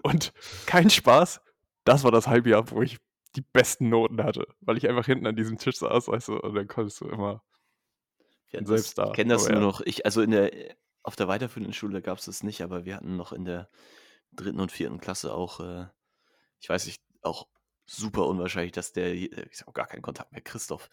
Und 0.04 0.34
kein 0.66 0.90
Spaß, 0.90 1.42
das 1.84 2.04
war 2.04 2.12
das 2.12 2.28
Halbjahr, 2.28 2.70
wo 2.72 2.82
ich 2.82 2.98
die 3.36 3.42
besten 3.42 3.90
Noten 3.90 4.24
hatte, 4.24 4.48
weil 4.62 4.78
ich 4.78 4.88
einfach 4.88 5.06
hinten 5.06 5.28
an 5.28 5.36
diesem 5.36 5.58
Tisch 5.58 5.78
saß, 5.78 6.08
weißt 6.08 6.30
du, 6.30 6.40
und 6.40 6.56
dann 6.56 6.68
konntest 6.68 7.02
du 7.02 7.08
immer 7.08 7.44
Ja, 8.50 8.66
selbst 8.66 8.98
da. 8.98 9.08
Ich 9.08 9.14
kenne 9.14 9.34
das 9.34 9.48
nur 9.48 9.58
ja. 9.58 9.62
noch. 9.62 9.82
Ich, 9.82 10.06
also 10.06 10.22
in 10.22 10.32
der, 10.32 10.52
auf 11.08 11.16
der 11.16 11.30
weiterführenden 11.30 11.74
Schule 11.74 12.02
gab 12.02 12.18
es 12.18 12.26
das 12.26 12.44
nicht, 12.44 12.62
aber 12.62 12.84
wir 12.84 12.98
hatten 12.98 13.16
noch 13.16 13.32
in 13.32 13.46
der 13.46 13.70
dritten 14.34 14.60
und 14.60 14.74
vierten 14.74 15.00
Klasse 15.00 15.34
auch, 15.34 15.62
äh, 15.62 15.88
ich 16.60 16.68
weiß 16.68 16.86
nicht, 16.86 17.02
auch 17.22 17.48
super 17.86 18.28
unwahrscheinlich, 18.28 18.74
dass 18.74 18.92
der, 18.92 19.16
äh, 19.16 19.48
ich 19.50 19.62
habe 19.62 19.72
gar 19.72 19.88
keinen 19.88 20.02
Kontakt 20.02 20.34
mehr, 20.34 20.42
Christoph. 20.42 20.90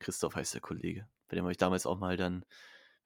Christoph 0.00 0.36
heißt 0.36 0.52
der 0.52 0.60
Kollege. 0.60 1.08
Bei 1.28 1.36
dem 1.36 1.44
habe 1.44 1.52
ich 1.52 1.56
damals 1.56 1.86
auch 1.86 1.98
mal 1.98 2.18
dann, 2.18 2.44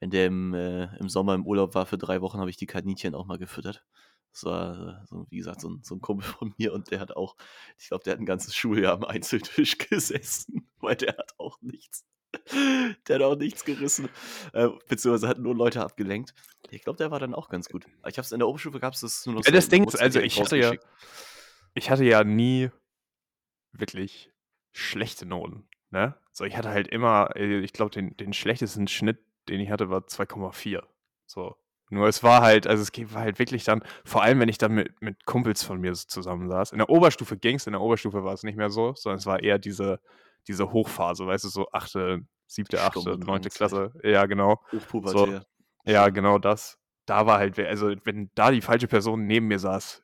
wenn 0.01 0.11
der 0.11 0.27
im, 0.27 0.53
äh, 0.53 0.97
im 0.99 1.09
Sommer 1.09 1.35
im 1.37 1.47
Urlaub 1.47 1.77
war 1.77 1.87
für 1.87 1.99
drei 1.99 2.21
Wochen, 2.23 2.41
habe 2.41 2.51
ich 2.51 2.57
die 2.57 2.67
Kaninchen 2.67 3.15
auch 3.15 3.27
mal 3.27 3.39
gefüttert. 3.39 3.87
Das 4.33 4.43
war, 4.45 5.03
äh, 5.03 5.07
so, 5.07 5.27
wie 5.31 5.39
gesagt, 5.39 5.61
so 5.61 5.71
ein, 5.71 5.83
so 5.85 5.95
ein 5.95 6.01
Kumpel 6.01 6.27
von 6.27 6.55
mir 6.59 6.73
und 6.75 6.91
der 6.91 6.99
hat 6.99 7.17
auch, 7.17 7.37
ich 7.79 7.87
glaube, 7.89 8.03
der 8.03 8.15
hat 8.15 8.21
ein 8.21 8.27
ganzes 8.27 8.57
Schuljahr 8.57 8.95
am 8.95 9.05
Einzeltisch 9.05 9.79
gesessen, 9.91 10.69
weil 10.81 10.97
der 10.97 11.17
hat 11.19 11.35
auch 11.39 11.61
nichts. 11.61 12.05
Der 13.09 13.17
hat 13.17 13.23
auch 13.23 13.37
nichts 13.37 13.65
gerissen. 13.65 14.09
Äh, 14.53 14.69
beziehungsweise 14.89 15.29
hat 15.29 15.39
nur 15.39 15.55
Leute 15.55 15.83
abgelenkt. 15.83 16.35
Ich 16.71 16.83
glaube, 16.83 16.97
der 16.97 17.11
war 17.11 17.21
dann 17.21 17.35
auch 17.35 17.49
ganz 17.49 17.69
gut. 17.69 17.87
Ich 18.07 18.19
habe 18.19 18.25
es 18.25 18.33
in 18.33 18.39
der 18.39 18.49
Oberstufe 18.49 18.81
gab 18.81 18.95
es 18.95 19.01
das 19.01 19.27
nur 19.27 19.37
noch 19.37 19.45
Ja, 19.45 19.53
das 19.53 19.67
selten. 19.67 19.85
Ding 19.85 19.89
ist, 19.89 20.01
also 20.01 20.21
ich 20.21 20.41
hatte 20.41 20.57
ja, 20.57 20.73
ich 21.75 21.91
hatte 21.91 22.05
ja 22.05 22.25
nie 22.25 22.71
wirklich 23.73 24.31
schlechte 24.73 25.27
Noten. 25.27 25.69
Ne? 25.91 26.15
So, 26.33 26.45
ich 26.45 26.57
hatte 26.57 26.71
halt 26.71 26.89
immer, 26.89 27.35
äh, 27.37 27.61
ich 27.61 27.73
glaube, 27.73 27.91
den, 27.91 28.17
den 28.17 28.33
schlechtesten 28.33 28.89
Schnitt, 28.89 29.19
den 29.49 29.61
ich 29.61 29.71
hatte, 29.71 29.91
war 29.91 30.01
2,4. 30.01 30.83
So. 31.27 31.57
Nur 31.91 32.07
es 32.07 32.23
war 32.23 32.43
halt, 32.43 32.67
also 32.67 32.83
es 32.83 33.15
war 33.15 33.23
halt 33.23 33.39
wirklich 33.39 33.65
dann, 33.65 33.83
vor 34.05 34.23
allem 34.23 34.41
wenn 34.41 34.51
ich 34.51 34.59
dann 34.59 34.73
mit, 34.73 35.01
mit 35.01 35.25
Kumpels 35.25 35.63
von 35.63 35.81
mir 35.81 35.95
so 35.95 36.07
zusammen 36.07 36.49
saß. 36.49 36.73
In 36.73 36.79
der 36.79 36.91
Oberstufe 36.91 37.39
ging 37.39 37.57
es, 37.57 37.67
in 37.67 37.73
der 37.73 37.81
Oberstufe 37.81 38.25
war 38.25 38.35
es 38.35 38.43
nicht 38.43 38.57
mehr 38.57 38.69
so, 38.69 38.95
sondern 38.95 39.19
es 39.19 39.27
war 39.27 39.43
eher 39.43 39.59
diese, 39.59 40.01
diese 40.47 40.71
Hochphase, 40.71 41.27
weißt 41.27 41.45
du, 41.45 41.49
so 41.49 41.69
achte, 41.73 42.27
siebte, 42.49 42.83
achte, 42.83 43.17
neunte. 43.19 43.51
Klasse. 43.51 43.93
Ja, 44.03 44.27
genau. 44.27 44.61
Hochpubertär. 44.73 45.45
Ja, 45.85 46.09
genau 46.09 46.39
das. 46.39 46.79
Da 47.07 47.27
war 47.27 47.39
halt, 47.39 47.59
also 47.59 47.95
wenn 48.05 48.31
da 48.35 48.51
die 48.51 48.61
falsche 48.61 48.89
Person 48.89 49.27
neben 49.27 49.47
mir 49.47 49.59
saß, 49.59 50.03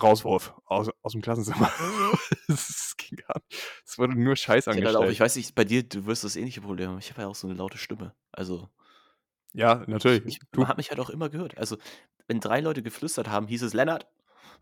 Rauswurf 0.00 0.54
aus, 0.64 0.88
aus 1.02 1.12
dem 1.12 1.22
Klassenzimmer. 1.22 1.70
das 2.48 2.94
ging 2.96 3.18
gar 3.18 3.40
nicht. 3.48 3.62
Es 3.86 3.98
wurde 3.98 4.18
nur 4.18 4.36
Scheiß 4.36 4.66
Ich 4.66 4.68
hatte 4.68 4.76
halt 4.78 4.96
auch, 4.96 5.00
angestellt. 5.00 5.12
ich 5.12 5.20
weiß 5.20 5.36
nicht, 5.36 5.54
bei 5.54 5.64
dir, 5.64 5.82
du 5.82 6.06
wirst 6.06 6.24
das 6.24 6.36
ähnliche 6.36 6.60
Problem 6.62 6.90
haben. 6.90 6.98
Ich 6.98 7.10
habe 7.10 7.22
ja 7.22 7.28
auch 7.28 7.34
so 7.34 7.46
eine 7.46 7.56
laute 7.56 7.78
Stimme. 7.78 8.14
Also, 8.32 8.68
ja, 9.52 9.84
natürlich. 9.86 10.24
ich, 10.24 10.40
Du, 10.50 10.60
man 10.60 10.68
hat 10.68 10.78
mich 10.78 10.90
halt 10.90 11.00
auch 11.00 11.10
immer 11.10 11.28
gehört. 11.28 11.58
Also, 11.58 11.76
wenn 12.26 12.40
drei 12.40 12.60
Leute 12.60 12.82
geflüstert 12.82 13.28
haben, 13.28 13.46
hieß 13.46 13.62
es 13.62 13.74
Lennart. 13.74 14.06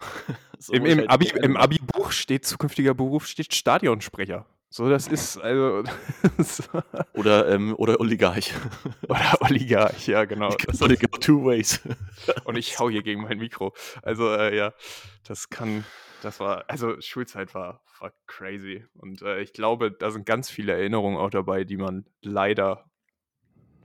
so 0.58 0.72
im, 0.72 0.84
ich 0.84 0.92
im, 0.92 0.98
halt 0.98 1.10
Abi. 1.10 1.56
Abi-Buch 1.56 2.10
steht 2.12 2.44
zukünftiger 2.44 2.94
Beruf, 2.94 3.26
steht 3.26 3.54
Stadionsprecher. 3.54 4.46
So, 4.72 4.88
das 4.88 5.08
ist, 5.08 5.36
also, 5.36 5.82
so- 6.38 6.82
Oder, 7.14 7.48
ähm, 7.48 7.74
oder 7.76 7.98
Oligarch. 7.98 8.54
oder 9.08 9.36
Oligarch, 9.40 10.06
ja, 10.06 10.24
genau. 10.24 10.50
Das 10.66 10.80
only 10.80 10.96
go 10.96 11.08
two 11.18 11.44
ways. 11.44 11.80
und 12.44 12.56
ich 12.56 12.78
hau 12.78 12.88
hier 12.88 13.02
gegen 13.02 13.22
mein 13.22 13.38
Mikro. 13.38 13.74
Also, 14.02 14.32
äh, 14.32 14.56
ja, 14.56 14.72
das 15.26 15.50
kann, 15.50 15.84
das 16.22 16.38
war, 16.38 16.64
also 16.68 17.00
Schulzeit 17.00 17.52
war, 17.52 17.82
war 17.98 18.12
crazy. 18.28 18.86
Und 18.94 19.22
äh, 19.22 19.40
ich 19.40 19.52
glaube, 19.52 19.90
da 19.90 20.12
sind 20.12 20.24
ganz 20.24 20.48
viele 20.50 20.72
Erinnerungen 20.72 21.18
auch 21.18 21.30
dabei, 21.30 21.64
die 21.64 21.76
man 21.76 22.06
leider 22.22 22.88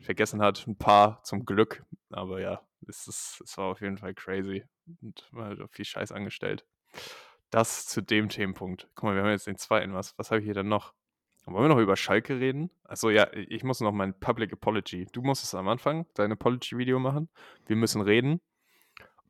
vergessen 0.02 0.40
hat. 0.40 0.68
Ein 0.68 0.78
paar 0.78 1.24
zum 1.24 1.48
Glück. 1.48 1.84
Aber 2.12 2.40
ja, 2.40 2.62
es, 2.88 3.08
ist, 3.08 3.42
es 3.44 3.58
war 3.58 3.66
auf 3.66 3.82
jeden 3.82 3.98
Fall 3.98 4.14
crazy. 4.14 4.64
Und 5.02 5.28
man 5.32 5.50
hat 5.50 5.62
auch 5.62 5.72
viel 5.72 5.86
Scheiß 5.86 6.12
angestellt. 6.12 6.64
Das 7.56 7.86
zu 7.86 8.02
dem 8.02 8.28
Themenpunkt. 8.28 8.90
Guck 8.96 9.06
mal, 9.06 9.16
wir 9.16 9.24
haben 9.24 9.30
jetzt 9.30 9.48
den 9.48 9.56
zweiten. 9.56 9.94
Was, 9.94 10.14
was 10.18 10.30
habe 10.30 10.42
ich 10.42 10.46
hier 10.46 10.54
denn 10.54 10.68
noch? 10.68 10.94
Wollen 11.46 11.64
wir 11.64 11.74
noch 11.74 11.82
über 11.82 11.96
Schalke 11.96 12.38
reden? 12.38 12.70
Achso, 12.84 13.10
ja, 13.10 13.32
ich 13.32 13.64
muss 13.64 13.80
noch 13.80 13.94
mein 13.94 14.14
Public 14.20 14.52
Apology. 14.52 15.08
Du 15.14 15.22
musstest 15.22 15.56
am 15.56 15.70
Anfang 15.70 16.06
dein 16.16 16.34
Apology-Video 16.34 17.00
machen. 17.00 17.30
Wir 17.66 17.78
müssen 17.78 18.02
reden. 18.02 18.42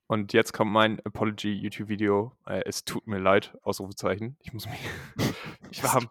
Und 0.08 0.34
jetzt 0.34 0.54
kommt 0.54 0.72
mein 0.72 1.00
Apology-YouTube-Video. 1.06 2.36
Äh, 2.48 2.64
es 2.66 2.84
tut 2.84 3.06
mir 3.06 3.20
leid, 3.20 3.56
Ausrufezeichen. 3.62 4.38
Ich 4.42 4.54
muss 4.54 4.68
mich. 4.68 4.80
ich, 5.70 5.84
war 5.84 5.96
am, 5.96 6.10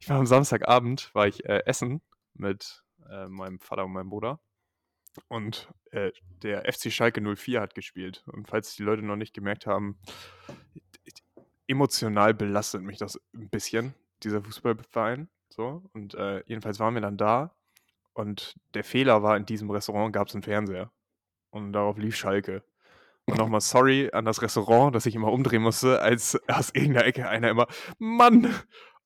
ich 0.00 0.08
war 0.08 0.18
am 0.18 0.26
Samstagabend, 0.26 1.14
war 1.14 1.28
ich 1.28 1.44
äh, 1.44 1.62
essen 1.64 2.02
mit 2.34 2.82
äh, 3.08 3.28
meinem 3.28 3.60
Vater 3.60 3.84
und 3.84 3.92
meinem 3.92 4.10
Bruder. 4.10 4.40
Und 5.28 5.72
äh, 5.92 6.10
der 6.42 6.64
FC 6.72 6.90
Schalke 6.90 7.20
04 7.20 7.60
hat 7.60 7.76
gespielt. 7.76 8.24
Und 8.26 8.48
falls 8.48 8.74
die 8.74 8.82
Leute 8.82 9.02
noch 9.02 9.14
nicht 9.14 9.32
gemerkt 9.32 9.68
haben, 9.68 10.00
emotional 11.66 12.34
belastet 12.34 12.82
mich 12.82 12.98
das 12.98 13.20
ein 13.34 13.48
bisschen, 13.48 13.94
dieser 14.22 14.42
Fußballverein. 14.42 15.28
So. 15.48 15.82
Und 15.92 16.14
äh, 16.14 16.42
jedenfalls 16.46 16.78
waren 16.80 16.94
wir 16.94 17.00
dann 17.00 17.16
da. 17.16 17.54
Und 18.14 18.56
der 18.74 18.84
Fehler 18.84 19.22
war, 19.22 19.36
in 19.36 19.46
diesem 19.46 19.70
Restaurant 19.70 20.12
gab 20.12 20.28
es 20.28 20.34
einen 20.34 20.42
Fernseher. 20.42 20.90
Und 21.50 21.72
darauf 21.72 21.98
lief 21.98 22.16
Schalke. 22.16 22.62
Und 23.26 23.38
nochmal 23.38 23.60
sorry 23.62 24.10
an 24.12 24.24
das 24.24 24.42
Restaurant, 24.42 24.94
dass 24.94 25.06
ich 25.06 25.14
immer 25.14 25.32
umdrehen 25.32 25.62
musste, 25.62 26.00
als 26.00 26.38
aus 26.48 26.70
irgendeiner 26.74 27.06
Ecke 27.06 27.28
einer 27.28 27.50
immer, 27.50 27.66
Mann, 27.98 28.54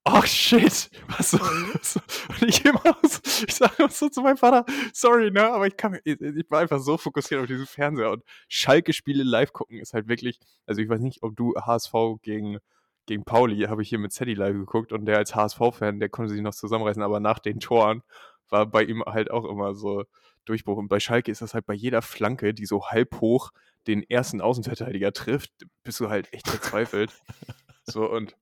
ach 0.07 0.27
shit, 0.27 0.89
was 1.09 1.33
so, 1.33 1.39
so. 1.83 2.01
Und 2.29 2.43
ich 2.43 2.65
immer 2.65 2.81
so, 3.03 3.21
ich 3.47 3.55
sage 3.55 3.75
immer 3.79 3.91
so 3.91 4.09
zu 4.09 4.23
meinem 4.23 4.37
Vater, 4.37 4.65
sorry, 4.93 5.31
ne, 5.31 5.53
aber 5.53 5.67
ich 5.67 5.77
kann 5.77 5.99
ich, 6.05 6.21
ich 6.21 6.51
war 6.51 6.61
einfach 6.61 6.79
so 6.79 6.97
fokussiert 6.97 7.41
auf 7.41 7.47
diesen 7.47 7.67
Fernseher 7.67 8.13
und 8.13 8.23
Schalke-Spiele 8.49 9.25
live 9.25 9.53
gucken 9.53 9.81
ist 9.81 9.95
halt 9.95 10.09
wirklich, 10.09 10.39
also 10.67 10.81
ich 10.81 10.89
weiß 10.89 11.01
nicht, 11.01 11.23
ob 11.23 11.37
du 11.37 11.55
HSV 11.57 11.93
gegen, 12.23 12.59
gegen 13.07 13.25
Pauli 13.25 13.65
habe 13.65 13.83
ich 13.83 13.89
hier 13.89 13.99
mit 13.99 14.13
Sadie 14.13 14.35
live 14.35 14.55
geguckt 14.55 14.93
und 14.93 15.07
der 15.07 15.19
als 15.19 15.35
HSV-Fan, 15.35 15.99
der 15.99 16.09
konnte 16.09 16.33
sich 16.33 16.43
noch 16.43 16.55
zusammenreißen, 16.55 17.03
aber 17.03 17.19
nach 17.19 17.41
den 17.41 17.59
Toren 17.59 18.03
war 18.49 18.65
bei 18.67 18.85
ihm 18.85 19.03
halt 19.05 19.31
auch 19.33 19.45
immer 19.45 19.75
so 19.75 20.05
Durchbruch. 20.45 20.77
Und 20.77 20.87
bei 20.87 21.01
Schalke 21.01 21.33
ist 21.33 21.43
das 21.43 21.53
halt 21.53 21.67
bei 21.67 21.75
jeder 21.75 22.01
Flanke, 22.01 22.55
die 22.55 22.67
so 22.67 22.87
halb 22.87 23.21
hoch 23.21 23.51
den 23.89 24.09
ersten 24.09 24.41
Außenverteidiger 24.41 25.13
trifft, 25.13 25.51
bist 25.83 25.99
du 25.99 26.09
halt 26.09 26.33
echt 26.33 26.49
verzweifelt. 26.49 27.13
so 27.85 28.09
und 28.09 28.37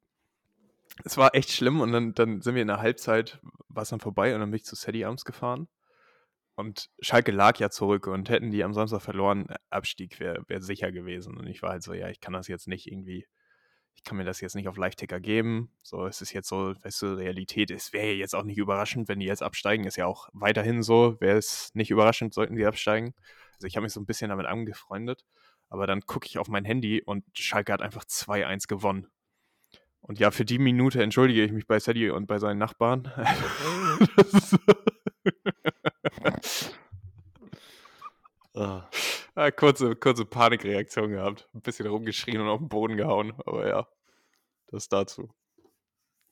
es 1.03 1.17
war 1.17 1.35
echt 1.35 1.51
schlimm 1.51 1.81
und 1.81 1.93
dann, 1.93 2.15
dann 2.15 2.41
sind 2.41 2.55
wir 2.55 2.63
in 2.63 2.69
der 2.69 2.81
Halbzeit, 2.81 3.41
war 3.69 3.83
es 3.83 3.89
dann 3.89 4.01
vorbei 4.01 4.35
und 4.35 4.41
dann 4.41 4.51
bin 4.51 4.57
ich 4.57 4.65
zu 4.65 4.77
Sadie 4.77 5.05
abends 5.05 5.25
gefahren. 5.25 5.69
Und 6.57 6.89
Schalke 7.01 7.33
lag 7.33 7.59
ja 7.59 7.69
zurück 7.69 8.07
und 8.07 8.29
hätten 8.29 8.53
die 8.53 8.63
am 8.63 8.75
Samstag 8.75 9.03
verloren, 9.03 9.49
Abstieg 9.71 10.21
wäre 10.21 10.45
wär 10.47 10.63
sicher 10.63 10.93
gewesen. 10.93 11.37
Und 11.37 11.49
ich 11.49 11.63
war 11.63 11.71
halt 11.71 11.83
so, 11.83 11.95
ja, 11.95 12.09
ich 12.11 12.21
kann 12.21 12.33
das 12.33 12.47
jetzt 12.47 12.69
nicht 12.69 12.87
irgendwie 12.87 13.27
ich 13.97 14.05
kann 14.05 14.19
mir 14.19 14.25
das 14.25 14.41
jetzt 14.41 14.55
nicht 14.55 14.69
auf 14.69 14.77
Live-Ticker 14.77 15.21
geben. 15.21 15.71
So, 15.83 16.07
es 16.07 16.21
ist 16.21 16.33
jetzt 16.33 16.49
so, 16.49 16.75
weißt 16.83 17.03
du, 17.03 17.07
Realität. 17.17 17.71
Es 17.71 17.93
wäre 17.93 18.13
jetzt 18.13 18.35
auch 18.35 18.43
nicht 18.43 18.59
überraschend, 18.59 19.09
wenn 19.09 19.21
die 19.21 19.27
jetzt 19.27 19.43
absteigen. 19.43 19.85
Ist 19.85 19.97
ja 19.97 20.07
auch 20.07 20.29
weiterhin 20.33 20.83
so. 20.83 21.17
Wäre 21.21 21.39
es 21.39 21.71
nicht 21.75 21.91
überraschend, 21.91 22.35
sollten 22.35 22.57
die 22.57 22.67
absteigen. 22.67 23.15
Also 23.55 23.67
ich 23.67 23.77
habe 23.77 23.85
mich 23.85 23.93
so 23.93 24.01
ein 24.01 24.07
bisschen 24.07 24.31
damit 24.31 24.47
angefreundet. 24.47 25.25
Aber 25.69 25.87
dann 25.87 26.03
gucke 26.03 26.27
ich 26.27 26.39
auf 26.39 26.49
mein 26.49 26.65
Handy 26.65 27.03
und 27.03 27.25
Schalke 27.33 27.73
hat 27.73 27.83
einfach 27.83 28.05
2-1 28.05 28.69
gewonnen. 28.69 29.09
Und 30.07 30.19
ja, 30.19 30.31
für 30.31 30.45
die 30.45 30.59
Minute 30.59 31.03
entschuldige 31.03 31.43
ich 31.43 31.51
mich 31.51 31.67
bei 31.67 31.81
Sadie 31.81 32.11
und 32.11 32.27
bei 32.27 32.39
seinen 32.39 32.59
Nachbarn. 32.59 33.07
ah. 38.55 38.87
Ja, 39.35 39.51
kurze, 39.51 39.97
kurze 39.97 40.27
Panikreaktion 40.27 41.11
gehabt. 41.11 41.49
Ein 41.55 41.63
bisschen 41.63 41.87
rumgeschrien 41.87 42.43
und 42.43 42.49
auf 42.49 42.59
den 42.59 42.69
Boden 42.69 42.99
gehauen. 42.99 43.33
Aber 43.47 43.67
ja, 43.67 43.89
das 44.67 44.91
dazu. 44.91 45.33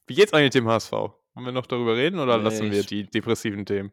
Wie 0.06 0.16
geht's 0.16 0.34
eigentlich 0.34 0.50
dem 0.50 0.68
HSV? 0.68 0.92
Wollen 0.92 1.14
wir 1.34 1.52
noch 1.52 1.66
darüber 1.66 1.96
reden 1.96 2.18
oder 2.18 2.36
nee, 2.36 2.44
lassen 2.44 2.70
wir 2.70 2.82
die 2.82 3.08
depressiven 3.08 3.64
Themen? 3.64 3.90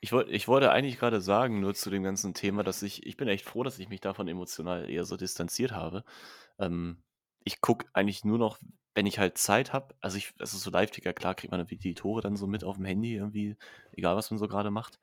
Ich, 0.00 0.12
wollt, 0.12 0.28
ich 0.28 0.46
wollte 0.46 0.72
eigentlich 0.72 0.98
gerade 0.98 1.22
sagen, 1.22 1.60
nur 1.60 1.74
zu 1.74 1.88
dem 1.88 2.02
ganzen 2.02 2.34
Thema, 2.34 2.64
dass 2.64 2.82
ich, 2.82 3.06
ich 3.06 3.16
bin 3.16 3.28
echt 3.28 3.46
froh, 3.46 3.62
dass 3.62 3.78
ich 3.78 3.88
mich 3.88 4.00
davon 4.00 4.28
emotional 4.28 4.90
eher 4.90 5.04
so 5.04 5.16
distanziert 5.16 5.72
habe. 5.72 6.04
Ähm, 6.58 7.02
ich 7.44 7.62
gucke 7.62 7.86
eigentlich 7.94 8.24
nur 8.24 8.36
noch, 8.36 8.58
wenn 8.94 9.06
ich 9.06 9.18
halt 9.18 9.38
Zeit 9.38 9.72
habe. 9.72 9.94
Also 10.00 10.16
ich, 10.16 10.34
es 10.38 10.52
ist 10.52 10.62
so 10.62 10.70
Live-Ticker, 10.70 11.12
klar 11.12 11.34
kriegt 11.34 11.50
man 11.50 11.66
die 11.66 11.94
Tore 11.94 12.20
dann 12.20 12.36
so 12.36 12.46
mit 12.46 12.64
auf 12.64 12.76
dem 12.76 12.84
Handy 12.84 13.14
irgendwie, 13.14 13.56
egal 13.92 14.16
was 14.16 14.30
man 14.30 14.38
so 14.38 14.48
gerade 14.48 14.70
macht. 14.70 14.98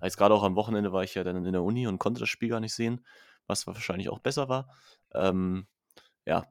Als 0.00 0.16
gerade 0.16 0.34
auch 0.34 0.42
am 0.42 0.56
Wochenende 0.56 0.92
war 0.92 1.04
ich 1.04 1.14
ja 1.14 1.24
dann 1.24 1.44
in 1.44 1.52
der 1.52 1.62
Uni 1.62 1.86
und 1.86 1.98
konnte 1.98 2.20
das 2.20 2.28
Spiel 2.28 2.48
gar 2.48 2.60
nicht 2.60 2.74
sehen, 2.74 3.04
was 3.46 3.66
wahrscheinlich 3.66 4.08
auch 4.08 4.20
besser 4.20 4.48
war. 4.48 4.74
Ähm, 5.12 5.66
ja, 6.24 6.46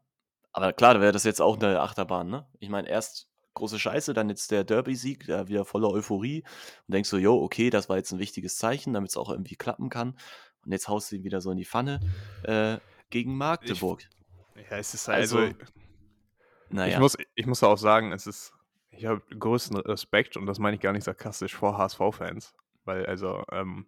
aber 0.51 0.73
klar, 0.73 0.95
da 0.95 1.01
wäre 1.01 1.11
das 1.11 1.23
jetzt 1.23 1.41
auch 1.41 1.57
eine 1.57 1.79
Achterbahn, 1.81 2.29
ne? 2.29 2.47
Ich 2.59 2.69
meine, 2.69 2.89
erst 2.89 3.29
große 3.53 3.79
Scheiße, 3.79 4.13
dann 4.13 4.29
jetzt 4.29 4.51
der 4.51 4.63
Derby-Sieg, 4.63 5.25
der 5.25 5.47
wieder 5.47 5.65
voller 5.65 5.89
Euphorie 5.89 6.43
und 6.87 6.93
denkst 6.93 7.09
so, 7.09 7.17
jo, 7.17 7.41
okay, 7.41 7.69
das 7.69 7.89
war 7.89 7.97
jetzt 7.97 8.11
ein 8.11 8.19
wichtiges 8.19 8.57
Zeichen, 8.57 8.93
damit 8.93 9.11
es 9.11 9.17
auch 9.17 9.29
irgendwie 9.29 9.55
klappen 9.55 9.89
kann. 9.89 10.17
Und 10.65 10.71
jetzt 10.71 10.87
haust 10.87 11.11
du 11.11 11.15
ihn 11.15 11.23
wieder 11.23 11.41
so 11.41 11.51
in 11.51 11.57
die 11.57 11.65
Pfanne 11.65 11.99
äh, 12.43 12.77
gegen 13.09 13.35
Magdeburg. 13.35 14.07
Ich, 14.55 14.69
ja, 14.69 14.77
es 14.77 14.93
ist 14.93 15.09
also, 15.09 15.39
also 15.39 15.55
naja. 16.69 16.93
ich, 16.93 16.99
muss, 16.99 17.17
ich 17.35 17.45
muss 17.45 17.63
auch 17.63 17.77
sagen, 17.77 18.11
es 18.11 18.27
ist, 18.27 18.53
ich 18.89 19.05
habe 19.05 19.21
größten 19.37 19.77
Respekt 19.77 20.37
und 20.37 20.45
das 20.45 20.59
meine 20.59 20.75
ich 20.75 20.81
gar 20.81 20.93
nicht 20.93 21.03
sarkastisch 21.03 21.55
vor 21.55 21.77
HSV-Fans. 21.77 22.53
Weil, 22.85 23.05
also, 23.05 23.43
ähm, 23.51 23.87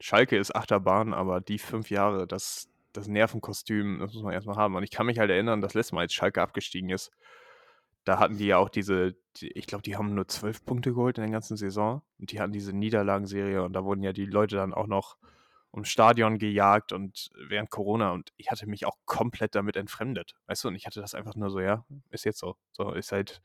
Schalke 0.00 0.36
ist 0.36 0.54
Achterbahn, 0.54 1.12
aber 1.12 1.40
die 1.40 1.58
fünf 1.58 1.90
Jahre, 1.90 2.26
das, 2.26 2.68
das 2.92 3.06
Nervenkostüm, 3.06 4.00
das 4.00 4.14
muss 4.14 4.22
man 4.22 4.32
erstmal 4.32 4.56
haben. 4.56 4.74
Und 4.74 4.82
ich 4.82 4.90
kann 4.90 5.06
mich 5.06 5.18
halt 5.18 5.30
erinnern, 5.30 5.60
das 5.60 5.74
letzte 5.74 5.94
Mal, 5.94 6.02
als 6.02 6.14
Schalke 6.14 6.40
abgestiegen 6.40 6.90
ist, 6.90 7.10
da 8.04 8.18
hatten 8.18 8.38
die 8.38 8.46
ja 8.46 8.56
auch 8.56 8.70
diese, 8.70 9.14
die, 9.36 9.48
ich 9.52 9.66
glaube, 9.66 9.82
die 9.82 9.96
haben 9.96 10.14
nur 10.14 10.26
zwölf 10.26 10.64
Punkte 10.64 10.90
geholt 10.90 11.18
in 11.18 11.24
der 11.24 11.32
ganzen 11.32 11.56
Saison. 11.56 12.02
Und 12.18 12.32
die 12.32 12.40
hatten 12.40 12.52
diese 12.52 12.72
Niederlagenserie 12.72 13.62
und 13.62 13.74
da 13.74 13.84
wurden 13.84 14.02
ja 14.02 14.12
die 14.12 14.26
Leute 14.26 14.56
dann 14.56 14.72
auch 14.72 14.86
noch 14.86 15.16
ums 15.72 15.88
Stadion 15.88 16.38
gejagt 16.38 16.92
und 16.92 17.30
während 17.48 17.70
Corona 17.70 18.10
und 18.12 18.32
ich 18.36 18.50
hatte 18.50 18.66
mich 18.66 18.86
auch 18.86 18.96
komplett 19.04 19.54
damit 19.54 19.76
entfremdet. 19.76 20.34
Weißt 20.46 20.64
du, 20.64 20.68
und 20.68 20.74
ich 20.74 20.86
hatte 20.86 21.00
das 21.00 21.14
einfach 21.14 21.36
nur 21.36 21.50
so, 21.50 21.60
ja, 21.60 21.84
ist 22.10 22.24
jetzt 22.24 22.38
so. 22.38 22.56
So, 22.72 22.92
ist 22.92 23.12
halt, 23.12 23.40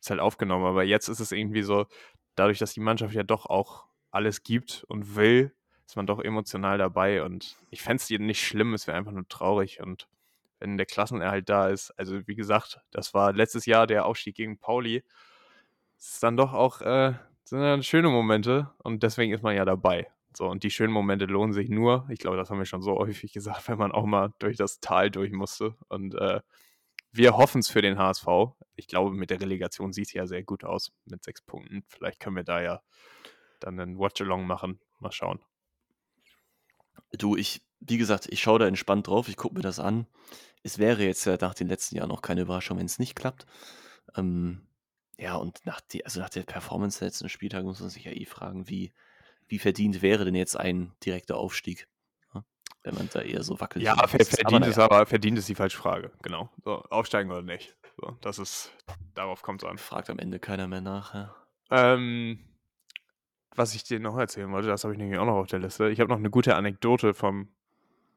ist 0.00 0.10
halt 0.10 0.20
aufgenommen. 0.20 0.66
Aber 0.66 0.82
jetzt 0.82 1.08
ist 1.08 1.20
es 1.20 1.32
irgendwie 1.32 1.62
so, 1.62 1.86
dadurch, 2.34 2.58
dass 2.58 2.72
die 2.72 2.80
Mannschaft 2.80 3.14
ja 3.14 3.22
doch 3.22 3.46
auch 3.46 3.86
alles 4.10 4.42
gibt 4.42 4.84
und 4.88 5.14
will, 5.14 5.54
ist 5.86 5.96
man 5.96 6.06
doch 6.06 6.20
emotional 6.20 6.78
dabei. 6.78 7.22
Und 7.22 7.56
ich 7.70 7.82
fände 7.82 8.02
es 8.02 8.10
nicht 8.10 8.44
schlimm, 8.44 8.74
es 8.74 8.86
wäre 8.86 8.96
einfach 8.96 9.12
nur 9.12 9.28
traurig. 9.28 9.80
Und 9.80 10.08
wenn 10.58 10.76
der 10.76 10.86
Klassenerhalt 10.86 11.48
da 11.48 11.68
ist, 11.68 11.92
also 11.92 12.26
wie 12.26 12.34
gesagt, 12.34 12.80
das 12.90 13.14
war 13.14 13.32
letztes 13.32 13.66
Jahr 13.66 13.86
der 13.86 14.04
Aufstieg 14.04 14.36
gegen 14.36 14.58
Pauli, 14.58 15.04
es 15.96 16.14
ist 16.14 16.22
dann 16.22 16.36
doch 16.36 16.52
auch, 16.52 16.80
äh, 16.80 17.14
sind 17.44 17.60
dann 17.60 17.82
schöne 17.82 18.08
Momente 18.08 18.70
und 18.78 19.02
deswegen 19.02 19.32
ist 19.32 19.42
man 19.42 19.56
ja 19.56 19.64
dabei. 19.64 20.08
So, 20.36 20.46
und 20.46 20.62
die 20.62 20.70
schönen 20.70 20.92
Momente 20.92 21.24
lohnen 21.24 21.52
sich 21.52 21.68
nur, 21.68 22.06
ich 22.10 22.18
glaube, 22.18 22.36
das 22.36 22.50
haben 22.50 22.58
wir 22.58 22.66
schon 22.66 22.82
so 22.82 22.92
häufig 22.98 23.32
gesagt, 23.32 23.68
wenn 23.68 23.78
man 23.78 23.92
auch 23.92 24.06
mal 24.06 24.32
durch 24.38 24.56
das 24.56 24.80
Tal 24.80 25.10
durch 25.10 25.32
musste. 25.32 25.76
Und 25.88 26.14
äh, 26.14 26.40
wir 27.12 27.36
hoffen 27.36 27.60
es 27.60 27.68
für 27.68 27.82
den 27.82 27.98
HSV. 27.98 28.26
Ich 28.76 28.86
glaube, 28.86 29.14
mit 29.14 29.30
der 29.30 29.40
Relegation 29.40 29.92
sieht 29.92 30.08
es 30.08 30.12
ja 30.12 30.26
sehr 30.26 30.44
gut 30.44 30.64
aus 30.64 30.92
mit 31.06 31.24
sechs 31.24 31.42
Punkten. 31.42 31.84
Vielleicht 31.88 32.20
können 32.20 32.36
wir 32.36 32.44
da 32.44 32.60
ja 32.60 32.82
dann 33.60 33.80
einen 33.80 33.98
Watch-Along 33.98 34.46
machen. 34.46 34.80
Mal 35.00 35.12
schauen. 35.12 35.40
Du, 37.12 37.36
ich, 37.36 37.62
wie 37.80 37.96
gesagt, 37.96 38.26
ich 38.30 38.42
schaue 38.42 38.58
da 38.58 38.66
entspannt 38.66 39.06
drauf, 39.06 39.28
ich 39.28 39.36
gucke 39.36 39.54
mir 39.54 39.62
das 39.62 39.80
an. 39.80 40.06
Es 40.62 40.78
wäre 40.78 41.04
jetzt 41.04 41.24
ja 41.24 41.38
nach 41.40 41.54
den 41.54 41.68
letzten 41.68 41.96
Jahren 41.96 42.10
auch 42.10 42.22
keine 42.22 42.42
Überraschung, 42.42 42.78
wenn 42.78 42.86
es 42.86 42.98
nicht 42.98 43.16
klappt. 43.16 43.46
Ähm, 44.16 44.66
ja, 45.16 45.36
und 45.36 45.64
nach, 45.64 45.80
die, 45.80 46.04
also 46.04 46.20
nach 46.20 46.28
der 46.28 46.42
Performance 46.42 46.98
der 46.98 47.08
letzten 47.08 47.28
Spieltag 47.28 47.64
muss 47.64 47.80
man 47.80 47.88
sich 47.88 48.04
ja 48.04 48.12
eh 48.12 48.26
fragen, 48.26 48.68
wie, 48.68 48.92
wie 49.48 49.58
verdient 49.58 50.02
wäre 50.02 50.24
denn 50.24 50.34
jetzt 50.34 50.56
ein 50.56 50.92
direkter 51.04 51.36
Aufstieg? 51.36 51.88
Wenn 52.84 52.94
man 52.94 53.08
da 53.12 53.20
eher 53.20 53.42
so 53.42 53.58
wackelt. 53.60 53.84
Ja, 53.84 54.06
ver 54.06 54.24
verdient 54.24 54.66
ist 54.66 54.78
aber 54.78 55.04
verdient 55.04 55.36
ist 55.36 55.48
die 55.48 55.54
falsche 55.54 55.76
Frage, 55.76 56.12
genau. 56.22 56.48
So, 56.64 56.80
aufsteigen 56.84 57.30
oder 57.30 57.42
nicht. 57.42 57.76
So, 58.00 58.16
das 58.20 58.38
ist, 58.38 58.72
darauf 59.14 59.42
kommt 59.42 59.62
es 59.62 59.68
an. 59.68 59.78
Fragt 59.78 60.08
am 60.10 60.18
Ende 60.18 60.38
keiner 60.38 60.68
mehr 60.68 60.80
nach, 60.80 61.12
ja. 61.12 61.34
Ähm, 61.70 62.38
was 63.54 63.74
ich 63.74 63.82
dir 63.82 63.98
noch 63.98 64.16
erzählen 64.16 64.50
wollte, 64.52 64.68
das 64.68 64.84
habe 64.84 64.94
ich 64.94 64.98
nämlich 64.98 65.18
auch 65.18 65.26
noch 65.26 65.34
auf 65.34 65.48
der 65.48 65.58
Liste. 65.58 65.90
Ich 65.90 66.00
habe 66.00 66.08
noch 66.08 66.18
eine 66.18 66.30
gute 66.30 66.54
Anekdote 66.54 67.12
vom, 67.12 67.48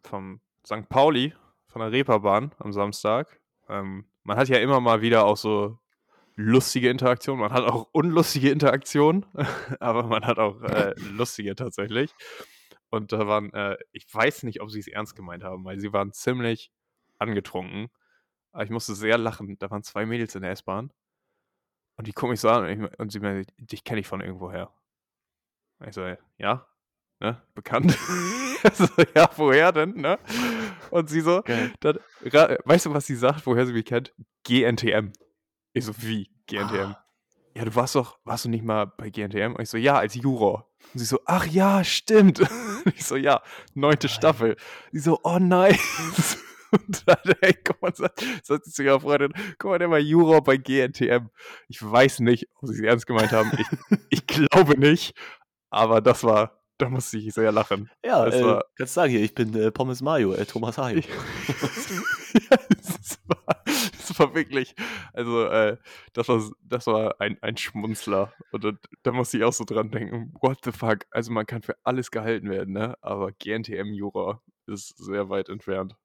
vom 0.04 0.40
St. 0.66 0.88
Pauli, 0.88 1.34
von 1.68 1.82
der 1.82 1.92
Reeperbahn 1.92 2.54
am 2.60 2.72
Samstag. 2.72 3.42
Ähm, 3.68 4.06
man 4.24 4.38
hat 4.38 4.48
ja 4.48 4.60
immer 4.60 4.80
mal 4.80 5.02
wieder 5.02 5.26
auch 5.26 5.38
so 5.38 5.80
lustige 6.36 6.90
Interaktionen. 6.90 7.42
Man 7.42 7.52
hat 7.52 7.64
auch 7.64 7.88
unlustige 7.92 8.50
Interaktionen, 8.50 9.26
aber 9.80 10.04
man 10.04 10.26
hat 10.26 10.40
auch 10.40 10.62
äh, 10.62 10.94
lustige 10.98 11.56
tatsächlich. 11.56 12.14
Und 12.90 13.14
da 13.14 13.28
waren, 13.28 13.54
äh, 13.54 13.78
ich 13.92 14.14
weiß 14.14 14.44
nicht, 14.44 14.62
ob 14.62 14.70
sie 14.70 14.80
es 14.80 14.88
ernst 14.88 15.16
gemeint 15.16 15.44
haben, 15.44 15.64
weil 15.64 15.80
sie 15.80 15.94
waren 15.94 16.12
ziemlich 16.12 16.72
angetrunken. 17.18 17.90
Aber 18.52 18.64
ich 18.64 18.70
musste 18.70 18.96
sehr 18.96 19.18
lachen. 19.18 19.58
Da 19.60 19.72
waren 19.72 19.84
zwei 19.84 20.06
Mädels 20.06 20.36
in 20.36 20.42
der 20.42 20.52
S-Bahn. 20.52 20.92
Und 21.96 22.08
die 22.08 22.14
gucken 22.14 22.32
mich 22.32 22.42
so 22.42 22.50
an 22.50 22.64
und, 22.64 22.70
ich, 22.70 23.00
und 23.00 23.12
sie 23.12 23.20
meinen, 23.20 23.46
dich 23.58 23.84
kenne 23.84 24.02
ich 24.02 24.08
von 24.08 24.22
irgendwoher. 24.22 24.74
Ich 25.86 25.94
so, 25.94 26.06
ja, 26.38 26.68
ne, 27.20 27.42
bekannt. 27.54 27.92
so, 28.74 28.88
ja, 29.16 29.30
woher 29.38 29.72
denn, 29.72 29.96
ne? 29.96 30.20
Und 30.90 31.10
sie 31.10 31.22
so, 31.22 31.42
dann, 31.80 32.00
weißt 32.22 32.88
du, 32.88 32.94
was 32.94 33.06
sie 33.06 33.16
sagt, 33.16 33.46
woher 33.46 33.66
sie 33.66 33.74
mich 33.74 33.86
kennt? 33.86 34.14
GNTM. 34.44 35.14
Ich 35.74 35.86
so, 35.86 35.94
wie? 35.98 36.30
GNTM? 36.48 36.96
Ah. 36.96 37.06
Ja, 37.56 37.66
du 37.66 37.76
warst 37.76 37.96
doch, 37.96 38.18
warst 38.24 38.46
du 38.46 38.50
nicht 38.50 38.64
mal 38.64 38.86
bei 38.86 39.10
GNTM? 39.10 39.56
Und 39.56 39.62
ich 39.62 39.70
so, 39.70 39.78
ja, 39.78 39.98
als 39.98 40.16
Juror. 40.16 40.70
Und 40.94 41.00
sie 41.00 41.06
so, 41.06 41.20
ach 41.26 41.46
ja, 41.46 41.84
stimmt. 41.84 42.42
ich 42.96 43.06
so, 43.06 43.16
ja, 43.16 43.42
neunte 43.74 44.08
nein. 44.08 44.14
Staffel. 44.14 44.58
Sie 44.92 45.00
so, 45.00 45.20
oh 45.24 45.38
nein. 45.40 45.78
Und 46.72 47.06
dann, 47.06 47.18
ey, 47.42 47.54
guck 47.66 47.82
mal, 47.82 47.94
sagt, 47.94 48.24
sagt 48.44 48.66
sie 48.66 48.72
zu 48.72 48.84
ihrer 48.84 49.02
Freundin, 49.02 49.34
guck 49.58 49.72
mal, 49.72 49.80
der 49.80 49.90
war 49.90 50.00
Juror 50.00 50.42
bei 50.42 50.56
GNTM. 50.56 51.30
Ich 51.68 51.82
weiß 51.82 52.20
nicht, 52.22 52.48
ob 52.56 52.70
sie 52.70 52.76
es 52.76 52.82
ernst 52.82 53.08
gemeint 53.08 53.32
haben. 53.32 53.52
Ich, 53.58 54.00
ich 54.10 54.28
glaube 54.28 54.80
nicht. 54.80 55.14
Aber 55.70 56.00
das 56.00 56.24
war, 56.24 56.62
da 56.78 56.90
musste 56.90 57.18
ich 57.18 57.34
sehr 57.34 57.52
lachen. 57.52 57.90
Ja, 58.06 58.26
das 58.26 58.36
äh, 58.36 58.44
war, 58.46 58.66
kannst 58.78 58.94
sagen 58.94 59.12
hier, 59.12 59.22
ich 59.22 59.36
bin 59.36 59.54
äh, 59.56 59.72
Pommes 59.72 60.02
Mayo, 60.02 60.34
äh, 60.34 60.46
Thomas 60.46 60.78
Hayo. 60.78 61.00
ja, 61.00 62.58
das, 62.70 63.20
war, 63.26 63.64
das 64.08 64.20
war 64.20 64.34
wirklich, 64.36 64.76
also 65.14 65.46
äh, 65.46 65.78
das 66.14 66.28
war, 66.28 66.42
das 66.64 66.88
war 66.88 67.20
ein, 67.20 67.38
ein 67.42 67.58
Schmunzler. 67.58 68.34
Und 68.52 68.64
da, 68.64 68.72
da 69.04 69.12
musste 69.12 69.38
ich 69.38 69.44
auch 69.44 69.54
so 69.54 69.64
dran 69.64 69.92
denken, 69.92 70.34
what 70.42 70.60
the 70.64 70.72
fuck, 70.72 71.06
also 71.12 71.32
man 71.32 71.46
kann 71.46 71.62
für 71.62 71.76
alles 71.84 72.12
gehalten 72.12 72.50
werden, 72.50 72.74
ne? 72.74 72.96
aber 73.02 73.32
GNTM-Jura 73.32 74.42
ist 74.68 74.98
sehr 74.98 75.30
weit 75.30 75.50
entfernt. 75.50 75.96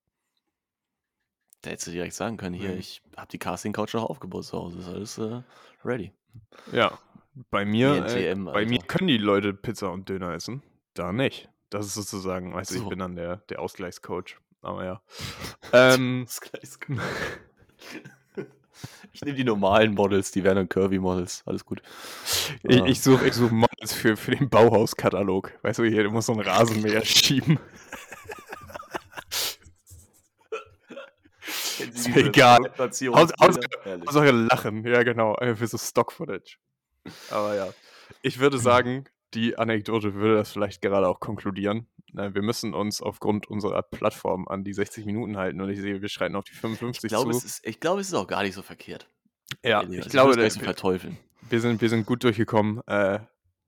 Da 1.63 1.71
hättest 1.71 1.89
du 1.89 1.93
direkt 1.93 2.15
sagen 2.15 2.37
können, 2.37 2.55
hier, 2.55 2.77
ich 2.77 3.03
habe 3.17 3.29
die 3.29 3.39
Casting-Couch 3.39 3.95
noch 3.95 4.05
aufgebaut 4.05 4.45
zu 4.45 4.59
Hause, 4.59 4.79
ist 4.79 4.89
alles 4.89 5.19
äh, 5.19 5.43
ready. 5.85 6.13
Ja, 6.71 6.99
bei 7.51 7.65
mir, 7.65 8.07
äh, 8.07 8.35
bei 8.35 8.65
mir 8.65 8.79
können 8.81 9.09
die 9.09 9.19
Leute 9.19 9.53
Pizza 9.53 9.91
und 9.91 10.09
Döner 10.09 10.33
essen. 10.33 10.63
Da 10.95 11.13
nicht. 11.13 11.51
Das 11.71 11.87
ist 11.87 11.95
sozusagen, 11.95 12.55
weißt 12.55 12.71
du, 12.71 12.75
so. 12.77 12.83
ich 12.83 12.89
bin 12.89 12.99
dann 12.99 13.17
der, 13.17 13.39
der 13.49 13.61
Ausgleichscoach. 13.61 14.39
Aber 14.63 14.85
ja. 14.85 15.03
ähm, 15.73 16.25
Ausgleichscoach. 16.27 16.99
Ich 19.13 19.23
nehme 19.23 19.37
die 19.39 19.45
normalen 19.45 19.95
Models, 19.95 20.31
die 20.31 20.45
werden 20.45 20.57
dann 20.57 20.69
Curvy-Models. 20.69 21.43
Alles 21.47 21.65
gut. 21.65 21.81
Ich, 22.63 22.83
Ah. 22.83 22.85
ich 22.87 23.01
suche 23.01 23.27
ich 23.27 23.33
such 23.33 23.51
Models 23.51 23.95
für, 23.95 24.15
für 24.19 24.33
den 24.33 24.51
Bauhauskatalog. 24.51 25.53
Weißt 25.63 25.79
du, 25.79 25.85
hier, 25.85 26.03
du 26.03 26.11
musst 26.11 26.27
so 26.27 26.35
einen 26.35 26.43
Rasenmäher 26.43 27.03
schieben. 27.03 27.59
Ist 31.79 32.09
mir 32.09 32.27
egal. 32.27 32.59
Haus-. 32.79 33.33
Hauptsache 33.41 34.31
lachen, 34.31 34.85
ja 34.87 35.03
genau, 35.03 35.35
äh, 35.37 35.55
für 35.57 35.67
so 35.67 35.79
Stock-Footage. 35.79 36.57
Aber 37.31 37.55
ja, 37.55 37.69
ich 38.23 38.39
würde 38.39 38.59
sagen, 38.59 39.07
die 39.35 39.57
Anekdote 39.57 40.15
würde 40.15 40.37
das 40.37 40.53
vielleicht 40.53 40.83
gerade 40.83 41.09
auch 41.09 41.21
konkludieren. 41.21 41.87
Äh, 42.17 42.35
Wir 42.35 42.43
müssen 42.43 42.75
uns 42.75 43.01
aufgrund 43.03 43.47
unserer 43.49 43.83
Plattform 43.83 44.47
an 44.49 44.65
die 44.65 44.73
60 44.73 45.05
Minuten 45.07 45.37
halten 45.37 45.61
und 45.61 45.69
ich 45.71 45.81
sehe, 45.81 46.01
wir 46.01 46.09
schreiten 46.09 46.37
auf 46.37 46.45
die 46.45 46.55
55 46.55 47.05
Ich 47.05 47.09
glaube, 47.09 47.31
zu. 47.33 47.39
es 47.39 47.45
ist, 47.45 47.67
ich 47.67 47.81
glaube, 47.81 48.01
es 48.01 48.09
ist 48.09 48.15
auch 48.15 48.27
gar 48.27 48.43
nicht 48.43 48.55
so 48.55 48.63
verkehrt. 48.63 49.09
ja, 49.65 49.81
Elio. 49.83 49.93
ich 49.95 49.99
Also 49.99 50.11
glaube, 50.11 50.37
das 50.37 50.57
verteufeln. 50.57 51.17
wir, 51.49 51.61
sind, 51.61 51.81
wir 51.81 51.89
sind 51.89 52.07
gut 52.07 52.25
durchgekommen, 52.25 52.81
äh, 52.87 53.21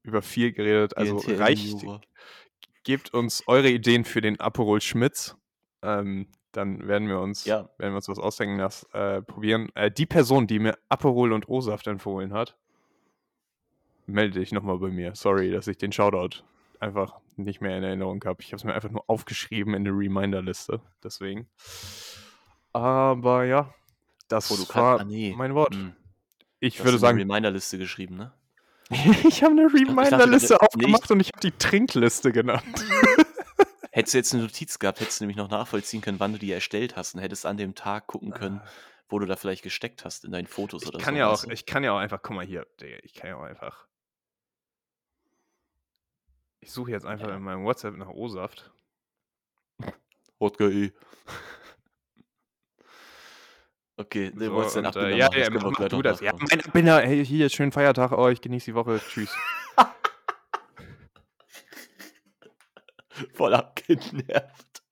über 0.02 0.22
viel 0.22 0.52
geredet. 0.52 0.96
Also 0.96 1.16
GNTL 1.16 1.36
reicht, 1.42 1.82
Jura. 1.82 2.00
gebt 2.84 3.12
uns 3.12 3.42
eure 3.46 3.68
Ideen 3.70 4.04
für 4.04 4.20
den 4.20 4.40
Aperol 4.40 4.80
Schmitz. 4.80 5.36
Ähm, 5.82 6.28
dann 6.52 6.88
werden 6.88 7.08
wir 7.08 7.20
uns, 7.20 7.44
Ja. 7.44 7.68
werden 7.78 7.92
wir 7.92 7.96
uns 7.96 8.08
was 8.08 8.18
ausdenken, 8.18 8.58
das 8.58 8.84
äh, 8.94 9.20
probieren. 9.22 9.68
Äh, 9.74 9.90
die 9.90 10.06
Person, 10.06 10.46
die 10.46 10.58
mir 10.58 10.78
Aperol 10.88 11.32
und 11.32 11.48
O-Saft 11.48 11.86
empfohlen 11.86 12.32
hat, 12.32 12.56
melde 14.06 14.40
dich 14.40 14.52
nochmal 14.52 14.78
bei 14.78 14.88
mir. 14.88 15.14
Sorry, 15.14 15.50
dass 15.50 15.66
ich 15.68 15.76
den 15.76 15.92
Shoutout 15.92 16.42
einfach 16.80 17.18
nicht 17.36 17.60
mehr 17.60 17.76
in 17.76 17.84
Erinnerung 17.84 18.22
habe. 18.24 18.42
Ich 18.42 18.48
habe 18.48 18.56
es 18.56 18.64
mir 18.64 18.74
einfach 18.74 18.90
nur 18.90 19.04
aufgeschrieben 19.08 19.74
in 19.74 19.86
eine 19.86 19.90
Reminder-Liste. 19.96 20.80
Deswegen. 21.02 21.48
Aber 22.72 23.44
ja, 23.44 23.72
das 24.28 24.50
Oh, 24.50 24.74
war 24.74 25.00
ah, 25.00 25.04
nee. 25.04 25.34
mein 25.36 25.54
Wort. 25.54 25.74
Hm, 25.74 25.94
Ich 26.60 26.74
du 26.74 26.80
hast 26.80 26.84
würde 26.86 26.94
eine 26.96 26.98
sagen, 27.00 27.18
Reminderliste 27.18 27.78
geschrieben, 27.78 28.16
ne? 28.16 28.32
ich 29.28 29.42
habe 29.42 29.52
eine 29.52 29.66
Reminder-Liste 29.72 30.60
aufgemacht 30.60 31.10
und 31.10 31.20
ich 31.20 31.28
habe 31.28 31.40
die 31.40 31.52
Trinkliste 31.52 32.32
genannt. 32.32 32.62
Hättest 33.90 34.14
du 34.14 34.18
jetzt 34.18 34.32
eine 34.34 34.42
Notiz 34.44 34.78
gehabt, 34.78 35.00
hättest 35.00 35.18
du 35.18 35.24
nämlich 35.24 35.36
noch 35.36 35.50
nachvollziehen 35.50 36.00
können, 36.00 36.20
wann 36.20 36.32
du 36.32 36.38
die 36.38 36.52
erstellt 36.52 36.94
hast 36.94 37.14
und 37.14 37.20
hättest 37.20 37.44
an 37.44 37.56
dem 37.56 37.74
Tag 37.74 38.06
gucken 38.06 38.30
können, 38.30 38.60
wo 39.08 39.18
du 39.18 39.26
da 39.26 39.34
vielleicht 39.34 39.64
gesteckt 39.64 40.04
hast 40.04 40.24
in 40.24 40.30
deinen 40.30 40.46
Fotos 40.46 40.82
Ich 40.82 40.88
oder 40.88 40.98
kann 40.98 41.14
so. 41.14 41.18
ja 41.18 41.28
auch, 41.28 41.42
ich 41.44 41.66
kann 41.66 41.82
ja 41.82 41.92
auch 41.92 41.98
einfach, 41.98 42.20
guck 42.22 42.36
mal 42.36 42.46
hier, 42.46 42.64
Digga, 42.80 42.96
ich 43.02 43.14
kann 43.14 43.30
ja 43.30 43.36
auch 43.36 43.42
einfach. 43.42 43.87
Ich 46.60 46.72
suche 46.72 46.90
jetzt 46.90 47.06
einfach 47.06 47.28
Ja. 47.28 47.36
in 47.36 47.42
meinem 47.42 47.64
WhatsApp 47.64 47.96
nach 47.96 48.08
O-Saft. 48.08 48.70
Wodka 50.38 50.64
E. 50.68 50.92
Okay, 53.96 54.30
ne, 54.34 54.46
So, 54.46 54.52
wolltest 54.54 54.76
du 54.76 54.80
den 54.82 54.86
und, 54.86 54.96
äh, 54.96 55.16
ja, 55.16 55.28
ja, 55.34 55.50
mach 55.50 55.76
gleich 55.76 55.88
du 55.88 56.02
das. 56.02 56.20
Ja, 56.20 56.32
mein 56.38 56.60
Abbinder, 56.64 57.00
hey, 57.00 57.24
hier, 57.26 57.48
schönen 57.48 57.72
Feiertag 57.72 58.12
euch, 58.12 58.40
genießt 58.40 58.68
die 58.68 58.74
Woche, 58.74 59.00
tschüss. 59.08 59.34
Voll 63.34 63.54
abgenervt. 63.54 64.82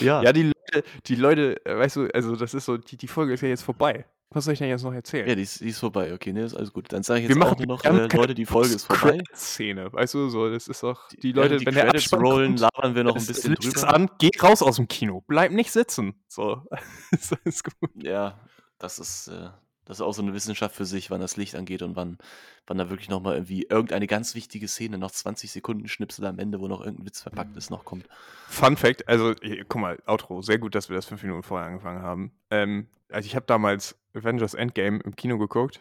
Ja, 0.00 0.22
Ja, 0.22 0.32
die 0.32 0.44
Leute, 0.44 0.84
die 1.06 1.14
Leute, 1.16 1.66
äh, 1.66 1.76
weißt 1.78 1.96
du, 1.96 2.08
also 2.14 2.34
das 2.36 2.54
ist 2.54 2.64
so, 2.64 2.78
die, 2.78 2.96
die 2.96 3.08
Folge 3.08 3.34
ist 3.34 3.42
ja 3.42 3.48
jetzt 3.48 3.62
vorbei. 3.62 4.06
Was 4.34 4.44
soll 4.44 4.52
ich 4.54 4.58
denn 4.58 4.68
jetzt 4.68 4.82
noch 4.82 4.92
erzählen? 4.92 5.28
ja 5.28 5.34
die, 5.34 5.42
ist, 5.42 5.60
die 5.60 5.68
ist 5.68 5.78
vorbei. 5.78 6.12
Okay, 6.12 6.32
ne, 6.32 6.44
ist 6.44 6.54
alles 6.54 6.72
gut. 6.72 6.92
Dann 6.92 7.02
sage 7.02 7.20
ich 7.20 7.28
Wir 7.28 7.36
jetzt 7.36 7.44
auch 7.44 7.50
machen 7.50 7.66
nur 7.66 7.76
noch, 7.76 7.84
wir 7.84 7.90
äh, 7.90 8.16
Leute, 8.16 8.34
die 8.34 8.46
Folge 8.46 8.74
ist 8.74 8.84
vorbei. 8.84 9.18
Post-Credit-Szene, 9.18 9.92
weißt 9.92 10.14
du, 10.14 10.28
so, 10.28 10.50
das 10.50 10.68
ist 10.68 10.82
doch, 10.82 11.08
die 11.08 11.32
Leute, 11.32 11.58
die 11.58 11.66
wenn 11.66 11.74
der 11.74 11.84
Credits 11.84 12.04
Abspann 12.04 12.20
rollen, 12.26 12.56
kommt, 12.56 12.60
labern 12.60 12.94
wir 12.94 13.04
noch 13.04 13.16
ein 13.16 13.26
bisschen 13.26 13.54
drüber. 13.54 13.94
an, 13.94 14.10
geh 14.18 14.30
raus 14.42 14.62
aus 14.62 14.76
dem 14.76 14.88
Kino, 14.88 15.22
bleib 15.26 15.52
nicht 15.52 15.72
sitzen. 15.72 16.14
So, 16.28 16.62
ist 17.10 17.36
alles 17.44 17.62
gut. 17.62 17.90
Ja, 18.02 18.38
das 18.78 18.98
ist, 18.98 19.28
äh, 19.28 19.50
das 19.84 19.98
ist 19.98 20.02
auch 20.02 20.12
so 20.12 20.22
eine 20.22 20.32
Wissenschaft 20.32 20.74
für 20.74 20.84
sich, 20.84 21.10
wann 21.10 21.20
das 21.20 21.36
Licht 21.36 21.54
angeht 21.54 21.82
und 21.82 21.96
wann, 21.96 22.18
wann 22.66 22.78
da 22.78 22.90
wirklich 22.90 23.08
nochmal 23.08 23.34
irgendwie 23.34 23.64
irgendeine 23.68 24.06
ganz 24.06 24.34
wichtige 24.34 24.68
Szene, 24.68 24.98
noch 24.98 25.10
20 25.10 25.50
Sekunden 25.50 25.88
Schnipsel 25.88 26.24
am 26.26 26.38
Ende, 26.38 26.60
wo 26.60 26.68
noch 26.68 26.80
irgendein 26.80 27.06
Witz 27.06 27.22
verpackt 27.22 27.56
ist, 27.56 27.70
noch 27.70 27.84
kommt. 27.84 28.08
Fun 28.48 28.76
Fact, 28.76 29.08
also 29.08 29.34
hier, 29.42 29.64
guck 29.64 29.80
mal, 29.80 29.98
Outro, 30.06 30.42
sehr 30.42 30.58
gut, 30.58 30.74
dass 30.74 30.88
wir 30.88 30.96
das 30.96 31.06
fünf 31.06 31.22
Minuten 31.22 31.42
vorher 31.42 31.68
angefangen 31.68 32.02
haben. 32.02 32.32
Ähm, 32.50 32.88
also 33.10 33.26
ich 33.26 33.36
habe 33.36 33.46
damals 33.46 33.98
Avengers 34.14 34.54
Endgame 34.54 35.00
im 35.00 35.16
Kino 35.16 35.38
geguckt 35.38 35.80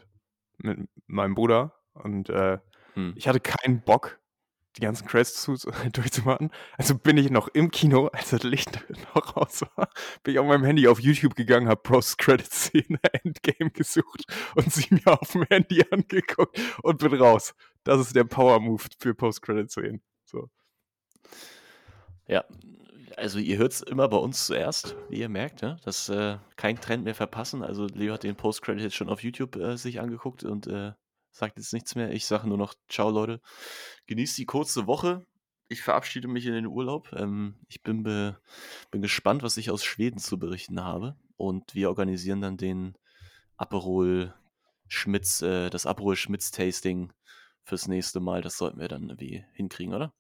mit 0.58 0.80
meinem 1.08 1.36
Bruder 1.36 1.74
und 1.94 2.30
äh, 2.30 2.60
Hm. 2.94 3.14
ich 3.16 3.28
hatte 3.28 3.40
keinen 3.40 3.82
Bock, 3.82 4.20
die 4.78 4.82
ganzen 4.82 5.08
Credits 5.08 5.42
zu, 5.42 5.56
durchzumachen. 5.94 6.52
Also 6.78 6.96
bin 6.96 7.18
ich 7.18 7.30
noch 7.30 7.48
im 7.50 7.72
Kino, 7.72 8.08
als 8.14 8.30
das 8.30 8.44
Licht 8.44 8.80
noch 9.16 9.36
raus 9.36 9.64
war, 9.76 9.90
bin 10.24 10.34
ich 10.34 10.40
auf 10.40 10.48
meinem 10.48 10.64
Handy 10.64 10.88
auf 10.88 11.00
YouTube 11.00 11.36
gegangen, 11.36 11.68
habe 11.68 11.82
Post-Credit-Szene 11.82 13.00
Endgame 13.24 13.72
gesucht 13.72 14.26
und 14.56 14.72
sie 14.72 14.88
mir 14.90 15.08
auf 15.08 15.32
dem 15.32 15.46
Handy 15.50 15.84
angeguckt 15.92 16.60
und 16.84 17.00
bin 17.00 17.14
raus. 17.14 17.54
Das 17.84 18.00
ist 18.00 18.16
der 18.16 18.24
Power-Move 18.24 18.84
für 19.00 19.14
Post-Credit-Szenen. 19.14 20.02
So. 20.26 20.50
Ja, 22.28 22.46
also 23.18 23.40
ihr 23.40 23.58
hört 23.58 23.74
es 23.74 23.82
immer 23.82 24.08
bei 24.08 24.18
uns 24.18 24.46
zuerst, 24.46 24.96
wie 25.10 25.20
ihr 25.20 25.30
merkt, 25.30 25.62
ne? 25.62 25.78
Das 25.84 26.10
äh, 26.10 26.38
kein 26.56 26.80
Trend 26.80 27.04
mehr 27.04 27.16
verpassen. 27.16 27.64
Also 27.64 27.88
Leo 27.88 28.14
hat 28.14 28.24
den 28.24 28.36
Post-Credit 28.36 28.94
schon 28.94 29.10
auf 29.10 29.24
YouTube 29.24 29.56
äh, 29.58 29.78
sich 29.78 30.00
angeguckt 30.00 30.44
und 30.44 30.68
äh, 30.68 30.94
sagt 31.32 31.58
jetzt 31.58 31.74
nichts 31.74 31.96
mehr. 31.96 32.12
Ich 32.12 32.26
sage 32.26 32.48
nur 32.48 32.58
noch 32.58 32.74
Ciao, 32.90 33.10
Leute. 33.10 33.42
Genießt 34.08 34.38
die 34.38 34.46
kurze 34.46 34.88
Woche. 34.88 35.26
Ich 35.68 35.82
verabschiede 35.82 36.28
mich 36.28 36.46
in 36.46 36.54
den 36.54 36.68
Urlaub. 36.68 37.14
Ähm, 37.14 37.56
ich 37.70 37.82
bin, 37.82 38.04
bin 38.04 39.02
gespannt, 39.02 39.42
was 39.44 39.58
ich 39.58 39.72
aus 39.72 39.84
Schweden 39.84 40.20
zu 40.20 40.38
berichten 40.38 40.84
habe. 40.84 41.16
Und 41.38 41.74
wir 41.74 41.90
organisieren 41.90 42.42
dann 42.42 42.58
den 42.58 42.98
Aperol 43.58 44.34
Schmitz, 44.88 45.42
äh, 45.42 45.70
das 45.70 45.86
Aperol 45.86 46.16
Schmitz 46.16 46.52
Tasting 46.52 47.14
fürs 47.64 47.88
nächste 47.88 48.20
Mal. 48.20 48.42
Das 48.42 48.58
sollten 48.58 48.80
wir 48.80 48.90
dann 48.90 49.04
irgendwie 49.10 49.46
hinkriegen, 49.54 49.94
oder? 49.94 50.14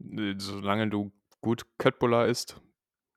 Äh, 0.00 0.34
Solange 0.38 0.88
du 0.88 1.12
gut 1.40 1.66
Köttbullar 1.78 2.26
isst, 2.26 2.60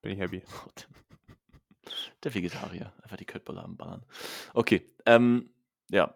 bin 0.01 0.11
ich 0.11 0.19
happy. 0.19 0.43
Der 2.23 2.33
Vegetarier. 2.33 2.93
Einfach 3.01 3.17
die 3.17 3.25
Köttbullar 3.25 3.65
am 3.65 3.77
Ballern. 3.77 4.05
Okay. 4.53 4.89
Ähm, 5.05 5.49
ja. 5.89 6.15